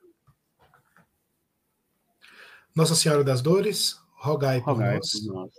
Nossa 2.75 2.95
Senhora 2.95 3.25
das 3.25 3.43
Dores, 3.43 4.01
rogai, 4.15 4.61
por, 4.61 4.75
rogai 4.75 4.97
nós. 4.97 5.13
por, 5.13 5.35
nós. 5.35 5.53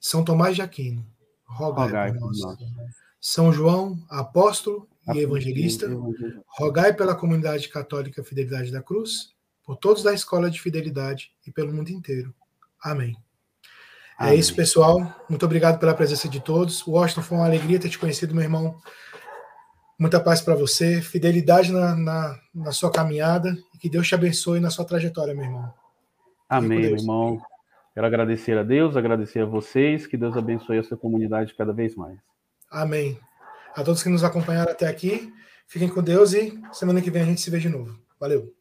São 0.00 0.24
Tomás 0.24 0.54
de 0.54 0.62
Aquino, 0.62 1.04
rogai, 1.44 1.86
rogai 1.86 2.12
por, 2.12 2.20
nós. 2.20 2.40
por 2.40 2.76
nós. 2.76 2.94
São 3.20 3.52
João, 3.52 3.98
apóstolo 4.08 4.88
e 5.14 5.18
evangelista, 5.18 5.88
rogai 6.46 6.92
pela 6.92 7.14
comunidade 7.14 7.68
católica 7.68 8.22
Fidelidade 8.22 8.70
da 8.70 8.82
Cruz, 8.82 9.34
por 9.64 9.76
todos 9.76 10.02
da 10.02 10.14
Escola 10.14 10.50
de 10.50 10.60
Fidelidade 10.60 11.32
e 11.46 11.50
pelo 11.50 11.72
mundo 11.72 11.90
inteiro. 11.90 12.34
Amém. 12.80 13.16
É 14.18 14.24
Amém. 14.24 14.34
É 14.34 14.38
isso, 14.38 14.54
pessoal. 14.54 15.14
Muito 15.28 15.44
obrigado 15.44 15.78
pela 15.78 15.94
presença 15.94 16.28
de 16.28 16.40
todos. 16.40 16.86
Washington, 16.86 17.22
foi 17.22 17.38
uma 17.38 17.46
alegria 17.46 17.78
ter 17.78 17.88
te 17.88 17.98
conhecido, 17.98 18.34
meu 18.34 18.42
irmão. 18.42 18.76
Muita 19.98 20.20
paz 20.20 20.40
para 20.40 20.54
você, 20.54 21.00
fidelidade 21.00 21.70
na, 21.72 21.94
na, 21.94 22.38
na, 22.54 22.72
sua 22.72 22.90
caminhada 22.90 23.56
e 23.74 23.78
que 23.78 23.88
Deus 23.88 24.08
te 24.08 24.14
abençoe 24.14 24.58
na 24.58 24.70
sua 24.70 24.84
trajetória, 24.84 25.34
meu 25.34 25.44
irmão. 25.44 25.72
Amém, 26.48 26.80
meu 26.80 26.96
irmão. 26.96 27.40
Quero 27.94 28.06
agradecer 28.06 28.56
a 28.56 28.62
Deus, 28.62 28.96
agradecer 28.96 29.40
a 29.40 29.46
vocês, 29.46 30.06
que 30.06 30.16
Deus 30.16 30.36
abençoe 30.36 30.78
a 30.78 30.82
sua 30.82 30.96
comunidade 30.96 31.54
cada 31.54 31.72
vez 31.72 31.94
mais. 31.94 32.18
Amém. 32.70 33.18
A 33.74 33.82
todos 33.82 34.02
que 34.02 34.08
nos 34.08 34.24
acompanharam 34.24 34.72
até 34.72 34.86
aqui, 34.86 35.32
fiquem 35.66 35.88
com 35.88 36.02
Deus 36.02 36.32
e 36.32 36.58
semana 36.72 37.00
que 37.00 37.10
vem 37.10 37.22
a 37.22 37.26
gente 37.26 37.40
se 37.40 37.50
vê 37.50 37.58
de 37.58 37.68
novo. 37.68 37.98
Valeu. 38.18 38.52